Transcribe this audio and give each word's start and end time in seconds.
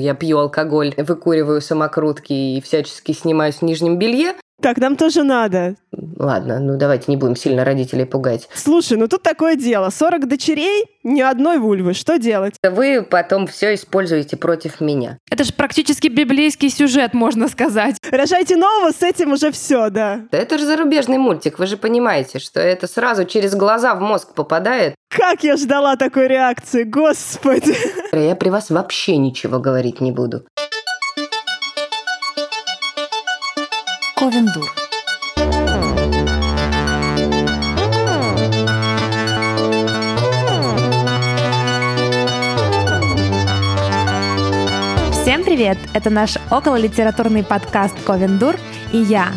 Я 0.00 0.14
пью 0.14 0.38
алкоголь, 0.38 0.94
выкуриваю 0.96 1.60
самокрутки 1.60 2.32
и 2.32 2.60
всячески 2.62 3.12
снимаюсь 3.12 3.56
в 3.56 3.62
нижнем 3.62 3.98
белье. 3.98 4.32
Так, 4.60 4.78
нам 4.78 4.96
тоже 4.96 5.22
надо. 5.22 5.76
Ладно, 6.18 6.60
ну 6.60 6.76
давайте 6.76 7.06
не 7.08 7.16
будем 7.16 7.34
сильно 7.34 7.64
родителей 7.64 8.04
пугать. 8.04 8.48
Слушай, 8.54 8.98
ну 8.98 9.08
тут 9.08 9.22
такое 9.22 9.56
дело. 9.56 9.90
40 9.90 10.28
дочерей, 10.28 10.84
ни 11.02 11.20
одной 11.20 11.58
вульвы. 11.58 11.94
Что 11.94 12.18
делать? 12.18 12.54
Вы 12.62 13.02
потом 13.02 13.46
все 13.46 13.74
используете 13.74 14.36
против 14.36 14.80
меня. 14.80 15.18
Это 15.30 15.44
же 15.44 15.52
практически 15.54 16.08
библейский 16.08 16.68
сюжет, 16.68 17.14
можно 17.14 17.48
сказать. 17.48 17.96
Рожайте 18.10 18.56
нового, 18.56 18.92
с 18.92 19.02
этим 19.02 19.32
уже 19.32 19.50
все, 19.50 19.88
да. 19.88 20.20
Это 20.30 20.58
же 20.58 20.66
зарубежный 20.66 21.18
мультик, 21.18 21.58
вы 21.58 21.66
же 21.66 21.76
понимаете, 21.76 22.38
что 22.38 22.60
это 22.60 22.86
сразу 22.86 23.24
через 23.24 23.54
глаза 23.54 23.94
в 23.94 24.00
мозг 24.00 24.34
попадает. 24.34 24.94
Как 25.08 25.42
я 25.42 25.56
ждала 25.56 25.96
такой 25.96 26.28
реакции, 26.28 26.84
господи. 26.84 27.74
Я 28.12 28.36
при 28.36 28.50
вас 28.50 28.70
вообще 28.70 29.16
ничего 29.16 29.58
говорить 29.58 30.00
не 30.00 30.12
буду. 30.12 30.44
Ковендур. 34.20 34.70
Всем 45.22 45.42
привет! 45.42 45.78
Это 45.94 46.10
наш 46.10 46.36
окололитературный 46.50 47.42
подкаст 47.42 47.94
«Ковендур» 48.04 48.56
и 48.92 48.98
я, 48.98 49.28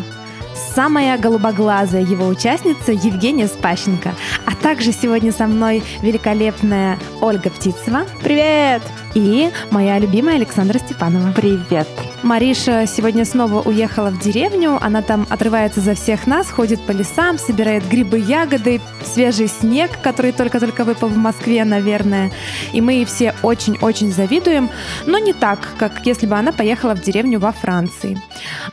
самая 0.74 1.16
голубоглазая 1.16 2.02
его 2.02 2.26
участница 2.26 2.92
Евгения 2.92 3.46
Спащенко. 3.46 4.12
А 4.44 4.54
также 4.54 4.92
сегодня 4.92 5.32
со 5.32 5.46
мной 5.46 5.82
великолепная 6.02 6.98
Ольга 7.22 7.48
Птицева. 7.48 8.04
Привет! 8.22 8.82
И 9.14 9.50
моя 9.70 9.98
любимая 10.00 10.36
Александра 10.36 10.78
Степанова. 10.78 11.32
Привет! 11.32 11.86
Мариша 12.24 12.86
сегодня 12.86 13.26
снова 13.26 13.60
уехала 13.60 14.08
в 14.10 14.18
деревню. 14.18 14.78
Она 14.80 15.02
там 15.02 15.26
отрывается 15.28 15.80
за 15.80 15.94
всех 15.94 16.26
нас, 16.26 16.50
ходит 16.50 16.80
по 16.80 16.90
лесам, 16.90 17.38
собирает 17.38 17.86
грибы, 17.86 18.18
ягоды, 18.18 18.80
свежий 19.04 19.46
снег, 19.46 19.90
который 20.02 20.32
только-только 20.32 20.84
выпал 20.84 21.08
в 21.08 21.16
Москве, 21.18 21.64
наверное. 21.64 22.32
И 22.72 22.80
мы 22.80 23.04
все 23.04 23.34
очень-очень 23.42 24.10
завидуем, 24.10 24.70
но 25.06 25.18
не 25.18 25.34
так, 25.34 25.68
как 25.78 26.06
если 26.06 26.26
бы 26.26 26.34
она 26.34 26.50
поехала 26.50 26.96
в 26.96 27.02
деревню 27.02 27.38
во 27.38 27.52
Франции. 27.52 28.18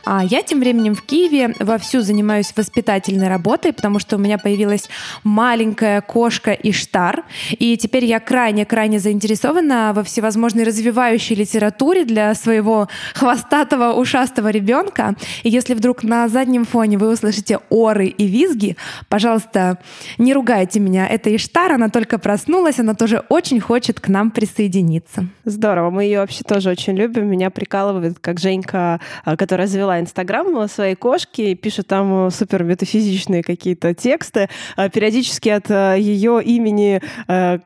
А 0.04 0.24
я 0.24 0.42
тем 0.42 0.58
временем 0.58 0.94
в 0.94 1.02
Киеве 1.02 1.54
вовсю 1.60 2.00
занимаюсь 2.00 2.54
воспитательной 2.56 3.28
работой, 3.28 3.74
потому 3.74 3.98
что 3.98 4.16
у 4.16 4.18
меня 4.18 4.38
появилась 4.38 4.88
маленькая 5.24 6.00
кошка 6.00 6.52
Иштар, 6.52 7.22
и 7.50 7.76
теперь 7.76 8.06
я 8.06 8.18
крайне-крайне 8.18 8.98
заинтересована 8.98 9.92
во 9.94 10.02
всевозможной 10.32 10.64
развивающей 10.64 11.36
литературе 11.36 12.04
для 12.04 12.34
своего 12.34 12.88
хвоста 13.14 13.42
хвостатого 13.52 13.92
ушастого 13.92 14.48
ребенка. 14.48 15.14
И 15.42 15.50
если 15.50 15.74
вдруг 15.74 16.04
на 16.04 16.28
заднем 16.28 16.64
фоне 16.64 16.96
вы 16.96 17.12
услышите 17.12 17.58
оры 17.70 18.06
и 18.06 18.26
визги, 18.26 18.76
пожалуйста, 19.08 19.78
не 20.18 20.32
ругайте 20.32 20.80
меня. 20.80 21.06
Это 21.06 21.34
Иштар, 21.34 21.72
она 21.72 21.88
только 21.88 22.18
проснулась, 22.18 22.78
она 22.78 22.94
тоже 22.94 23.24
очень 23.28 23.60
хочет 23.60 24.00
к 24.00 24.08
нам 24.08 24.30
присоединиться. 24.30 25.26
Здорово, 25.44 25.90
мы 25.90 26.04
ее 26.04 26.20
вообще 26.20 26.44
тоже 26.44 26.70
очень 26.70 26.96
любим. 26.96 27.26
Меня 27.26 27.50
прикалывает, 27.50 28.18
как 28.20 28.40
Женька, 28.40 29.00
а, 29.24 29.36
которая 29.36 29.66
завела 29.66 30.00
Инстаграм 30.00 30.68
своей 30.68 30.94
кошки, 30.94 31.54
пишет 31.54 31.88
там 31.88 32.30
супер 32.30 32.64
метафизичные 32.64 33.42
какие-то 33.42 33.92
тексты, 33.92 34.48
а, 34.76 34.88
периодически 34.88 35.50
от 35.50 35.70
а, 35.70 35.94
ее 35.94 36.42
имени 36.42 37.00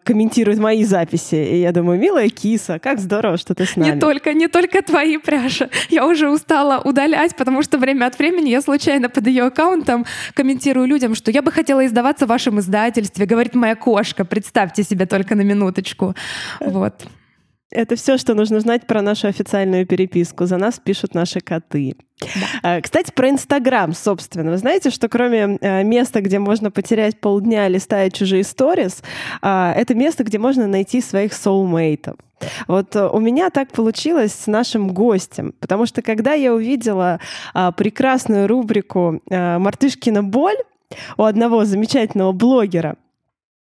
комментирует 0.02 0.58
мои 0.58 0.84
записи. 0.84 1.34
И 1.34 1.60
я 1.60 1.72
думаю, 1.72 1.98
милая 1.98 2.28
киса, 2.28 2.55
как 2.82 2.98
здорово, 2.98 3.36
что 3.36 3.54
ты 3.54 3.64
с 3.64 3.76
нами. 3.76 3.94
Не 3.94 4.00
только, 4.00 4.32
не 4.32 4.48
только 4.48 4.82
твои 4.82 5.18
пряжи. 5.18 5.68
я 5.90 6.06
уже 6.06 6.30
устала 6.30 6.80
удалять, 6.80 7.36
потому 7.36 7.62
что 7.62 7.78
время 7.78 8.06
от 8.06 8.18
времени 8.18 8.50
я 8.50 8.60
случайно 8.60 9.08
под 9.08 9.26
ее 9.26 9.44
аккаунтом 9.44 10.06
комментирую 10.34 10.86
людям, 10.86 11.14
что 11.14 11.30
я 11.30 11.42
бы 11.42 11.52
хотела 11.52 11.84
издаваться 11.86 12.26
в 12.26 12.28
вашем 12.28 12.60
издательстве, 12.60 13.26
говорит 13.26 13.54
моя 13.54 13.74
кошка, 13.74 14.24
представьте 14.24 14.82
себе 14.82 15.06
только 15.06 15.34
на 15.34 15.42
минуточку. 15.42 16.14
Вот. 16.60 17.06
Это 17.70 17.96
все, 17.96 18.16
что 18.16 18.34
нужно 18.34 18.60
знать 18.60 18.86
про 18.86 19.02
нашу 19.02 19.26
официальную 19.26 19.86
переписку. 19.86 20.46
За 20.46 20.56
нас 20.56 20.78
пишут 20.78 21.14
наши 21.14 21.40
коты. 21.40 21.96
Да. 22.62 22.80
Кстати, 22.80 23.12
про 23.12 23.28
Инстаграм, 23.28 23.92
собственно. 23.92 24.52
Вы 24.52 24.58
знаете, 24.58 24.90
что 24.90 25.08
кроме 25.08 25.58
э, 25.60 25.82
места, 25.82 26.20
где 26.20 26.38
можно 26.38 26.70
потерять 26.70 27.20
полдня, 27.20 27.68
листая 27.68 28.10
чужие 28.10 28.44
сторис, 28.44 29.02
а, 29.42 29.74
это 29.76 29.94
место, 29.94 30.24
где 30.24 30.38
можно 30.38 30.66
найти 30.66 31.00
своих 31.00 31.34
соулмейтов. 31.34 32.16
Вот 32.68 32.94
э, 32.96 33.08
у 33.08 33.18
меня 33.20 33.50
так 33.50 33.72
получилось 33.72 34.32
с 34.32 34.46
нашим 34.46 34.88
гостем, 34.88 35.52
потому 35.58 35.86
что 35.86 36.02
когда 36.02 36.34
я 36.34 36.54
увидела 36.54 37.20
а, 37.52 37.72
прекрасную 37.72 38.46
рубрику 38.46 39.20
а, 39.30 39.58
«Мартышкина 39.58 40.22
боль», 40.22 40.56
у 41.16 41.24
одного 41.24 41.64
замечательного 41.64 42.30
блогера, 42.32 42.96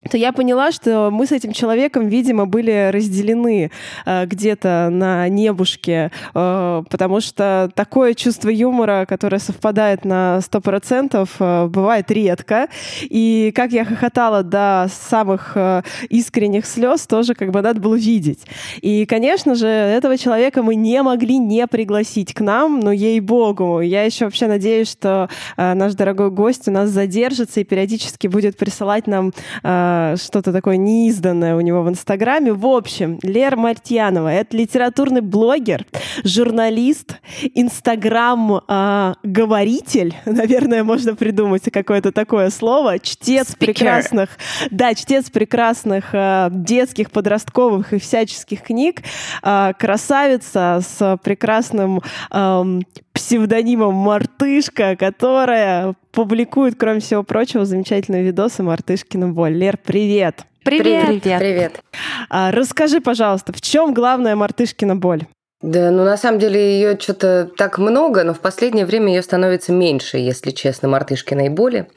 то 0.09 0.17
я 0.17 0.33
поняла, 0.33 0.73
что 0.73 1.11
мы 1.11 1.27
с 1.27 1.33
этим 1.33 1.53
человеком, 1.53 2.09
видимо, 2.09 2.47
были 2.47 2.91
разделены 2.93 3.71
э, 4.05 4.27
где-то 4.27 4.89
на 4.91 5.29
небушке, 5.29 6.11
э, 6.35 6.83
потому 6.89 7.21
что 7.21 7.71
такое 7.75 8.15
чувство 8.15 8.49
юмора, 8.49 9.07
которое 9.09 9.39
совпадает 9.39 10.05
на 10.05 10.41
100%, 10.41 11.29
э, 11.39 11.67
бывает 11.67 12.11
редко. 12.11 12.69
И 13.03 13.53
как 13.55 13.73
я 13.73 13.85
хохотала 13.85 14.43
до 14.43 14.89
самых 14.91 15.53
э, 15.57 15.83
искренних 16.09 16.67
слез, 16.67 17.07
тоже 17.07 17.35
как 17.35 17.51
бы 17.51 17.63
надо 17.63 17.81
было 17.81 17.95
видеть. 17.95 18.41
И, 18.81 19.07
конечно 19.07 19.55
же, 19.55 19.67
этого 19.67 20.19
человека 20.19 20.63
мы 20.63 20.75
не 20.75 21.03
могли 21.03 21.39
не 21.39 21.67
пригласить 21.67 22.35
к 22.35 22.41
нам, 22.41 22.81
но 22.81 22.93
ей-богу, 22.93 23.81
я 23.81 24.05
еще 24.05 24.25
вообще 24.27 24.47
надеюсь, 24.47 24.91
что 24.91 25.29
э, 25.57 25.75
наш 25.75 25.95
дорогой 25.95 26.31
гость 26.31 26.69
у 26.69 26.71
нас 26.71 26.91
задержится 26.91 27.61
и 27.61 27.65
периодически 27.65 28.27
будет 28.27 28.57
присылать 28.57 29.07
нам 29.07 29.33
э, 29.63 29.96
что-то 30.17 30.53
такое 30.53 30.77
неизданное 30.77 31.57
у 31.57 31.61
него 31.61 31.83
в 31.83 31.89
Инстаграме. 31.89 32.53
В 32.53 32.67
общем, 32.67 33.19
Лера 33.23 33.57
Мартьянова— 33.57 34.29
это 34.33 34.57
литературный 34.57 35.21
блогер, 35.21 35.85
журналист, 36.25 37.17
Инстаграм-говоритель, 37.55 40.15
наверное, 40.25 40.83
можно 40.85 41.15
придумать 41.15 41.65
какое-то 41.73 42.13
такое 42.13 42.51
слово, 42.51 42.99
чтец 42.99 43.51
Speaker. 43.51 43.59
прекрасных, 43.59 44.31
да, 44.71 44.95
чтец 44.95 45.29
прекрасных 45.31 46.07
э, 46.13 46.49
детских, 46.51 47.11
подростковых 47.11 47.93
и 47.93 47.99
всяческих 47.99 48.63
книг, 48.63 49.03
э, 49.43 49.73
красавица 49.79 50.81
с 50.83 51.19
прекрасным 51.23 52.01
э, 52.31 52.81
псевдонимом 53.17 53.95
Мартышка, 53.95 54.95
которая 54.95 55.95
публикует, 56.13 56.75
кроме 56.79 57.01
всего 57.01 57.23
прочего, 57.23 57.65
замечательные 57.65 58.23
видосы 58.23 58.63
Мартышкина 58.63 59.29
боль. 59.29 59.55
Лер, 59.55 59.76
привет! 59.83 60.45
Привет! 60.65 61.07
Привет! 61.07 61.39
Привет! 61.39 61.81
А, 62.29 62.51
расскажи, 62.51 63.01
пожалуйста, 63.01 63.53
в 63.53 63.61
чем 63.61 63.95
главная 63.95 64.35
Мартышкина 64.35 64.97
боль? 64.97 65.23
Да, 65.63 65.91
ну 65.91 66.05
на 66.05 66.19
самом 66.19 66.39
деле 66.39 66.61
ее 66.79 66.99
что-то 67.01 67.49
так 67.57 67.79
много, 67.79 68.25
но 68.25 68.35
в 68.35 68.41
последнее 68.41 68.85
время 68.85 69.15
ее 69.15 69.23
становится 69.23 69.73
меньше, 69.73 70.19
если 70.19 70.51
честно, 70.51 70.89
мартышкиной 70.89 71.49
боли. 71.49 71.89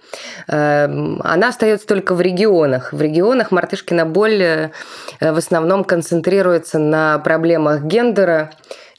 Эм, 0.48 1.20
она 1.24 1.50
остается 1.50 1.86
только 1.86 2.16
в 2.16 2.22
регионах. 2.22 2.94
В 2.94 3.02
регионах 3.02 3.52
мартышкина 3.52 4.06
боль 4.06 4.42
э, 4.42 4.72
в 5.20 5.38
основном 5.38 5.84
концентрируется 5.84 6.80
на 6.80 7.20
проблемах 7.20 7.84
гендера, 7.84 8.52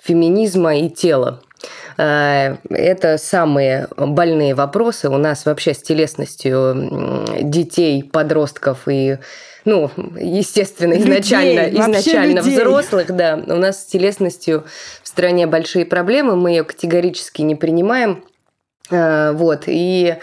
феминизма 0.02 0.76
и 0.76 0.90
тела. 0.90 1.42
Э, 1.96 2.56
это 2.70 3.18
самые 3.18 3.88
больные 3.96 4.54
вопросы 4.54 5.08
у 5.08 5.16
нас 5.18 5.46
вообще 5.46 5.74
с 5.74 5.82
телесностью 5.82 7.26
детей, 7.42 8.02
подростков 8.04 8.88
и 8.88 9.18
ну, 9.66 9.90
естественно, 10.18 10.94
изначально, 10.94 11.66
людей, 11.66 11.80
изначально 11.80 12.40
взрослых, 12.40 13.14
да. 13.14 13.38
У 13.46 13.56
нас 13.56 13.82
с 13.82 13.84
телесностью 13.84 14.64
в 15.02 15.08
стране 15.08 15.46
большие 15.46 15.84
проблемы, 15.84 16.34
мы 16.36 16.50
ее 16.50 16.64
категорически 16.64 17.42
не 17.42 17.54
принимаем. 17.54 18.24
Э, 18.90 19.32
вот, 19.32 19.64
и 19.66 20.16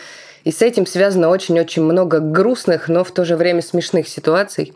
и 0.47 0.51
с 0.51 0.61
этим 0.61 0.85
связано 0.85 1.27
очень-очень 1.27 1.83
много 1.83 2.21
грустных, 2.21 2.87
но 2.87 3.03
в 3.03 3.11
то 3.11 3.25
же 3.25 3.35
время 3.35 3.61
смешных 3.61 4.07
ситуаций. 4.07 4.73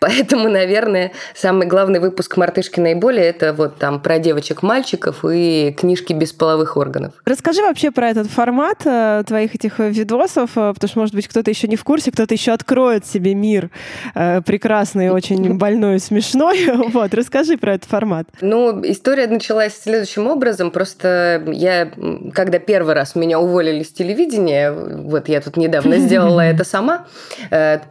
Поэтому, 0.00 0.48
наверное, 0.48 1.12
самый 1.34 1.66
главный 1.66 2.00
выпуск 2.00 2.38
«Мартышкиной 2.38 2.94
боли»— 2.94 3.20
это 3.20 3.52
вот 3.52 3.76
там 3.76 4.00
про 4.00 4.18
девочек-мальчиков 4.18 5.22
и 5.30 5.76
книжки 5.78 6.14
без 6.14 6.32
половых 6.32 6.78
органов. 6.78 7.12
Расскажи 7.26 7.60
вообще 7.60 7.90
про 7.90 8.08
этот 8.08 8.28
формат 8.28 8.78
э, 8.86 9.22
твоих 9.26 9.54
этих 9.54 9.78
видосов, 9.78 10.52
э, 10.56 10.72
потому 10.72 10.88
что, 10.88 10.98
может 11.00 11.14
быть, 11.14 11.28
кто-то 11.28 11.50
еще 11.50 11.68
не 11.68 11.76
в 11.76 11.84
курсе, 11.84 12.12
кто-то 12.12 12.32
еще 12.32 12.52
откроет 12.52 13.04
себе 13.04 13.34
мир 13.34 13.68
э, 14.14 14.40
прекрасный, 14.40 15.10
очень 15.10 15.54
больной 15.58 16.00
смешной. 16.00 16.66
Вот, 16.90 17.14
расскажи 17.14 17.56
про 17.56 17.74
этот 17.74 17.88
формат. 17.88 18.26
Ну, 18.40 18.80
история 18.84 19.26
началась 19.26 19.74
следующим 19.78 20.26
образом. 20.26 20.70
Просто 20.70 21.44
я, 21.46 21.90
когда 22.32 22.58
первый 22.58 22.94
раз 22.94 23.14
меня 23.14 23.38
уволили 23.38 23.82
с 23.82 23.92
телевидения, 23.92 24.72
вот 25.10 25.28
я 25.28 25.40
тут 25.40 25.56
недавно 25.56 25.98
сделала 25.98 26.40
это 26.40 26.64
сама, 26.70 27.06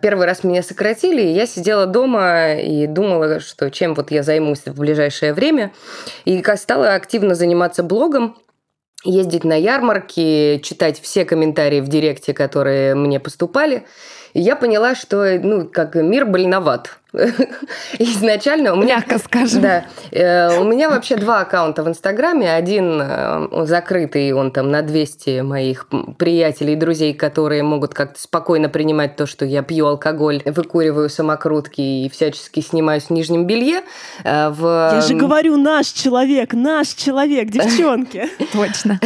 первый 0.02 0.26
раз 0.26 0.44
меня 0.44 0.64
сократили, 0.64 1.22
и 1.22 1.34
я 1.34 1.46
сидела 1.46 1.86
дома 1.86 2.00
дома 2.00 2.54
и 2.54 2.88
думала, 2.88 3.40
что 3.40 3.70
чем 3.70 3.94
вот 3.94 4.12
я 4.12 4.24
займусь 4.24 4.64
в 4.66 4.80
ближайшее 4.80 5.34
время. 5.34 5.72
И 6.26 6.42
стала 6.56 6.96
активно 6.96 7.36
заниматься 7.36 7.84
блогом, 7.84 8.38
ездить 9.04 9.44
на 9.44 9.56
ярмарки, 9.56 10.60
читать 10.64 11.00
все 11.02 11.26
комментарии 11.26 11.82
в 11.82 11.88
директе, 11.88 12.34
которые 12.34 12.96
мне 12.96 13.20
поступали. 13.20 13.86
И 14.34 14.42
я 14.42 14.56
поняла, 14.56 14.96
что 14.96 15.40
ну, 15.42 15.68
как 15.68 15.96
мир 15.96 16.26
больноват. 16.26 16.99
Изначально 18.00 18.74
у 18.74 18.76
меня... 18.76 18.98
Мягко 18.98 19.18
скажем. 19.18 19.62
Да. 19.62 19.86
Э, 20.12 20.60
у 20.60 20.64
меня 20.64 20.90
вообще 20.90 21.16
два 21.16 21.42
аккаунта 21.42 21.84
в 21.84 21.88
Инстаграме. 21.88 22.54
Один 22.54 23.02
э, 23.02 23.66
закрытый, 23.66 24.32
он 24.34 24.52
там 24.52 24.70
на 24.70 24.84
200 24.84 25.42
моих 25.42 25.88
приятелей 26.18 26.74
и 26.74 26.76
друзей, 26.76 27.14
которые 27.16 27.64
могут 27.64 27.94
как-то 27.96 28.20
спокойно 28.20 28.70
принимать 28.70 29.16
то, 29.16 29.26
что 29.26 29.44
я 29.46 29.64
пью 29.64 29.88
алкоголь, 29.88 30.44
выкуриваю 30.46 31.10
самокрутки 31.10 31.82
и 31.82 32.10
всячески 32.10 32.60
снимаюсь 32.60 33.06
в 33.06 33.10
нижнем 33.10 33.48
белье. 33.48 33.82
Э, 34.24 34.50
в... 34.50 34.92
Я 34.94 35.02
же 35.02 35.16
говорю, 35.16 35.58
наш 35.58 35.88
человек, 35.88 36.54
наш 36.54 36.90
человек, 36.90 37.50
девчонки. 37.50 38.30
Точно. 38.54 39.00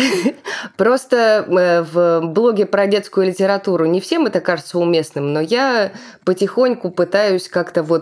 Просто 0.76 1.46
в 1.48 2.22
блоге 2.22 2.66
про 2.66 2.88
детскую 2.88 3.28
литературу 3.28 3.86
не 3.86 4.02
всем 4.02 4.26
это 4.26 4.42
кажется 4.42 4.78
уместным, 4.78 5.32
но 5.32 5.40
я 5.40 5.92
потихоньку 6.26 6.90
пытаюсь 6.90 7.48
как-то 7.48 7.84
вот 7.84 7.93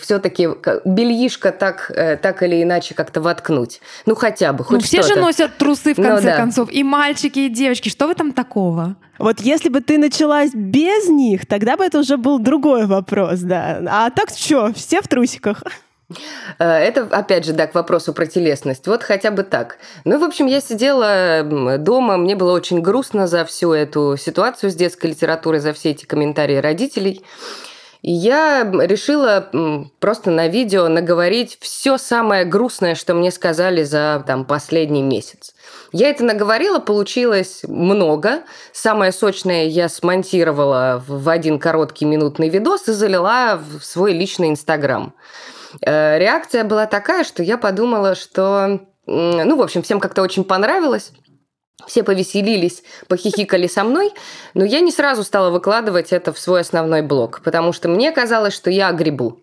все-таки 0.00 0.48
бельишко 0.84 1.52
так, 1.52 1.90
э, 1.94 2.16
так 2.16 2.42
или 2.42 2.62
иначе 2.62 2.94
как-то 2.94 3.20
воткнуть. 3.20 3.80
Ну, 4.06 4.14
хотя 4.14 4.52
бы, 4.52 4.64
хоть 4.64 4.78
ну, 4.78 4.84
все 4.84 5.02
же 5.02 5.16
носят 5.16 5.56
трусы, 5.56 5.94
в 5.94 5.98
ну 5.98 6.04
конце 6.04 6.22
ну, 6.22 6.30
да. 6.30 6.36
концов. 6.36 6.72
И 6.72 6.82
мальчики, 6.82 7.40
и 7.40 7.48
девочки. 7.48 7.88
Что 7.88 8.06
в 8.08 8.10
этом 8.10 8.32
такого? 8.32 8.96
Вот 9.18 9.40
если 9.40 9.68
бы 9.68 9.80
ты 9.80 9.98
началась 9.98 10.50
без 10.52 11.08
них, 11.08 11.46
тогда 11.46 11.76
бы 11.76 11.84
это 11.84 11.98
уже 11.98 12.16
был 12.16 12.38
другой 12.38 12.86
вопрос, 12.86 13.40
да. 13.40 13.82
А 13.88 14.10
так 14.10 14.30
что, 14.30 14.72
все 14.74 15.00
в 15.00 15.08
трусиках? 15.08 15.62
Э, 16.58 16.64
это, 16.64 17.02
опять 17.02 17.44
же, 17.44 17.52
да, 17.52 17.66
к 17.66 17.74
вопросу 17.74 18.12
про 18.12 18.26
телесность. 18.26 18.86
Вот 18.86 19.02
хотя 19.02 19.30
бы 19.30 19.42
так. 19.42 19.78
Ну, 20.04 20.18
в 20.18 20.24
общем, 20.24 20.46
я 20.46 20.60
сидела 20.60 21.42
дома, 21.78 22.16
мне 22.16 22.36
было 22.36 22.52
очень 22.52 22.80
грустно 22.80 23.26
за 23.26 23.44
всю 23.44 23.72
эту 23.72 24.16
ситуацию 24.16 24.70
с 24.70 24.74
детской 24.74 25.06
литературой, 25.08 25.60
за 25.60 25.72
все 25.72 25.90
эти 25.90 26.04
комментарии 26.04 26.56
родителей. 26.56 27.24
И 28.02 28.12
я 28.12 28.62
решила 28.64 29.50
просто 30.00 30.30
на 30.30 30.48
видео 30.48 30.88
наговорить 30.88 31.58
все 31.60 31.98
самое 31.98 32.44
грустное, 32.44 32.94
что 32.94 33.14
мне 33.14 33.30
сказали 33.30 33.82
за 33.82 34.22
там, 34.26 34.44
последний 34.44 35.02
месяц. 35.02 35.54
Я 35.92 36.10
это 36.10 36.24
наговорила, 36.24 36.78
получилось 36.78 37.62
много. 37.66 38.42
Самое 38.72 39.12
сочное 39.12 39.64
я 39.64 39.88
смонтировала 39.88 41.02
в 41.06 41.28
один 41.28 41.58
короткий 41.58 42.04
минутный 42.04 42.48
видос 42.48 42.88
и 42.88 42.92
залила 42.92 43.58
в 43.58 43.84
свой 43.84 44.12
личный 44.12 44.48
Инстаграм. 44.48 45.14
Э, 45.80 46.18
реакция 46.18 46.64
была 46.64 46.86
такая, 46.86 47.24
что 47.24 47.42
я 47.42 47.58
подумала, 47.58 48.14
что 48.14 48.80
ну, 49.06 49.56
в 49.56 49.62
общем, 49.62 49.82
всем 49.82 50.00
как-то 50.00 50.22
очень 50.22 50.44
понравилось. 50.44 51.12
Все 51.86 52.02
повеселились, 52.02 52.82
похихикали 53.06 53.66
со 53.66 53.84
мной, 53.84 54.12
но 54.54 54.64
я 54.64 54.80
не 54.80 54.90
сразу 54.90 55.22
стала 55.22 55.50
выкладывать 55.50 56.12
это 56.12 56.32
в 56.32 56.38
свой 56.38 56.60
основной 56.60 57.02
блог, 57.02 57.42
потому 57.44 57.72
что 57.72 57.88
мне 57.88 58.12
казалось, 58.12 58.54
что 58.54 58.70
я 58.70 58.90
грибу. 58.92 59.40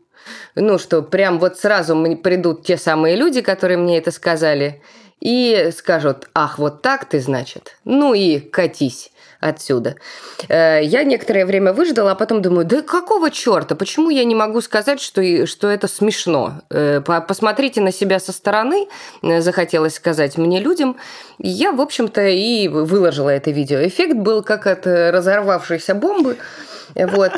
Ну, 0.56 0.80
что 0.80 1.04
прям 1.04 1.38
вот 1.38 1.60
сразу 1.60 1.96
придут 2.18 2.66
те 2.66 2.78
самые 2.78 3.16
люди, 3.16 3.42
которые 3.42 3.78
мне 3.78 3.98
это 3.98 4.12
сказали, 4.12 4.82
и 5.20 5.70
скажут, 5.78 6.28
ах, 6.34 6.58
вот 6.58 6.82
так 6.82 7.06
ты, 7.06 7.20
значит, 7.20 7.78
ну 7.86 8.14
и 8.14 8.40
катись 8.40 9.13
отсюда. 9.44 9.96
Э, 10.50 10.80
я 10.84 11.04
некоторое 11.04 11.46
время 11.46 11.74
выждала, 11.74 12.12
а 12.12 12.16
потом 12.16 12.42
думаю, 12.42 12.66
да 12.66 12.82
какого 12.82 13.30
черта, 13.30 13.76
почему 13.76 14.10
я 14.10 14.24
не 14.24 14.36
могу 14.36 14.62
сказать, 14.62 15.02
что, 15.02 15.46
что 15.46 15.70
это 15.70 15.88
смешно? 15.88 16.62
Э, 16.70 17.02
посмотрите 17.02 17.82
на 17.82 17.92
себя 17.92 18.20
со 18.20 18.32
стороны, 18.32 18.88
э, 19.22 19.42
захотелось 19.42 19.96
сказать 19.96 20.38
мне 20.38 20.60
людям. 20.60 20.98
Я, 21.40 21.72
в 21.72 21.82
общем-то, 21.82 22.26
и 22.28 22.68
выложила 22.68 23.30
это 23.30 23.52
видео. 23.52 23.86
Эффект 23.86 24.16
был 24.16 24.44
как 24.44 24.68
от 24.68 24.86
разорвавшейся 24.86 25.96
бомбы. 25.96 26.38
Вот. 26.96 27.34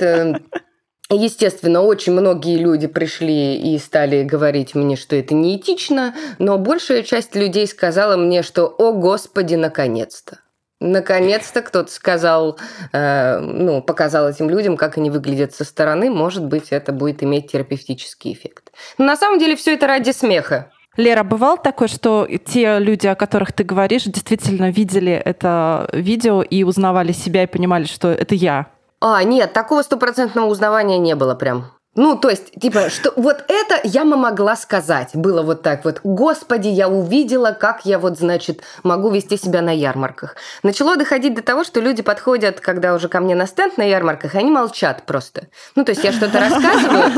Естественно, 1.09 1.81
очень 1.81 2.13
многие 2.13 2.57
люди 2.57 2.87
пришли 2.87 3.55
и 3.55 3.77
стали 3.77 4.23
говорить 4.23 4.73
мне, 4.73 4.95
что 4.95 5.15
это 5.15 5.35
неэтично, 5.35 6.15
но 6.39 6.57
большая 6.57 7.03
часть 7.03 7.35
людей 7.35 7.67
сказала 7.67 8.17
мне, 8.17 8.41
что 8.41 8.65
«О, 8.65 8.91
Господи, 8.91 9.53
наконец-то!» 9.53 10.39
Наконец-то 10.81 11.61
кто-то 11.61 11.91
сказал, 11.91 12.59
э, 12.91 13.39
ну, 13.39 13.81
показал 13.81 14.29
этим 14.29 14.49
людям, 14.49 14.75
как 14.75 14.97
они 14.97 15.09
выглядят 15.09 15.53
со 15.53 15.63
стороны. 15.63 16.09
Может 16.09 16.45
быть, 16.45 16.67
это 16.71 16.91
будет 16.91 17.23
иметь 17.23 17.51
терапевтический 17.51 18.33
эффект. 18.33 18.71
Но 18.97 19.05
на 19.05 19.15
самом 19.15 19.39
деле 19.39 19.55
все 19.55 19.75
это 19.75 19.87
ради 19.87 20.11
смеха. 20.11 20.71
Лера, 20.97 21.23
бывал 21.23 21.57
такое, 21.57 21.87
что 21.87 22.27
те 22.45 22.79
люди, 22.79 23.07
о 23.07 23.15
которых 23.15 23.51
ты 23.53 23.63
говоришь, 23.63 24.03
действительно 24.03 24.69
видели 24.69 25.11
это 25.11 25.89
видео 25.91 26.41
и 26.41 26.63
узнавали 26.63 27.11
себя 27.11 27.43
и 27.43 27.47
понимали, 27.47 27.85
что 27.85 28.09
это 28.09 28.35
я? 28.35 28.67
А, 29.01 29.23
нет, 29.23 29.53
такого 29.53 29.81
стопроцентного 29.81 30.47
узнавания 30.47 30.97
не 30.97 31.15
было 31.15 31.35
прям. 31.35 31.71
Ну, 31.95 32.17
то 32.17 32.29
есть, 32.29 32.51
типа, 32.59 32.89
что 32.89 33.13
вот 33.15 33.45
это 33.47 33.79
я 33.85 34.03
могла 34.03 34.57
сказать. 34.57 35.11
Было 35.13 35.43
вот 35.43 35.61
так 35.61 35.85
вот. 35.85 36.01
Господи, 36.03 36.67
я 36.67 36.89
увидела, 36.89 37.51
как 37.51 37.85
я 37.85 37.99
вот, 37.99 38.17
значит, 38.17 38.61
могу 38.83 39.09
вести 39.09 39.37
себя 39.37 39.61
на 39.61 39.73
ярмарках. 39.73 40.35
Начало 40.61 40.97
доходить 40.97 41.35
до 41.35 41.41
того, 41.41 41.63
что 41.63 41.79
люди 41.79 42.03
подходят, 42.03 42.59
когда 42.59 42.93
уже 42.93 43.07
ко 43.07 43.21
мне 43.21 43.33
на 43.33 43.47
стенд 43.47 43.77
на 43.77 43.83
ярмарках, 43.83 44.35
и 44.35 44.37
они 44.37 44.51
молчат 44.51 45.03
просто. 45.03 45.47
Ну, 45.75 45.85
то 45.85 45.91
есть 45.91 46.03
я 46.03 46.11
что-то 46.11 46.37
рассказываю, 46.41 47.11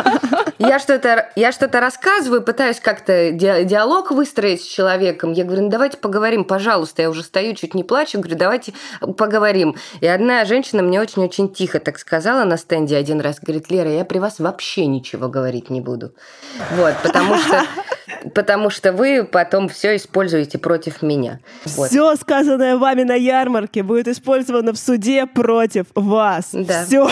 я 0.59 0.77
что-то, 0.77 1.31
я 1.35 1.51
что-то 1.51 1.79
рассказываю, 1.79 2.43
пытаюсь 2.43 2.79
как-то 2.79 3.31
диалог 3.31 4.11
выстроить 4.11 4.61
с 4.61 4.65
человеком. 4.65 5.33
Я 5.33 5.43
говорю, 5.43 5.63
ну, 5.63 5.69
давайте 5.69 5.97
поговорим, 5.97 6.43
пожалуйста. 6.43 7.01
Я 7.01 7.09
уже 7.09 7.23
стою, 7.23 7.55
чуть 7.55 7.73
не 7.73 7.83
плачу, 7.83 8.19
говорю, 8.19 8.37
давайте 8.37 8.73
поговорим. 9.17 9.75
И 10.01 10.07
одна 10.07 10.45
женщина 10.45 10.83
мне 10.83 11.01
очень-очень 11.01 11.49
тихо 11.49 11.79
так 11.79 11.97
сказала 11.97 12.43
на 12.43 12.57
стенде 12.57 12.95
один 12.95 13.21
раз, 13.21 13.39
говорит, 13.41 13.71
Лера, 13.71 13.89
я 13.89 14.05
при 14.05 14.19
вас 14.19 14.37
вообще 14.37 14.66
вообще 14.67 14.85
ничего 14.85 15.29
говорить 15.29 15.69
не 15.69 15.81
буду. 15.81 16.13
Вот, 16.71 16.95
потому 17.01 17.37
что, 17.37 17.63
потому 18.35 18.69
что 18.69 18.91
вы 18.91 19.23
потом 19.23 19.69
все 19.69 19.95
используете 19.95 20.57
против 20.57 21.01
меня. 21.01 21.39
Вот. 21.65 21.89
Все 21.89 22.15
сказанное 22.15 22.77
вами 22.77 23.03
на 23.03 23.15
ярмарке 23.15 23.81
будет 23.83 24.07
использовано 24.09 24.73
в 24.73 24.77
суде 24.77 25.25
против 25.25 25.85
вас. 25.95 26.49
Да. 26.51 26.83
Все. 26.85 27.09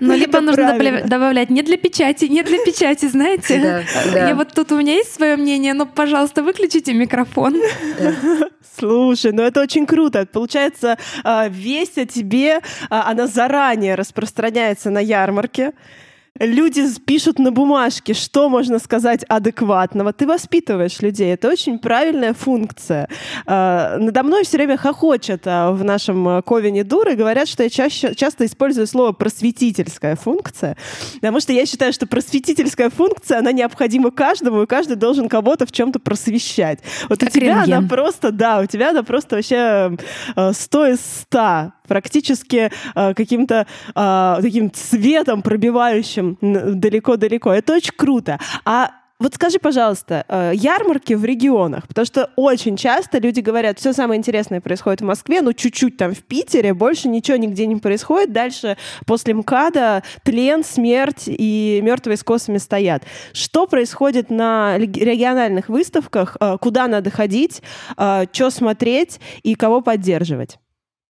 Ну, 0.00 0.14
либо 0.16 0.40
нужно 0.40 0.74
правильно. 0.74 1.08
добавлять 1.08 1.50
не 1.50 1.62
для 1.62 1.78
печати, 1.78 2.26
не 2.26 2.42
для 2.42 2.58
печати, 2.64 3.08
знаете. 3.08 3.60
Да, 3.60 4.12
да. 4.12 4.28
Я 4.28 4.34
вот 4.34 4.52
тут 4.54 4.72
у 4.72 4.76
меня 4.76 4.94
есть 4.94 5.14
свое 5.14 5.36
мнение, 5.36 5.72
но, 5.72 5.86
пожалуйста, 5.86 6.42
выключите 6.42 6.92
микрофон. 6.92 7.56
Да. 7.98 8.14
Слушай, 8.78 9.32
ну 9.32 9.42
это 9.42 9.62
очень 9.62 9.86
круто. 9.86 10.26
Получается, 10.26 10.98
а, 11.22 11.48
весть 11.48 11.96
о 11.96 12.06
тебе, 12.06 12.60
а, 12.90 13.10
она 13.10 13.26
заранее 13.26 13.94
распространяется 13.94 14.90
на 14.90 14.98
ярмарке 14.98 15.72
люди 16.40 16.82
пишут 17.06 17.38
на 17.38 17.52
бумажке, 17.52 18.12
что 18.12 18.48
можно 18.48 18.78
сказать 18.78 19.24
адекватного. 19.28 20.12
Ты 20.12 20.26
воспитываешь 20.26 21.00
людей. 21.00 21.32
Это 21.32 21.48
очень 21.48 21.78
правильная 21.78 22.34
функция. 22.34 23.08
А, 23.46 23.96
надо 23.98 24.22
мной 24.22 24.44
все 24.44 24.56
время 24.56 24.76
хохочут 24.76 25.42
а, 25.46 25.70
в 25.70 25.84
нашем 25.84 26.42
Ковине 26.42 26.82
Дуры, 26.82 27.14
говорят, 27.14 27.48
что 27.48 27.62
я 27.62 27.70
чаще, 27.70 28.14
часто 28.14 28.46
использую 28.46 28.86
слово 28.86 29.12
просветительская 29.12 30.16
функция, 30.16 30.76
потому 31.14 31.40
что 31.40 31.52
я 31.52 31.66
считаю, 31.66 31.92
что 31.92 32.06
просветительская 32.06 32.90
функция, 32.90 33.38
она 33.38 33.52
необходима 33.52 34.10
каждому, 34.10 34.62
и 34.62 34.66
каждый 34.66 34.96
должен 34.96 35.28
кого-то 35.28 35.66
в 35.66 35.72
чем-то 35.72 36.00
просвещать. 36.00 36.80
Вот 37.08 37.20
как 37.20 37.28
у 37.28 37.32
тебя 37.32 37.58
рентген. 37.58 37.74
она 37.74 37.88
просто, 37.88 38.32
да, 38.32 38.60
у 38.60 38.66
тебя 38.66 38.90
она 38.90 39.02
просто 39.02 39.36
вообще 39.36 39.96
сто 40.52 40.86
из 40.86 41.00
ста 41.00 41.74
практически 41.86 42.70
э, 42.94 43.14
каким-то 43.14 43.66
э, 43.94 44.38
таким 44.42 44.70
цветом 44.72 45.42
пробивающим 45.42 46.38
далеко-далеко. 46.40 47.52
Это 47.52 47.74
очень 47.74 47.94
круто. 47.96 48.38
А 48.64 48.90
вот 49.20 49.34
скажи, 49.34 49.58
пожалуйста, 49.58 50.24
э, 50.28 50.52
ярмарки 50.54 51.14
в 51.14 51.24
регионах, 51.24 51.86
потому 51.86 52.04
что 52.04 52.30
очень 52.34 52.76
часто 52.76 53.18
люди 53.18 53.38
говорят, 53.40 53.78
все 53.78 53.92
самое 53.92 54.18
интересное 54.18 54.60
происходит 54.60 55.02
в 55.02 55.04
Москве, 55.04 55.40
ну 55.40 55.52
чуть-чуть 55.52 55.96
там 55.96 56.14
в 56.14 56.22
Питере, 56.24 56.74
больше 56.74 57.08
ничего 57.08 57.36
нигде 57.36 57.66
не 57.66 57.76
происходит, 57.76 58.32
дальше 58.32 58.76
после 59.06 59.34
МКАДа 59.34 60.02
тлен, 60.24 60.64
смерть 60.64 61.24
и 61.26 61.80
мертвые 61.82 62.16
с 62.16 62.24
косами 62.24 62.58
стоят. 62.58 63.04
Что 63.32 63.68
происходит 63.68 64.30
на 64.30 64.78
региональных 64.78 65.68
выставках, 65.68 66.36
э, 66.40 66.58
куда 66.60 66.88
надо 66.88 67.10
ходить, 67.10 67.62
э, 67.96 68.24
что 68.32 68.50
смотреть 68.50 69.20
и 69.44 69.54
кого 69.54 69.80
поддерживать? 69.80 70.58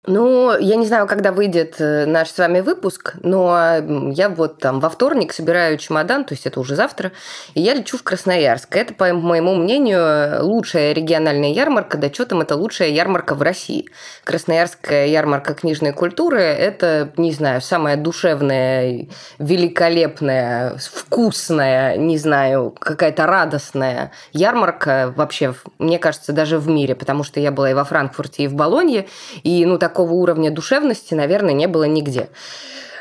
Ну, 0.07 0.57
я 0.57 0.77
не 0.77 0.87
знаю, 0.87 1.09
когда 1.09 1.33
выйдет 1.33 1.81
э, 1.81 2.07
наш 2.07 2.31
с 2.31 2.39
вами 2.39 2.61
выпуск, 2.61 3.17
но 3.21 3.75
я 4.13 4.29
вот 4.29 4.59
там 4.61 4.79
во 4.79 4.91
вторник 4.91 5.33
собираю 5.33 5.77
чемодан, 5.77 6.25
то 6.25 6.35
есть 6.35 6.47
это 6.47 6.61
уже 6.61 6.77
завтра, 6.77 7.11
и 7.55 7.61
я 7.61 7.75
лечу 7.75 7.99
в 7.99 8.05
Красноярск. 8.05 8.77
Это, 8.77 8.95
по 8.95 9.13
моему 9.13 9.57
мнению, 9.57 10.45
лучшая 10.45 10.93
региональная 10.93 11.51
ярмарка, 11.51 11.99
да 11.99 12.13
что 12.13 12.27
там, 12.27 12.41
это 12.43 12.55
лучшая 12.55 12.91
ярмарка 12.91 13.35
в 13.35 13.43
России. 13.43 13.89
Красноярская 14.23 15.09
ярмарка 15.09 15.55
книжной 15.55 15.93
культуры– 15.93 16.41
это, 16.43 17.13
не 17.17 17.33
знаю, 17.33 17.61
самая 17.61 17.97
душевная, 17.97 19.09
великолепная, 19.41 20.79
вкусная, 20.79 21.97
не 21.97 22.19
знаю, 22.19 22.73
какая-то 22.79 23.27
радостная 23.27 24.13
ярмарка 24.33 25.13
вообще, 25.17 25.55
мне 25.81 25.99
кажется, 25.99 26.33
даже 26.33 26.59
в 26.59 26.69
мире, 26.69 26.95
потому 26.95 27.25
что 27.25 27.41
я 27.41 27.51
была 27.51 27.73
и 27.73 27.75
во 27.75 27.83
Франкфурте, 27.83 28.45
и 28.45 28.47
в 28.47 28.55
Болонье, 28.55 29.09
и, 29.43 29.67
ну, 29.67 29.77
такого 29.89 30.13
уровня 30.13 30.51
душевности, 30.51 31.15
наверное, 31.15 31.55
не 31.55 31.67
было 31.67 31.85
нигде. 31.85 32.29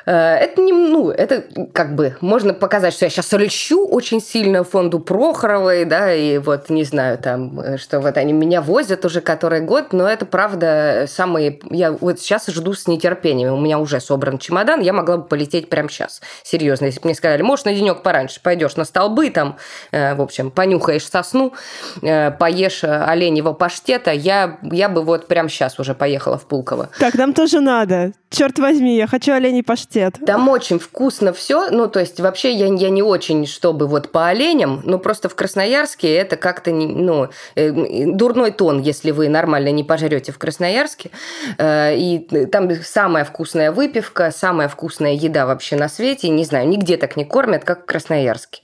Э, 0.07 0.37
это 0.37 0.61
не, 0.61 0.71
ну, 0.71 1.11
это 1.11 1.43
как 1.73 1.93
бы 1.93 2.15
можно 2.21 2.53
показать, 2.53 2.93
что 2.93 3.05
я 3.05 3.09
сейчас 3.09 3.31
льщу 3.33 3.85
очень 3.85 4.21
сильно 4.21 4.63
фонду 4.63 4.99
Прохоровой, 4.99 5.83
да, 5.83 6.13
и 6.13 6.37
вот 6.37 6.69
не 6.69 6.85
знаю 6.85 7.17
там, 7.17 7.59
э, 7.59 7.77
что 7.77 7.99
вот 7.99 8.17
они 8.17 8.31
меня 8.31 8.61
возят 8.61 9.03
уже 9.03 9.19
который 9.19 9.59
год, 9.59 9.91
но 9.91 10.07
это 10.07 10.25
правда 10.25 11.05
самые, 11.07 11.59
я 11.69 11.91
вот 11.91 12.21
сейчас 12.21 12.47
жду 12.47 12.73
с 12.73 12.87
нетерпением, 12.87 13.53
у 13.53 13.59
меня 13.59 13.79
уже 13.79 13.99
собран 13.99 14.37
чемодан, 14.37 14.79
я 14.79 14.93
могла 14.93 15.17
бы 15.17 15.23
полететь 15.25 15.69
прямо 15.69 15.89
сейчас, 15.89 16.21
серьезно, 16.41 16.85
если 16.85 17.01
бы 17.01 17.07
мне 17.07 17.15
сказали, 17.15 17.41
можешь 17.41 17.65
на 17.65 17.73
денек 17.73 18.01
пораньше, 18.01 18.39
пойдешь 18.41 18.77
на 18.77 18.85
столбы 18.85 19.29
там, 19.29 19.57
э, 19.91 20.15
в 20.15 20.21
общем, 20.21 20.51
понюхаешь 20.51 21.05
сосну, 21.05 21.53
поешь 22.01 22.83
оленевого 22.83 23.53
паштета, 23.53 24.11
я, 24.11 24.57
я 24.61 24.87
бы 24.87 25.03
вот 25.03 25.27
прямо 25.27 25.49
сейчас 25.49 25.79
уже 25.79 25.93
поехала 25.93 26.37
в 26.37 26.45
Пулково. 26.45 26.89
Так, 26.97 27.15
нам 27.15 27.33
тоже 27.33 27.59
надо. 27.59 28.13
Черт 28.29 28.59
возьми, 28.59 28.95
я 28.95 29.07
хочу 29.07 29.33
оленей 29.33 29.63
паштет 29.63 29.96
паштет. 29.97 30.25
Там 30.25 30.49
очень 30.49 30.79
вкусно 30.79 31.33
все. 31.33 31.69
Ну, 31.69 31.87
то 31.87 31.99
есть, 31.99 32.19
вообще 32.19 32.51
я, 32.51 32.67
я 32.67 32.89
не 32.89 33.01
очень, 33.01 33.45
чтобы 33.45 33.87
вот 33.87 34.11
по 34.11 34.27
оленям, 34.27 34.81
но 34.83 34.99
просто 34.99 35.29
в 35.29 35.35
Красноярске 35.35 36.13
это 36.15 36.37
как-то, 36.37 36.71
ну, 36.71 37.29
э, 37.55 37.71
дурной 37.71 38.51
тон, 38.51 38.81
если 38.81 39.11
вы 39.11 39.29
нормально 39.29 39.71
не 39.71 39.83
пожрете 39.83 40.31
в 40.31 40.37
Красноярске. 40.37 41.11
Э, 41.57 41.95
и 41.95 42.19
там 42.47 42.69
самая 42.83 43.25
вкусная 43.25 43.71
выпивка, 43.71 44.31
самая 44.31 44.67
вкусная 44.67 45.13
еда 45.13 45.45
вообще 45.45 45.75
на 45.75 45.89
свете. 45.89 46.29
Не 46.29 46.45
знаю, 46.45 46.67
нигде 46.67 46.97
так 46.97 47.17
не 47.17 47.25
кормят, 47.25 47.63
как 47.63 47.83
в 47.83 47.85
Красноярске. 47.85 48.61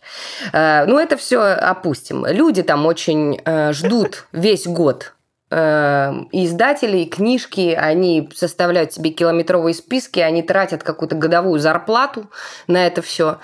Э, 0.52 0.86
ну, 0.86 1.00
это 1.00 1.18
все 1.18 1.40
опустим. 1.42 2.26
Люди 2.26 2.64
там 2.64 2.86
очень 2.86 3.42
ждут 3.72 4.26
весь 4.32 4.68
год 4.68 5.13
Эм, 5.56 6.30
издатели, 6.32 7.06
книжки, 7.06 7.78
они 7.80 8.28
составляют 8.36 8.92
себе 8.92 9.12
километровые 9.12 9.76
списки, 9.76 10.20
они 10.20 10.42
тратят 10.42 10.82
какую-то 10.82 11.14
годовую 11.16 11.60
зарплату 11.60 12.26
на 12.66 12.88
это 12.88 13.04
все. 13.04 13.38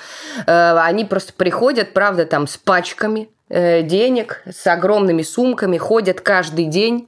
Э, 0.47 0.79
они 0.79 1.05
просто 1.05 1.33
приходят, 1.33 1.93
правда, 1.93 2.25
там 2.25 2.47
с 2.47 2.57
пачками 2.57 3.29
э, 3.49 3.83
денег, 3.83 4.41
с 4.51 4.65
огромными 4.65 5.21
сумками, 5.21 5.77
ходят 5.77 6.19
каждый 6.21 6.65
день, 6.65 7.07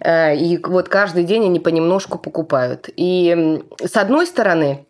э, 0.00 0.36
и 0.36 0.62
вот 0.62 0.90
каждый 0.90 1.24
день 1.24 1.46
они 1.46 1.58
понемножку 1.58 2.18
покупают. 2.18 2.90
И 2.94 3.64
с 3.82 3.96
одной 3.96 4.26
стороны, 4.26 4.84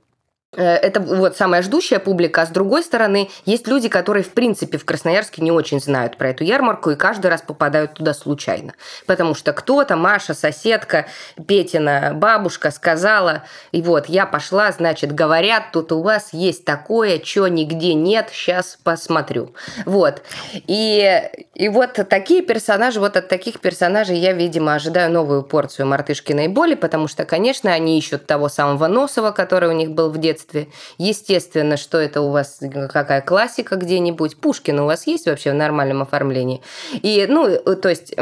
это 0.54 1.00
вот 1.00 1.34
самая 1.36 1.62
ждущая 1.62 1.98
публика, 1.98 2.42
а 2.42 2.46
с 2.46 2.50
другой 2.50 2.82
стороны, 2.82 3.30
есть 3.46 3.66
люди, 3.66 3.88
которые, 3.88 4.22
в 4.22 4.32
принципе, 4.32 4.76
в 4.76 4.84
Красноярске 4.84 5.42
не 5.42 5.50
очень 5.50 5.80
знают 5.80 6.18
про 6.18 6.28
эту 6.30 6.44
ярмарку 6.44 6.90
и 6.90 6.94
каждый 6.94 7.28
раз 7.28 7.40
попадают 7.40 7.94
туда 7.94 8.12
случайно. 8.12 8.74
Потому 9.06 9.34
что 9.34 9.54
кто-то, 9.54 9.96
Маша, 9.96 10.34
соседка, 10.34 11.06
Петина 11.46 12.12
бабушка 12.14 12.70
сказала, 12.70 13.44
и 13.70 13.80
вот 13.80 14.10
я 14.10 14.26
пошла, 14.26 14.70
значит, 14.72 15.14
говорят, 15.14 15.72
тут 15.72 15.90
у 15.90 16.02
вас 16.02 16.34
есть 16.34 16.66
такое, 16.66 17.18
что 17.24 17.48
нигде 17.48 17.94
нет, 17.94 18.28
сейчас 18.30 18.78
посмотрю. 18.82 19.54
Вот. 19.86 20.22
И, 20.66 21.22
и 21.54 21.68
вот 21.70 21.92
такие 22.10 22.42
персонажи, 22.42 23.00
вот 23.00 23.16
от 23.16 23.28
таких 23.28 23.58
персонажей 23.60 24.18
я, 24.18 24.32
видимо, 24.32 24.74
ожидаю 24.74 25.10
новую 25.10 25.44
порцию 25.44 25.86
мартышкиной 25.86 26.48
боли, 26.48 26.74
потому 26.74 27.08
что, 27.08 27.24
конечно, 27.24 27.72
они 27.72 27.98
ищут 27.98 28.26
того 28.26 28.50
самого 28.50 28.86
Носова, 28.86 29.30
который 29.30 29.70
у 29.70 29.72
них 29.72 29.92
был 29.92 30.10
в 30.10 30.18
детстве, 30.18 30.41
детстве. 30.42 30.68
Естественно, 30.98 31.76
что 31.76 31.98
это 31.98 32.20
у 32.20 32.30
вас 32.30 32.60
какая 32.92 33.20
классика 33.20 33.76
где-нибудь. 33.76 34.36
Пушкин 34.36 34.80
у 34.80 34.86
вас 34.86 35.06
есть 35.06 35.26
вообще 35.26 35.52
в 35.52 35.54
нормальном 35.54 36.02
оформлении. 36.02 36.62
И, 36.92 37.26
ну, 37.28 37.58
то 37.76 37.88
есть 37.88 38.14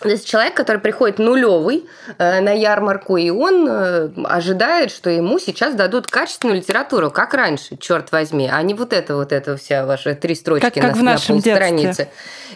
то 0.00 0.08
есть 0.08 0.28
человек, 0.28 0.54
который 0.54 0.78
приходит 0.78 1.20
нулевый 1.20 1.86
э, 2.18 2.40
на 2.40 2.50
ярмарку, 2.50 3.16
и 3.16 3.30
он 3.30 3.66
э, 3.68 4.10
ожидает, 4.24 4.90
что 4.90 5.08
ему 5.08 5.38
сейчас 5.38 5.74
дадут 5.74 6.08
качественную 6.08 6.58
литературу, 6.58 7.12
как 7.12 7.32
раньше, 7.32 7.76
черт 7.76 8.10
возьми, 8.10 8.50
а 8.52 8.60
не 8.62 8.74
вот 8.74 8.92
это 8.92 9.14
вот 9.14 9.30
это 9.30 9.56
вся 9.56 9.86
ваша 9.86 10.16
три 10.16 10.34
строчки 10.34 10.64
как, 10.64 10.74
как 10.74 10.94
на, 10.94 10.98
в 10.98 11.02
нашем 11.04 11.36
на 11.36 11.42
полстраницы. 11.42 12.08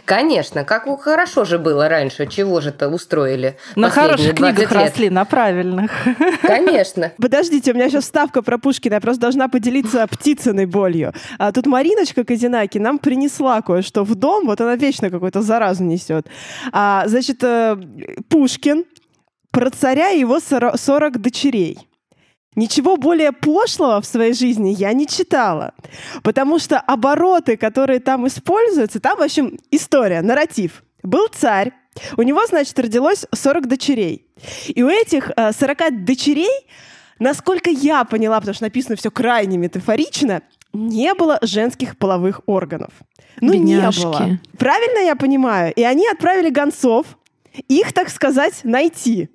Конечно, 0.08 0.64
как 0.64 0.86
хорошо 1.00 1.44
же 1.44 1.58
было 1.58 1.88
раньше, 1.88 2.26
чего 2.26 2.60
же 2.60 2.70
это 2.70 2.88
устроили? 2.88 3.56
На 3.76 3.90
хороших 3.90 4.34
книгах 4.34 4.72
лет. 4.72 4.72
росли, 4.72 5.10
на 5.10 5.24
правильных. 5.24 5.92
Конечно. 6.42 7.12
Подождите, 7.22 7.72
у 7.72 7.74
меня 7.74 7.88
сейчас 7.88 8.06
ставка 8.06 8.42
про 8.42 8.58
Пушкина, 8.58 8.94
я 8.94 9.00
просто 9.00 9.20
должна 9.20 9.48
поделиться 9.48 10.06
птицыной 10.06 10.66
болью. 10.66 11.12
А 11.38 11.52
тут 11.52 11.66
Мариночка 11.66 12.24
Казинаки 12.24 12.78
нам 12.78 12.98
принесла 12.98 13.62
кое-что 13.62 14.02
в 14.02 14.14
дом, 14.14 14.46
вот 14.46 14.60
она 14.60 14.76
вечно 14.76 15.10
какую-то 15.10 15.42
заразу 15.42 15.84
несет. 15.84 16.26
А, 16.72 17.04
значит, 17.06 17.28
значит, 17.28 17.42
э, 17.42 17.76
Пушкин 18.28 18.84
про 19.50 19.70
царя 19.70 20.10
и 20.10 20.20
его 20.20 20.40
40 20.40 21.20
дочерей. 21.20 21.78
Ничего 22.58 22.96
более 22.96 23.30
пошлого 23.30 24.00
в 24.00 24.04
своей 24.04 24.32
жизни 24.32 24.70
я 24.70 24.92
не 24.92 25.06
читала, 25.06 25.74
потому 26.24 26.58
что 26.58 26.80
обороты, 26.80 27.56
которые 27.56 28.00
там 28.00 28.26
используются, 28.26 28.98
там, 28.98 29.16
в 29.16 29.22
общем, 29.22 29.60
история, 29.70 30.22
нарратив. 30.22 30.82
Был 31.04 31.28
царь, 31.28 31.72
у 32.16 32.22
него, 32.22 32.44
значит, 32.46 32.76
родилось 32.80 33.26
40 33.32 33.68
дочерей. 33.68 34.26
И 34.66 34.82
у 34.82 34.88
этих 34.88 35.30
40 35.36 35.80
э, 35.80 35.90
дочерей, 35.92 36.50
насколько 37.20 37.70
я 37.70 38.02
поняла, 38.02 38.40
потому 38.40 38.54
что 38.56 38.64
написано 38.64 38.96
все 38.96 39.12
крайне 39.12 39.56
метафорично, 39.56 40.42
не 40.72 41.14
было 41.14 41.38
женских 41.42 41.96
половых 41.96 42.40
органов. 42.46 42.90
Ну, 43.40 43.52
Бедняжки. 43.52 44.00
не 44.00 44.04
было. 44.04 44.38
Правильно 44.58 44.98
я 45.06 45.14
понимаю? 45.14 45.72
И 45.74 45.84
они 45.84 46.08
отправили 46.08 46.50
гонцов 46.50 47.06
их, 47.68 47.92
так 47.92 48.08
сказать, 48.08 48.60
найти. 48.64 49.28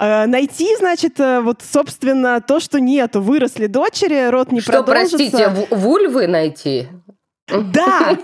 Э, 0.00 0.24
найти, 0.24 0.74
значит, 0.78 1.20
э, 1.20 1.40
вот, 1.40 1.60
собственно, 1.62 2.40
то, 2.40 2.58
что 2.58 2.80
нету. 2.80 3.20
Выросли 3.20 3.66
дочери, 3.66 4.30
род 4.30 4.50
не 4.50 4.60
что, 4.62 4.82
продолжится. 4.82 5.18
простите, 5.18 5.66
вульвы 5.70 6.26
найти? 6.26 6.88
Да! 7.46 8.16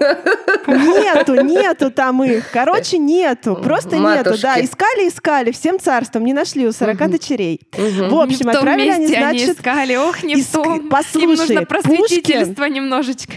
Нету, 0.66 1.34
нету 1.42 1.90
там 1.90 2.24
их. 2.24 2.50
Короче, 2.50 2.96
нету. 2.96 3.56
Просто 3.56 3.96
Матушки. 3.96 4.28
нету. 4.30 4.42
Да, 4.42 4.60
искали, 4.60 5.08
искали. 5.08 5.52
Всем 5.52 5.78
царством 5.78 6.24
не 6.24 6.32
нашли 6.32 6.66
у 6.66 6.72
40 6.72 6.98
угу. 6.98 7.10
дочерей. 7.10 7.60
Угу. 7.74 8.08
В 8.08 8.20
общем, 8.20 8.48
отправили 8.48 8.90
они, 8.90 9.06
значит... 9.08 9.42
Они 9.42 9.52
искали. 9.52 9.96
Ох, 9.96 10.22
не 10.22 10.34
иск... 10.34 10.48
в 10.48 10.52
том. 10.52 10.88
Послушай, 10.88 11.24
Им 11.24 11.30
нужно 11.30 11.66
просветительство 11.66 12.54
Пушкин... 12.54 12.72
немножечко. 12.72 13.32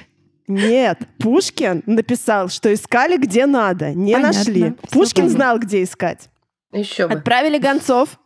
Нет, 0.47 0.99
Пушкин 1.19 1.83
написал, 1.85 2.49
что 2.49 2.73
искали 2.73 3.17
где 3.17 3.45
надо, 3.45 3.93
не 3.93 4.13
Понятно. 4.13 4.37
нашли. 4.37 4.73
Пушкин 4.91 5.29
знал, 5.29 5.59
где 5.59 5.83
искать. 5.83 6.29
Еще 6.71 7.07
бы. 7.07 7.15
Отправили 7.15 7.57
гонцов. 7.57 8.17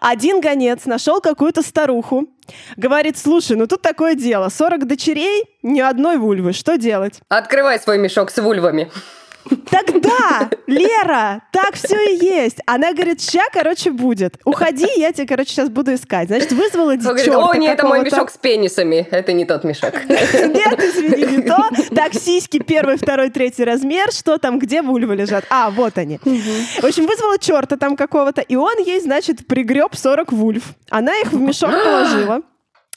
Один 0.00 0.40
гонец 0.40 0.84
нашел 0.86 1.20
какую-то 1.20 1.62
старуху. 1.62 2.28
Говорит, 2.76 3.16
слушай, 3.18 3.56
ну 3.56 3.66
тут 3.66 3.82
такое 3.82 4.14
дело. 4.14 4.48
40 4.48 4.86
дочерей, 4.86 5.44
ни 5.62 5.80
одной 5.80 6.18
вульвы. 6.18 6.52
Что 6.52 6.76
делать? 6.76 7.20
Открывай 7.28 7.78
свой 7.78 7.98
мешок 7.98 8.30
с 8.30 8.38
вульвами. 8.38 8.90
Тогда, 9.70 10.48
Лера, 10.66 11.42
так 11.52 11.74
все 11.74 11.96
и 12.12 12.24
есть. 12.24 12.58
Она 12.66 12.92
говорит, 12.92 13.20
ща, 13.20 13.42
короче, 13.52 13.90
будет. 13.90 14.38
Уходи, 14.44 14.88
я 14.96 15.12
тебе, 15.12 15.26
короче, 15.26 15.50
сейчас 15.50 15.68
буду 15.68 15.94
искать. 15.94 16.28
Значит, 16.28 16.52
вызвала 16.52 16.96
девчонка 16.96 17.50
О, 17.50 17.54
нет, 17.54 17.74
это 17.74 17.86
мой 17.86 18.02
мешок 18.02 18.30
с 18.30 18.36
пенисами. 18.36 19.06
Это 19.10 19.32
не 19.32 19.44
тот 19.44 19.64
мешок. 19.64 19.92
Нет, 20.08 20.80
извини, 20.82 21.36
не 21.36 21.42
то. 21.42 21.68
Так, 21.94 22.14
сиськи 22.14 22.58
первый, 22.58 22.96
второй, 22.96 23.30
третий 23.30 23.64
размер. 23.64 24.12
Что 24.12 24.38
там, 24.38 24.58
где 24.58 24.82
вульвы 24.82 25.14
лежат? 25.16 25.44
А, 25.50 25.70
вот 25.70 25.98
они. 25.98 26.18
В 26.18 26.84
общем, 26.84 27.06
вызвала 27.06 27.38
черта 27.38 27.76
там 27.76 27.96
какого-то, 27.96 28.40
и 28.40 28.56
он 28.56 28.78
ей, 28.78 29.00
значит, 29.00 29.46
пригреб 29.46 29.94
40 29.94 30.32
вульв. 30.32 30.62
Она 30.90 31.16
их 31.18 31.32
в 31.32 31.40
мешок 31.40 31.70
положила. 31.84 32.40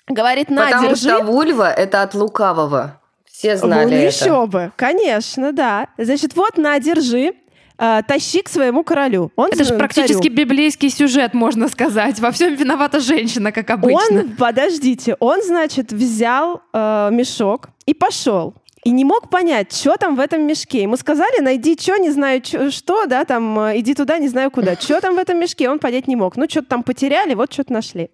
Говорит, 0.08 0.50
на, 0.50 0.66
Потому 0.66 0.90
держи. 0.90 1.10
что 1.10 1.24
вульва– 1.24 1.70
это 1.78 2.02
от 2.02 2.14
лукавого. 2.14 3.02
Все 3.38 3.56
знали 3.56 3.86
ну, 3.86 3.96
это. 3.98 4.08
еще 4.08 4.48
бы, 4.48 4.72
конечно, 4.76 5.54
да. 5.54 5.90
Значит, 6.00 6.36
вот 6.36 6.58
на, 6.58 6.80
держи. 6.80 7.34
Э, 7.78 8.02
тащи 8.08 8.42
к 8.42 8.50
своему 8.50 8.84
королю. 8.84 9.32
Он 9.36 9.52
Это 9.52 9.64
же 9.64 9.76
практически 9.76 10.24
царю. 10.24 10.34
библейский 10.34 10.90
сюжет, 10.90 11.36
можно 11.36 11.68
сказать. 11.68 12.20
Во 12.20 12.32
всем 12.32 12.56
виновата 12.56 13.00
женщина, 13.00 13.52
как 13.52 13.70
обычно. 13.70 14.22
Он, 14.22 14.30
подождите, 14.30 15.16
он, 15.20 15.44
значит, 15.44 15.92
взял 15.92 16.64
э, 16.74 17.10
мешок 17.12 17.70
и 17.86 17.94
пошел. 17.94 18.56
И 18.88 18.90
не 18.90 19.04
мог 19.04 19.30
понять, 19.30 19.76
что 19.76 19.98
там 19.98 20.16
в 20.16 20.20
этом 20.22 20.44
мешке. 20.44 20.84
Ему 20.84 20.96
сказали, 20.96 21.42
найди 21.42 21.78
что, 21.78 21.98
не 21.98 22.10
знаю 22.10 22.40
чё, 22.40 22.72
что, 22.72 23.06
да, 23.06 23.26
там, 23.26 23.60
э, 23.60 23.80
иди 23.82 23.94
туда, 23.94 24.18
не 24.18 24.30
знаю 24.30 24.50
куда. 24.50 24.76
Что 24.76 25.02
там 25.02 25.16
в 25.16 25.18
этом 25.18 25.38
мешке, 25.38 25.70
он 25.70 25.80
понять 25.80 26.08
не 26.08 26.16
мог. 26.16 26.38
Ну, 26.38 26.46
что-то 26.50 26.70
там 26.70 26.84
потеряли, 26.84 27.34
вот 27.34 27.52
что-то 27.52 27.74
нашли. 27.74 28.10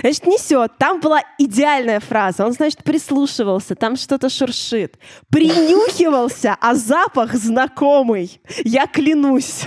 Значит, 0.00 0.26
несет. 0.26 0.78
Там 0.78 1.00
была 1.00 1.20
идеальная 1.36 2.00
фраза. 2.00 2.46
Он, 2.46 2.52
значит, 2.52 2.82
прислушивался, 2.84 3.74
там 3.74 3.96
что-то 3.96 4.30
шуршит. 4.30 4.94
Принюхивался, 5.28 6.56
а 6.58 6.74
запах 6.74 7.34
знакомый. 7.34 8.40
Я 8.64 8.86
клянусь. 8.86 9.64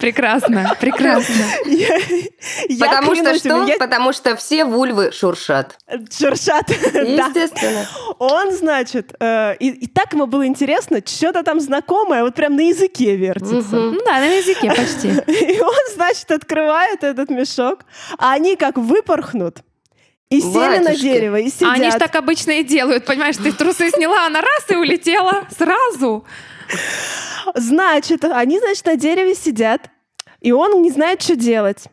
Прекрасно, 0.00 0.76
прекрасно. 0.80 1.34
Потому 2.78 3.14
что 3.14 3.34
что? 3.34 3.66
Потому 3.78 4.12
что 4.12 4.36
все 4.36 4.64
вульвы 4.64 5.12
шуршат. 5.12 5.78
Шуршат, 6.10 6.68
Естественно. 6.70 7.86
Он, 8.18 8.52
значит, 8.52 9.14
э, 9.20 9.56
и 9.56 9.86
так 9.86 10.12
ему 10.12 10.26
было 10.26 10.46
интересно, 10.46 11.00
что-то 11.04 11.42
там 11.42 11.60
знакомое, 11.60 12.24
вот 12.24 12.34
прям 12.34 12.56
на 12.56 12.68
языке 12.68 13.16
вертится. 13.16 13.76
Ну 13.76 14.00
да, 14.04 14.18
на 14.18 14.36
языке 14.36 14.70
почти. 14.70 15.08
И 15.54 15.60
он, 15.60 15.94
значит, 15.94 16.30
открывает 16.30 17.02
этот 17.04 17.30
мешок, 17.30 17.80
а 18.18 18.32
они 18.32 18.56
как 18.56 18.76
выпорхнут. 18.76 19.58
И 20.30 20.40
сели 20.40 20.78
на 20.78 20.96
дерево, 20.96 21.36
и 21.36 21.48
сидят. 21.48 21.74
Они 21.74 21.90
ж 21.90 21.94
так 21.94 22.16
обычно 22.16 22.52
и 22.52 22.64
делают, 22.64 23.04
понимаешь, 23.04 23.36
ты 23.36 23.52
трусы 23.52 23.90
сняла, 23.90 24.26
она 24.26 24.40
раз 24.40 24.70
и 24.70 24.74
улетела 24.74 25.46
сразу. 25.56 26.24
Значит, 27.54 28.24
они, 28.24 28.58
значит, 28.58 28.86
на 28.86 28.96
дереве 28.96 29.34
сидят, 29.34 29.90
и 30.40 30.52
он 30.52 30.82
не 30.82 30.90
знает, 30.90 31.22
что 31.22 31.36
делать. 31.36 31.84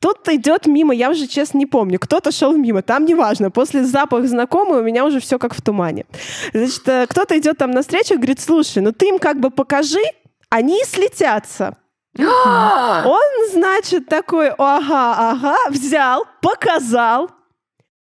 Тут 0.00 0.28
идет 0.28 0.66
мимо, 0.66 0.94
я 0.94 1.10
уже 1.10 1.26
честно 1.26 1.58
не 1.58 1.66
помню, 1.66 1.98
кто-то 1.98 2.30
шел 2.30 2.52
мимо, 2.54 2.82
там 2.82 3.06
неважно, 3.06 3.50
после 3.50 3.84
запаха 3.84 4.26
знакомый 4.26 4.80
у 4.80 4.82
меня 4.82 5.04
уже 5.04 5.18
все 5.18 5.38
как 5.38 5.54
в 5.54 5.62
тумане. 5.62 6.04
Значит, 6.52 6.86
э, 6.88 7.06
кто-то 7.06 7.38
идет 7.38 7.56
там 7.56 7.70
навстречу 7.70 8.12
и 8.12 8.16
говорит, 8.18 8.38
слушай, 8.38 8.82
ну 8.82 8.92
ты 8.92 9.08
им 9.08 9.18
как 9.18 9.40
бы 9.40 9.50
покажи, 9.50 10.02
они 10.50 10.84
слетятся. 10.84 11.78
Он, 12.18 13.50
значит, 13.50 14.06
такой, 14.06 14.50
ага, 14.50 15.30
ага, 15.30 15.56
взял, 15.70 16.26
показал, 16.42 17.30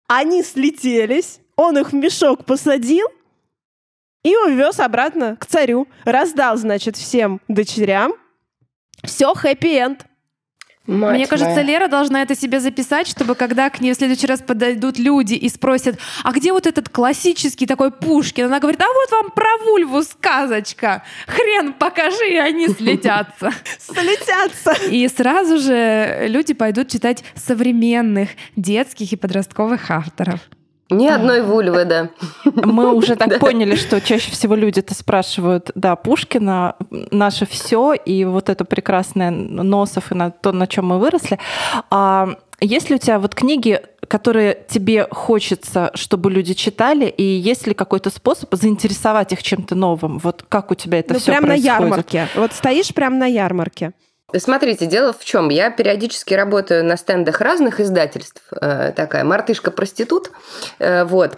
они 0.08 0.42
слетелись, 0.44 1.40
он 1.56 1.78
их 1.78 1.92
в 1.92 1.96
мешок 1.96 2.46
посадил, 2.46 3.08
и 4.24 4.36
увез 4.36 4.80
обратно 4.80 5.36
к 5.36 5.46
царю. 5.46 5.88
Раздал, 6.06 6.58
значит, 6.58 6.96
всем 6.96 7.42
дочерям. 7.48 8.14
Все, 9.04 9.34
хэппи-энд. 9.34 10.06
Мать 10.88 11.16
Мне 11.16 11.28
кажется, 11.28 11.54
моя. 11.54 11.64
Лера 11.64 11.88
должна 11.88 12.24
это 12.24 12.36
себе 12.36 12.60
записать, 12.60 13.08
чтобы 13.08 13.36
когда 13.36 13.70
к 13.70 13.82
ней 13.82 13.94
в 13.94 13.96
следующий 13.96 14.26
раз 14.26 14.42
подойдут 14.42 14.98
люди 14.98 15.36
и 15.36 15.48
спросят, 15.48 16.00
а 16.24 16.32
где 16.32 16.52
вот 16.52 16.66
этот 16.66 16.90
классический 16.90 17.68
такой 17.68 17.92
Пушкин? 17.92 18.46
Она 18.46 18.60
говорит, 18.60 18.82
а 18.82 18.88
вот 18.88 19.12
вам 19.12 19.32
про 19.32 19.58
Вульву 19.64 20.02
сказочка. 20.02 21.04
Хрен 21.28 21.74
покажи, 21.74 22.32
и 22.32 22.38
они 22.38 22.68
слетятся. 22.68 23.52
Слетятся. 23.80 24.74
И 24.90 25.08
сразу 25.08 25.60
же 25.60 26.26
люди 26.28 26.54
пойдут 26.54 26.90
читать 26.90 27.24
современных 27.36 28.30
детских 28.56 29.14
и 29.14 29.16
подростковых 29.16 29.90
авторов. 29.92 30.40
Ни 30.92 31.08
одной 31.08 31.42
вульвы, 31.42 31.86
да. 31.86 32.10
Мы 32.44 32.94
уже 32.94 33.16
так 33.16 33.40
поняли, 33.40 33.76
что 33.76 34.02
чаще 34.02 34.32
всего 34.32 34.56
люди-то 34.56 34.94
спрашивают, 34.94 35.72
да, 35.74 35.96
Пушкина, 35.96 36.76
наше 36.90 37.46
все, 37.46 37.94
и 37.94 38.26
вот 38.26 38.50
это 38.50 38.66
прекрасное 38.66 39.32
Носов, 39.32 40.12
и 40.12 40.16
на 40.16 40.32
то, 40.32 40.52
на 40.52 40.68
чем 40.68 40.88
мы 40.88 41.00
выросли. 41.00 41.40
А 41.90 42.36
есть 42.60 42.90
ли 42.90 42.96
у 42.96 43.00
тебя 43.00 43.20
вот 43.20 43.34
книги, 43.34 43.82
которые 44.08 44.66
тебе 44.68 45.08
хочется, 45.10 45.92
чтобы 45.96 46.30
люди 46.30 46.54
читали, 46.54 47.06
и 47.06 47.24
есть 47.24 47.66
ли 47.66 47.74
какой-то 47.74 48.10
способ 48.10 48.54
заинтересовать 48.54 49.32
их 49.34 49.42
чем-то 49.42 49.74
новым? 49.76 50.20
Вот 50.20 50.44
как 50.48 50.72
у 50.72 50.76
тебя 50.76 51.00
это 51.00 51.14
ну, 51.14 51.20
все 51.20 51.32
прям 51.32 51.46
происходит? 51.46 51.80
на 51.80 51.84
ярмарке. 51.84 52.28
Вот 52.36 52.54
стоишь 52.54 52.94
прям 52.94 53.18
на 53.18 53.26
ярмарке. 53.26 53.94
Смотрите, 54.40 54.86
дело 54.86 55.14
в 55.14 55.24
чем. 55.24 55.50
Я 55.50 55.70
периодически 55.70 56.34
работаю 56.34 56.84
на 56.86 56.98
стендах 56.98 57.42
разных 57.42 57.80
издательств. 57.80 58.42
Э, 58.60 58.92
такая 58.96 59.24
мартышка-проститут. 59.24 60.32
Э, 60.80 61.04
вот. 61.04 61.38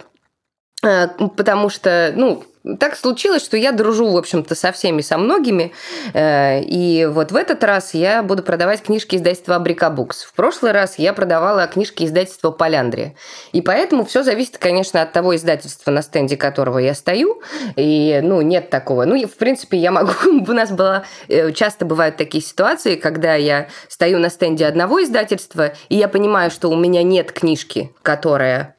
Э, 0.84 1.08
потому 1.36 1.68
что, 1.68 2.12
ну, 2.14 2.44
так 2.78 2.96
случилось, 2.96 3.44
что 3.44 3.58
я 3.58 3.72
дружу, 3.72 4.10
в 4.10 4.16
общем-то, 4.16 4.54
со 4.54 4.72
всеми, 4.72 5.02
со 5.02 5.18
многими. 5.18 5.72
Э, 6.14 6.62
и 6.62 7.04
вот 7.04 7.30
в 7.30 7.36
этот 7.36 7.62
раз 7.62 7.92
я 7.92 8.22
буду 8.22 8.42
продавать 8.42 8.82
книжки 8.82 9.16
издательства 9.16 9.56
Абрикабукс. 9.56 10.22
В 10.24 10.32
прошлый 10.32 10.72
раз 10.72 10.98
я 10.98 11.12
продавала 11.12 11.66
книжки 11.66 12.04
издательства 12.04 12.50
Поляндрия. 12.50 13.14
И 13.52 13.60
поэтому 13.60 14.06
все 14.06 14.22
зависит, 14.22 14.56
конечно, 14.56 15.02
от 15.02 15.12
того 15.12 15.36
издательства, 15.36 15.90
на 15.90 16.00
стенде 16.00 16.38
которого 16.38 16.78
я 16.78 16.94
стою. 16.94 17.42
И, 17.76 18.20
ну, 18.22 18.40
нет 18.40 18.70
такого. 18.70 19.04
Ну, 19.04 19.26
в 19.26 19.36
принципе, 19.36 19.76
я 19.76 19.90
могу... 19.90 20.12
У 20.24 20.52
нас 20.52 20.70
было... 20.70 21.04
Э, 21.28 21.52
часто 21.52 21.84
бывают 21.84 22.16
такие 22.16 22.42
ситуации, 22.42 22.96
когда 22.96 23.34
я 23.34 23.68
стою 23.88 24.18
на 24.18 24.30
стенде 24.30 24.64
одного 24.64 25.02
издательства, 25.02 25.74
и 25.90 25.96
я 25.96 26.08
понимаю, 26.08 26.50
что 26.50 26.70
у 26.70 26.76
меня 26.76 27.02
нет 27.02 27.30
книжки, 27.30 27.92
которая 28.02 28.74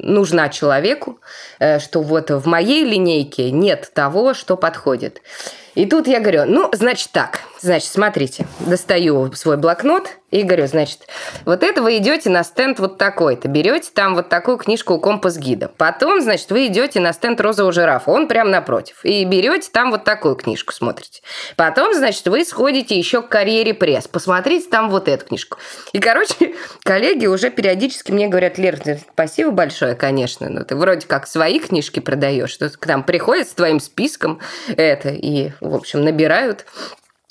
нужна 0.00 0.48
человеку, 0.48 1.18
э, 1.58 1.78
что 1.78 2.02
вот 2.02 2.30
в 2.30 2.46
моей 2.46 2.84
линейке 2.84 3.50
нет 3.50 3.90
того, 3.94 4.34
что 4.34 4.56
подходит. 4.56 5.22
И 5.74 5.84
тут 5.86 6.08
я 6.08 6.20
говорю, 6.20 6.44
ну, 6.46 6.70
значит 6.72 7.10
так, 7.12 7.40
значит, 7.66 7.90
смотрите, 7.90 8.46
достаю 8.60 9.32
свой 9.32 9.56
блокнот 9.56 10.08
и 10.30 10.42
говорю, 10.42 10.66
значит, 10.66 11.06
вот 11.44 11.62
это 11.62 11.82
вы 11.82 11.98
идете 11.98 12.30
на 12.30 12.42
стенд 12.42 12.78
вот 12.78 12.98
такой-то, 12.98 13.48
берете 13.48 13.90
там 13.92 14.14
вот 14.14 14.28
такую 14.28 14.56
книжку 14.56 14.94
у 14.94 15.00
компас-гида. 15.00 15.72
Потом, 15.76 16.20
значит, 16.20 16.50
вы 16.50 16.66
идете 16.66 17.00
на 17.00 17.12
стенд 17.12 17.40
розового 17.40 17.72
жирафа, 17.72 18.10
он 18.10 18.28
прям 18.28 18.50
напротив, 18.50 19.04
и 19.04 19.24
берете 19.24 19.68
там 19.72 19.90
вот 19.90 20.04
такую 20.04 20.36
книжку, 20.36 20.72
смотрите. 20.72 21.22
Потом, 21.56 21.94
значит, 21.94 22.26
вы 22.26 22.44
сходите 22.44 22.96
еще 22.98 23.22
к 23.22 23.28
карьере 23.28 23.74
пресс, 23.74 24.08
посмотрите 24.08 24.68
там 24.68 24.88
вот 24.88 25.08
эту 25.08 25.26
книжку. 25.26 25.58
И, 25.92 25.98
короче, 25.98 26.54
коллеги 26.84 27.26
уже 27.26 27.50
периодически 27.50 28.12
мне 28.12 28.28
говорят, 28.28 28.58
Лер, 28.58 28.78
спасибо 29.12 29.50
большое, 29.50 29.94
конечно, 29.94 30.48
но 30.48 30.62
ты 30.64 30.76
вроде 30.76 31.06
как 31.06 31.26
свои 31.26 31.58
книжки 31.58 32.00
продаешь, 32.00 32.50
что 32.50 32.68
к 32.68 32.86
нам 32.86 33.02
приходят 33.02 33.48
с 33.48 33.54
твоим 33.54 33.80
списком 33.80 34.40
это, 34.68 35.08
и 35.08 35.50
в 35.60 35.74
общем, 35.74 36.04
набирают. 36.04 36.66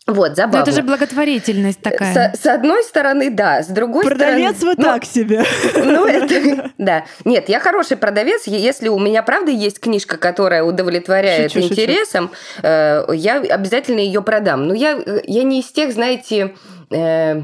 Вот, 0.08 0.36
забавно. 0.36 0.60
Но 0.60 0.64
это 0.64 0.72
же 0.72 0.84
благотворительность 0.84 1.82
такая. 1.82 2.34
С, 2.34 2.42
с 2.42 2.46
одной 2.46 2.84
стороны, 2.84 3.32
да. 3.32 3.64
С 3.64 3.68
другой 3.68 4.06
продавец 4.06 4.58
стороны... 4.58 4.76
Продавец 4.76 4.78
вы 4.78 4.84
ну, 4.84 4.94
так 4.94 5.06
себе. 5.06 5.44
Ну, 5.76 6.06
это... 6.06 6.72
Да. 6.78 7.06
Нет, 7.24 7.50
я 7.50 7.60
хороший 7.60 7.98
продавец. 7.98 8.46
Если 8.46 8.88
у 8.88 9.00
меня, 9.00 9.24
правда, 9.24 9.50
есть 9.50 9.80
книжка, 9.80 10.18
которая 10.18 10.64
удовлетворяет 10.64 11.52
шучу, 11.52 11.68
интересам, 11.68 12.30
шучу. 12.30 12.68
Э, 12.68 13.06
я 13.14 13.38
обязательно 13.40 14.00
ее 14.00 14.22
продам. 14.22 14.68
Но 14.68 14.76
я, 14.76 15.00
я 15.24 15.44
не 15.44 15.62
из 15.62 15.72
тех, 15.72 15.92
знаете... 15.92 16.54
Э, 16.92 17.42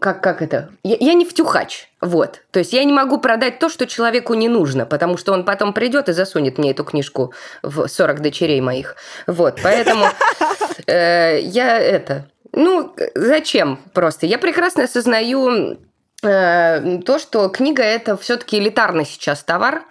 как, 0.00 0.22
как 0.22 0.42
это? 0.42 0.70
Я, 0.82 0.96
я 1.00 1.14
не 1.14 1.24
втюхач. 1.24 1.88
Вот. 2.00 2.42
То 2.50 2.60
есть 2.60 2.72
я 2.72 2.84
не 2.84 2.92
могу 2.92 3.18
продать 3.18 3.58
то, 3.58 3.68
что 3.68 3.86
человеку 3.86 4.34
не 4.34 4.48
нужно, 4.48 4.86
потому 4.86 5.16
что 5.16 5.32
он 5.32 5.44
потом 5.44 5.72
придет 5.72 6.08
и 6.08 6.12
засунет 6.12 6.56
мне 6.56 6.70
эту 6.70 6.84
книжку 6.84 7.34
в 7.62 7.88
40 7.88 8.20
дочерей 8.22 8.60
моих. 8.60 8.96
Вот. 9.26 9.60
Поэтому 9.62 10.06
я 10.86 11.78
это... 11.78 12.26
Ну, 12.52 12.94
зачем 13.14 13.78
просто? 13.92 14.26
Я 14.26 14.38
прекрасно 14.38 14.84
осознаю 14.84 15.78
э, 16.22 16.98
то, 17.04 17.18
что 17.18 17.48
книга 17.48 17.82
это 17.82 18.16
все-таки 18.16 18.58
элитарный 18.58 19.04
сейчас 19.04 19.42
товар, 19.44 19.84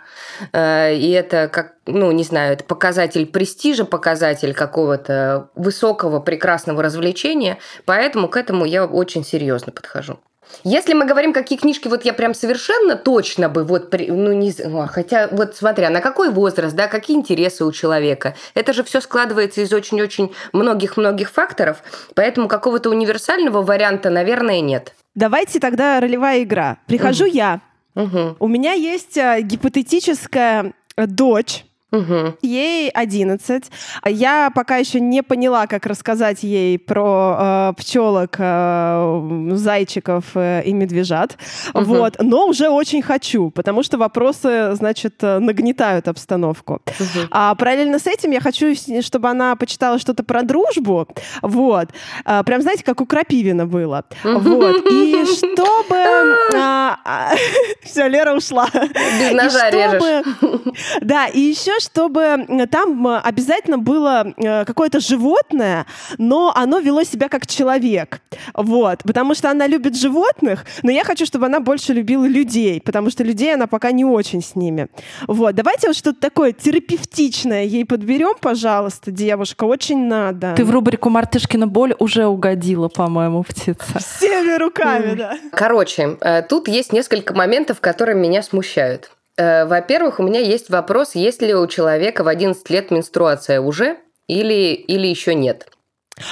Э, 0.53 0.93
и 0.95 1.09
это 1.11 1.47
как, 1.47 1.75
ну, 1.85 2.11
не 2.11 2.23
знаю, 2.23 2.53
это 2.53 2.63
показатель 2.63 3.25
престижа, 3.25 3.85
показатель 3.85 4.53
какого-то 4.53 5.49
высокого, 5.55 6.19
прекрасного 6.19 6.83
развлечения, 6.83 7.57
поэтому 7.85 8.27
к 8.27 8.37
этому 8.37 8.65
я 8.65 8.85
очень 8.85 9.23
серьезно 9.23 9.71
подхожу. 9.71 10.19
Если 10.63 10.93
мы 10.93 11.05
говорим, 11.05 11.33
какие 11.33 11.57
книжки 11.57 11.87
вот 11.87 12.05
я 12.05 12.13
прям 12.13 12.33
совершенно 12.33 12.95
точно 12.95 13.49
бы 13.49 13.63
вот, 13.63 13.93
ну 13.93 14.33
не 14.33 14.53
ну, 14.65 14.87
хотя 14.87 15.27
вот 15.31 15.55
смотря 15.55 15.89
на 15.89 16.01
какой 16.01 16.29
возраст, 16.29 16.75
да, 16.75 16.87
какие 16.87 17.17
интересы 17.17 17.65
у 17.65 17.71
человека, 17.71 18.35
это 18.53 18.73
же 18.73 18.83
все 18.83 19.01
складывается 19.01 19.61
из 19.61 19.71
очень-очень 19.73 20.33
многих-многих 20.53 21.31
факторов, 21.31 21.83
поэтому 22.15 22.47
какого-то 22.47 22.89
универсального 22.89 23.61
варианта, 23.61 24.09
наверное, 24.09 24.61
нет. 24.61 24.93
Давайте 25.15 25.59
тогда 25.59 25.99
ролевая 25.99 26.43
игра. 26.43 26.77
Прихожу 26.87 27.25
mm. 27.25 27.31
я, 27.31 27.61
Угу. 27.95 28.37
У 28.39 28.47
меня 28.47 28.73
есть 28.73 29.17
э, 29.17 29.41
гипотетическая 29.41 30.73
э, 30.95 31.05
дочь, 31.05 31.65
Угу. 31.91 32.37
Ей 32.41 32.89
11. 32.89 33.63
Я 34.05 34.51
пока 34.53 34.77
еще 34.77 34.99
не 34.99 35.23
поняла, 35.23 35.67
как 35.67 35.85
рассказать 35.85 36.43
ей 36.43 36.77
про 36.77 37.71
э, 37.71 37.73
пчелок, 37.77 38.35
э, 38.37 39.49
зайчиков 39.53 40.25
э, 40.35 40.63
и 40.65 40.73
медвежат. 40.73 41.37
Угу. 41.73 41.83
Вот. 41.83 42.15
Но 42.19 42.47
уже 42.47 42.69
очень 42.69 43.01
хочу, 43.01 43.49
потому 43.49 43.83
что 43.83 43.97
вопросы, 43.97 44.75
значит, 44.75 45.15
э, 45.21 45.39
нагнетают 45.39 46.07
обстановку. 46.07 46.81
Угу. 46.99 47.27
А 47.31 47.55
параллельно 47.55 47.99
с 47.99 48.07
этим 48.07 48.31
я 48.31 48.39
хочу, 48.39 48.73
чтобы 49.01 49.29
она 49.29 49.55
почитала 49.55 49.99
что-то 49.99 50.23
про 50.23 50.43
дружбу. 50.43 51.07
Вот. 51.41 51.89
А, 52.25 52.43
прям, 52.43 52.61
знаете, 52.61 52.83
как 52.83 53.01
у 53.01 53.05
Крапивина 53.05 53.65
было. 53.65 54.05
Угу. 54.23 54.39
Вот. 54.39 54.85
И 54.91 55.25
чтобы... 55.25 55.95
А, 56.61 56.97
а, 57.05 57.31
Все, 57.83 58.07
Лера 58.07 58.35
ушла. 58.35 58.67
Без 58.73 59.31
ножа 59.31 59.69
режешь. 59.69 60.25
Да, 61.01 61.27
и 61.27 61.39
еще 61.39 61.78
чтобы 61.79 62.67
там 62.71 63.07
обязательно 63.07 63.77
было 63.77 64.33
э, 64.37 64.65
какое-то 64.65 64.99
животное, 64.99 65.85
но 66.17 66.51
оно 66.55 66.79
вело 66.79 67.03
себя 67.03 67.29
как 67.29 67.47
человек. 67.47 68.21
Вот. 68.53 69.03
Потому 69.03 69.35
что 69.35 69.49
она 69.49 69.67
любит 69.67 69.95
животных, 69.95 70.65
но 70.83 70.91
я 70.91 71.03
хочу, 71.03 71.25
чтобы 71.25 71.45
она 71.45 71.59
больше 71.59 71.93
любила 71.93 72.25
людей, 72.25 72.81
потому 72.81 73.09
что 73.09 73.23
людей 73.23 73.53
она 73.53 73.67
пока 73.67 73.91
не 73.91 74.05
очень 74.05 74.41
с 74.41 74.55
ними. 74.55 74.87
Вот. 75.27 75.55
Давайте 75.55 75.87
вот 75.87 75.95
что-то 75.95 76.19
такое 76.19 76.51
терапевтичное 76.51 77.63
ей 77.63 77.85
подберем, 77.85 78.35
пожалуйста, 78.39 79.11
девушка. 79.11 79.63
Очень 79.63 80.07
надо. 80.07 80.53
Ты 80.55 80.65
в 80.65 80.71
рубрику 80.71 81.09
«Мартышкина 81.09 81.67
боль» 81.67 81.95
уже 81.99 82.25
угодила, 82.25 82.87
по-моему, 82.87 83.43
птица. 83.43 83.99
Всеми 83.99 84.57
руками, 84.57 85.15
да. 85.15 85.37
Короче, 85.51 86.17
э, 86.21 86.41
тут 86.43 86.67
есть 86.67 86.93
несколько 86.93 87.33
моментов, 87.33 87.79
которые 87.79 88.15
меня 88.15 88.41
смущают. 88.41 89.11
Э, 89.39 89.65
во-первых, 89.65 90.19
у 90.19 90.23
меня 90.23 90.41
есть 90.41 90.69
вопрос, 90.69 91.15
есть 91.15 91.41
ли 91.41 91.55
у 91.55 91.65
человека 91.65 92.25
в 92.25 92.27
11 92.27 92.69
лет 92.69 92.91
менструация 92.91 93.61
уже 93.61 93.97
или, 94.27 94.73
или 94.73 95.07
еще 95.07 95.33
нет? 95.33 95.71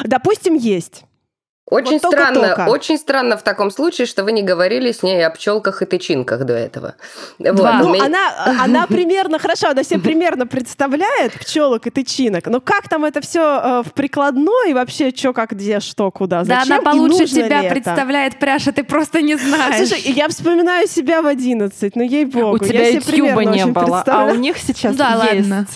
Допустим, 0.04 0.56
есть. 0.56 1.04
Очень 1.70 2.00
вот 2.00 2.14
странно, 2.14 2.34
только, 2.34 2.56
только. 2.56 2.70
очень 2.70 2.98
странно 2.98 3.36
в 3.36 3.44
таком 3.44 3.72
случае, 3.72 4.08
что 4.08 4.24
вы 4.24 4.32
не 4.32 4.42
говорили 4.42 4.94
с 4.94 5.04
ней 5.04 5.26
о 5.26 5.30
пчелках 5.30 5.82
и 5.82 5.86
тычинках 5.86 6.46
до 6.46 6.54
этого. 6.54 6.96
Вот. 7.40 7.74
Ну, 7.80 7.94
меня... 7.94 8.06
она, 8.06 8.64
она 8.64 8.88
примерно, 8.88 9.38
хорошо, 9.38 9.72
она 9.72 9.84
себе 9.84 10.00
примерно 10.00 10.48
представляет 10.48 11.34
пчелок 11.34 11.86
и 11.86 11.90
тычинок, 11.90 12.48
но 12.48 12.62
как 12.62 12.88
там 12.88 13.04
это 13.04 13.20
все 13.20 13.42
э, 13.42 13.84
в 13.86 13.92
прикладной 13.92 14.74
вообще 14.74 15.12
что, 15.14 15.34
как, 15.34 15.52
где, 15.52 15.82
что, 15.82 16.10
куда, 16.10 16.46
зачем? 16.46 16.70
Да, 16.70 16.76
она 16.76 16.84
получше 16.84 17.28
тебя 17.28 17.64
представляет, 17.64 18.40
Пряша, 18.40 18.72
ты 18.72 18.86
просто 18.86 19.22
не 19.22 19.36
знаешь. 19.36 19.90
Слушай, 19.90 20.10
я 20.14 20.30
вспоминаю 20.30 20.88
себя 20.88 21.22
в 21.22 21.28
11, 21.28 21.96
ну 21.98 22.02
ей-богу. 22.02 22.56
У 22.56 22.60
тебя 22.60 22.88
ютьюба 22.88 23.44
не 23.44 23.66
было, 23.66 24.06
а 24.08 24.26
у 24.28 24.36
них 24.36 24.58
сейчас 24.58 24.96
да, 24.96 25.28
есть. 25.34 25.50
Ладно. 25.50 25.68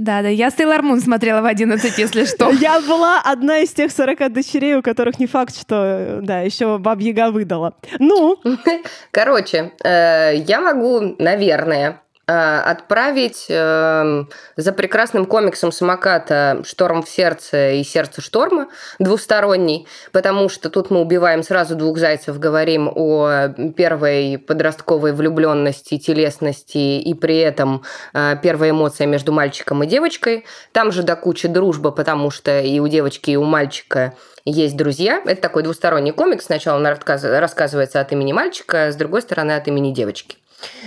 Да, 0.00 0.22
да, 0.22 0.28
я 0.28 0.50
Сейлор 0.50 0.80
Мун 0.80 0.98
смотрела 0.98 1.42
в 1.42 1.44
11, 1.44 1.98
если 1.98 2.24
что. 2.24 2.48
Я 2.60 2.80
была 2.80 3.20
одна 3.20 3.58
из 3.58 3.70
тех 3.74 3.92
40 3.92 4.32
дочерей, 4.32 4.76
у 4.76 4.82
которых 4.82 5.18
не 5.18 5.26
факт, 5.26 5.54
что, 5.54 6.20
да, 6.22 6.40
еще 6.40 6.78
Баб 6.78 7.00
Яга 7.00 7.30
выдала. 7.30 7.74
Ну? 7.98 8.38
Короче, 9.10 9.72
э, 9.84 10.36
я 10.36 10.62
могу, 10.62 11.16
наверное, 11.18 12.00
отправить 12.32 13.46
э, 13.48 14.24
за 14.56 14.72
прекрасным 14.72 15.26
комиксом 15.26 15.72
самоката 15.72 16.62
«Шторм 16.64 17.02
в 17.02 17.08
сердце» 17.08 17.72
и 17.72 17.84
«Сердце 17.84 18.20
шторма» 18.20 18.68
двусторонний, 18.98 19.88
потому 20.12 20.48
что 20.48 20.70
тут 20.70 20.90
мы 20.90 21.00
убиваем 21.00 21.42
сразу 21.42 21.74
двух 21.74 21.98
зайцев, 21.98 22.38
говорим 22.38 22.90
о 22.94 23.48
первой 23.76 24.38
подростковой 24.38 25.12
влюбленности, 25.12 25.98
телесности 25.98 27.00
и 27.00 27.14
при 27.14 27.38
этом 27.38 27.82
э, 28.12 28.36
первая 28.42 28.70
эмоция 28.70 29.06
между 29.06 29.32
мальчиком 29.32 29.82
и 29.82 29.86
девочкой. 29.86 30.44
Там 30.72 30.92
же 30.92 31.02
до 31.02 31.16
кучи 31.16 31.48
дружба, 31.48 31.90
потому 31.90 32.30
что 32.30 32.60
и 32.60 32.78
у 32.80 32.88
девочки, 32.88 33.30
и 33.30 33.36
у 33.36 33.44
мальчика 33.44 34.14
есть 34.44 34.76
друзья. 34.76 35.22
Это 35.24 35.40
такой 35.40 35.62
двусторонний 35.62 36.12
комикс. 36.12 36.44
Сначала 36.46 36.76
он 36.76 36.86
рассказывается 36.86 38.00
от 38.00 38.12
имени 38.12 38.32
мальчика, 38.32 38.92
с 38.92 38.96
другой 38.96 39.22
стороны 39.22 39.52
от 39.52 39.66
имени 39.68 39.92
девочки. 39.92 40.36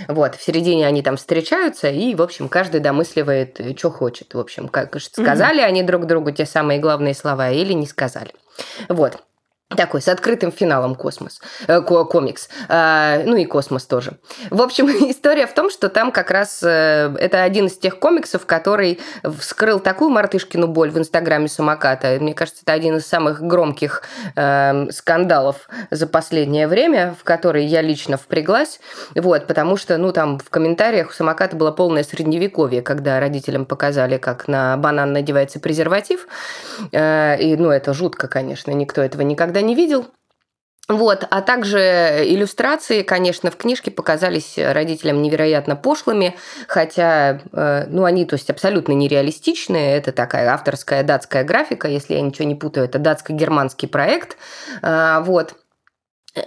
Вот, 0.08 0.36
в 0.36 0.42
середине 0.42 0.86
они 0.86 1.02
там 1.02 1.16
встречаются, 1.16 1.88
и, 1.88 2.14
в 2.14 2.22
общем, 2.22 2.48
каждый 2.48 2.80
домысливает, 2.80 3.60
э, 3.60 3.76
что 3.76 3.90
хочет. 3.90 4.34
В 4.34 4.38
общем, 4.38 4.68
как 4.68 5.00
сказали 5.00 5.62
mm-hmm. 5.62 5.66
они 5.66 5.82
друг 5.82 6.06
другу 6.06 6.30
те 6.30 6.46
самые 6.46 6.78
главные 6.78 7.14
слова 7.14 7.50
или 7.50 7.72
не 7.72 7.86
сказали. 7.86 8.32
Вот. 8.88 9.18
Такой, 9.70 10.02
с 10.02 10.08
открытым 10.08 10.52
финалом 10.52 10.94
космос, 10.94 11.40
э, 11.66 11.80
комикс, 11.80 12.50
э, 12.68 13.22
ну 13.24 13.34
и 13.34 13.46
космос 13.46 13.86
тоже. 13.86 14.18
В 14.50 14.60
общем, 14.60 14.86
история 15.10 15.46
в 15.46 15.54
том, 15.54 15.70
что 15.70 15.88
там 15.88 16.12
как 16.12 16.30
раз 16.30 16.62
э, 16.62 17.16
это 17.18 17.42
один 17.42 17.66
из 17.66 17.78
тех 17.78 17.98
комиксов, 17.98 18.44
который 18.44 19.00
вскрыл 19.24 19.80
такую 19.80 20.10
мартышкину 20.10 20.68
боль 20.68 20.90
в 20.90 20.98
инстаграме 20.98 21.48
самоката. 21.48 22.18
Мне 22.20 22.34
кажется, 22.34 22.60
это 22.62 22.74
один 22.74 22.96
из 22.96 23.06
самых 23.06 23.40
громких 23.40 24.02
э, 24.36 24.90
скандалов 24.90 25.66
за 25.90 26.06
последнее 26.06 26.68
время, 26.68 27.16
в 27.18 27.24
который 27.24 27.64
я 27.64 27.80
лично 27.80 28.18
впряглась. 28.18 28.80
Вот, 29.16 29.46
потому 29.46 29.78
что, 29.78 29.96
ну, 29.96 30.12
там 30.12 30.38
в 30.38 30.50
комментариях 30.50 31.08
у 31.08 31.12
самоката 31.12 31.56
было 31.56 31.72
полное 31.72 32.04
средневековье, 32.04 32.82
когда 32.82 33.18
родителям 33.18 33.64
показали, 33.64 34.18
как 34.18 34.46
на 34.46 34.76
банан 34.76 35.14
надевается 35.14 35.58
презерватив. 35.58 36.28
Э, 36.92 37.38
и, 37.40 37.56
ну, 37.56 37.70
это 37.70 37.94
жутко, 37.94 38.28
конечно, 38.28 38.70
никто 38.70 39.00
этого 39.00 39.22
никогда 39.22 39.53
не 39.62 39.74
видел. 39.74 40.06
Вот, 40.86 41.26
а 41.30 41.40
также 41.40 41.78
иллюстрации, 42.26 43.00
конечно, 43.02 43.50
в 43.50 43.56
книжке 43.56 43.90
показались 43.90 44.58
родителям 44.58 45.22
невероятно 45.22 45.76
пошлыми, 45.76 46.36
хотя, 46.68 47.40
э, 47.52 47.86
ну, 47.88 48.04
они, 48.04 48.26
то 48.26 48.34
есть, 48.34 48.50
абсолютно 48.50 48.92
нереалистичные. 48.92 49.96
Это 49.96 50.12
такая 50.12 50.50
авторская 50.50 51.02
датская 51.02 51.42
графика, 51.42 51.88
если 51.88 52.14
я 52.14 52.20
ничего 52.20 52.46
не 52.46 52.54
путаю, 52.54 52.84
это 52.84 52.98
датско-германский 52.98 53.88
проект. 53.88 54.36
А, 54.82 55.20
вот. 55.20 55.54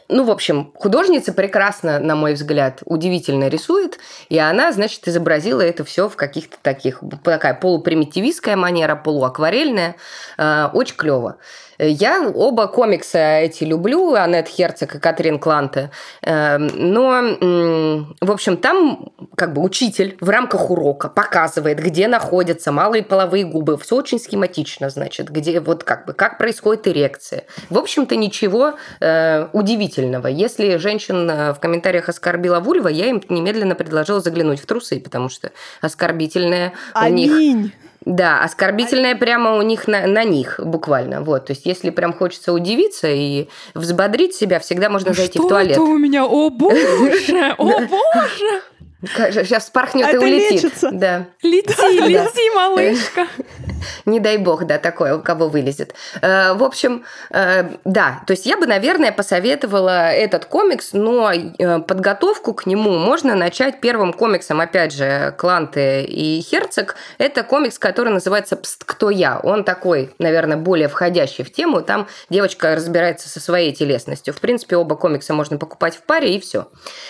Ну, 0.10 0.24
в 0.24 0.30
общем, 0.30 0.72
художница 0.76 1.34
прекрасно, 1.34 1.98
на 2.00 2.15
мой 2.15 2.34
взгляд, 2.34 2.84
удивительно 2.86 3.48
рисует, 3.48 3.98
и 4.30 4.38
она, 4.38 4.72
значит, 4.72 5.08
изобразила 5.08 5.62
это 5.62 5.84
все 5.84 6.10
в 6.10 6.15
каких-то 6.15 6.58
таких, 6.62 7.02
такая 7.24 7.56
полупримитивистская 7.56 8.58
манера, 8.58 8.96
полуакварельная, 8.96 9.96
э, 10.38 10.67
очень 10.74 10.96
клево. 10.96 11.38
Я 11.80 12.30
оба 12.30 12.68
комикса 12.68 13.40
эти 13.40 13.63
люблю, 13.63 14.13
Аннет 14.16 14.48
Херцог 14.48 14.96
и 14.96 15.00
Катрин 15.00 15.40
Кланте. 15.40 15.92
Эм, 16.22 16.68
но, 16.74 18.16
в 18.22 18.32
общем, 18.32 18.58
там 18.58 19.12
как 19.36 19.54
бы 19.54 19.62
учитель 19.62 20.18
в 20.20 20.30
рамках 20.30 20.72
урока 20.72 21.10
показывает, 21.10 21.80
где 21.80 22.08
находятся 22.08 22.72
малые 22.72 23.04
половые 23.04 23.46
губы. 23.46 23.78
Все 23.78 23.96
очень 23.96 24.20
схематично, 24.20 24.90
значит, 24.90 25.30
где 25.30 25.60
вот 25.60 25.84
как 25.84 26.06
бы 26.06 26.13
как 26.13 26.38
происходит 26.38 26.88
эрекция. 26.88 27.44
В 27.70 27.78
общем-то, 27.78 28.16
ничего 28.16 28.74
э, 29.00 29.48
удивительного. 29.54 30.28
Если 30.28 30.78
женщин 30.78 31.30
э, 31.30 31.54
в 31.54 31.60
комментариях 31.60 32.10
оскорбила 32.10 32.60
вульва, 32.60 32.88
я 32.88 33.08
им 33.08 33.22
немедленно 33.30 33.76
предложила 33.76 34.20
заглянуть 34.20 34.60
в 34.60 34.66
трусы, 34.66 35.00
потому 35.00 35.30
что 35.30 35.52
оскорбительное 35.82 36.74
у 36.96 37.08
них 37.10 37.72
да, 38.05 38.41
оскорбительное 38.41 39.15
прямо 39.15 39.55
у 39.55 39.62
них 39.62 39.88
на, 39.88 40.07
на 40.07 40.23
них 40.23 40.60
буквально. 40.63 41.21
Вот, 41.21 41.47
то 41.47 41.51
есть 41.51 41.65
если 41.65 41.89
прям 41.89 42.13
хочется 42.13 42.53
удивиться 42.53 43.07
и 43.10 43.47
взбодрить 43.73 44.33
себя, 44.33 44.60
всегда 44.60 44.89
можно 44.89 45.13
зайти 45.13 45.39
Что 45.39 45.47
в 45.47 45.49
туалет. 45.49 45.73
Что 45.73 45.83
у 45.83 45.97
меня? 45.97 46.25
О 46.25 46.49
боже, 46.49 47.53
о 47.57 47.79
боже! 47.81 48.62
Сейчас 49.03 49.65
вспорхнет 49.65 50.12
и 50.12 50.17
улетит. 50.17 50.63
Лечится. 50.63 50.89
Да. 50.91 51.27
Лети, 51.43 51.69
лети, 52.07 52.55
малышка. 52.55 53.27
Не 54.05 54.19
дай 54.19 54.38
бог, 54.38 54.65
да, 54.65 54.79
такое, 54.79 55.15
у 55.15 55.21
кого 55.21 55.49
вылезет. 55.49 55.93
Э, 56.21 56.53
в 56.53 56.63
общем, 56.63 57.03
э, 57.29 57.69
да, 57.86 58.23
то 58.25 58.31
есть 58.31 58.47
я 58.47 58.57
бы, 58.57 58.65
наверное, 58.65 59.12
посоветовала 59.12 60.10
этот 60.10 60.45
комикс, 60.45 60.93
но 60.93 61.31
э, 61.31 61.79
подготовку 61.79 62.53
к 62.53 62.65
нему 62.65 62.97
можно 62.97 63.36
начать 63.36 63.81
первым 63.81 64.13
комиксом, 64.13 64.62
опять 64.62 64.93
же, 64.93 65.36
Кланты 65.38 66.03
и 66.03 66.41
Херцог. 66.41 66.95
Это 67.19 67.43
комикс, 67.43 67.77
который 67.77 68.12
называется 68.12 68.55
«Пст, 68.55 68.83
кто 68.83 69.12
я?». 69.12 69.39
Он 69.43 69.63
такой, 69.63 70.15
наверное, 70.17 70.57
более 70.57 70.88
входящий 70.88 71.43
в 71.43 71.51
тему. 71.51 71.81
Там 71.81 72.07
девочка 72.29 72.75
разбирается 72.75 73.29
со 73.29 73.39
своей 73.39 73.73
телесностью. 73.73 74.33
В 74.33 74.39
принципе, 74.39 74.75
оба 74.75 74.95
комикса 74.95 75.33
можно 75.33 75.57
покупать 75.57 75.95
в 75.95 76.01
паре, 76.01 76.36
и 76.36 76.39
все. 76.39 76.67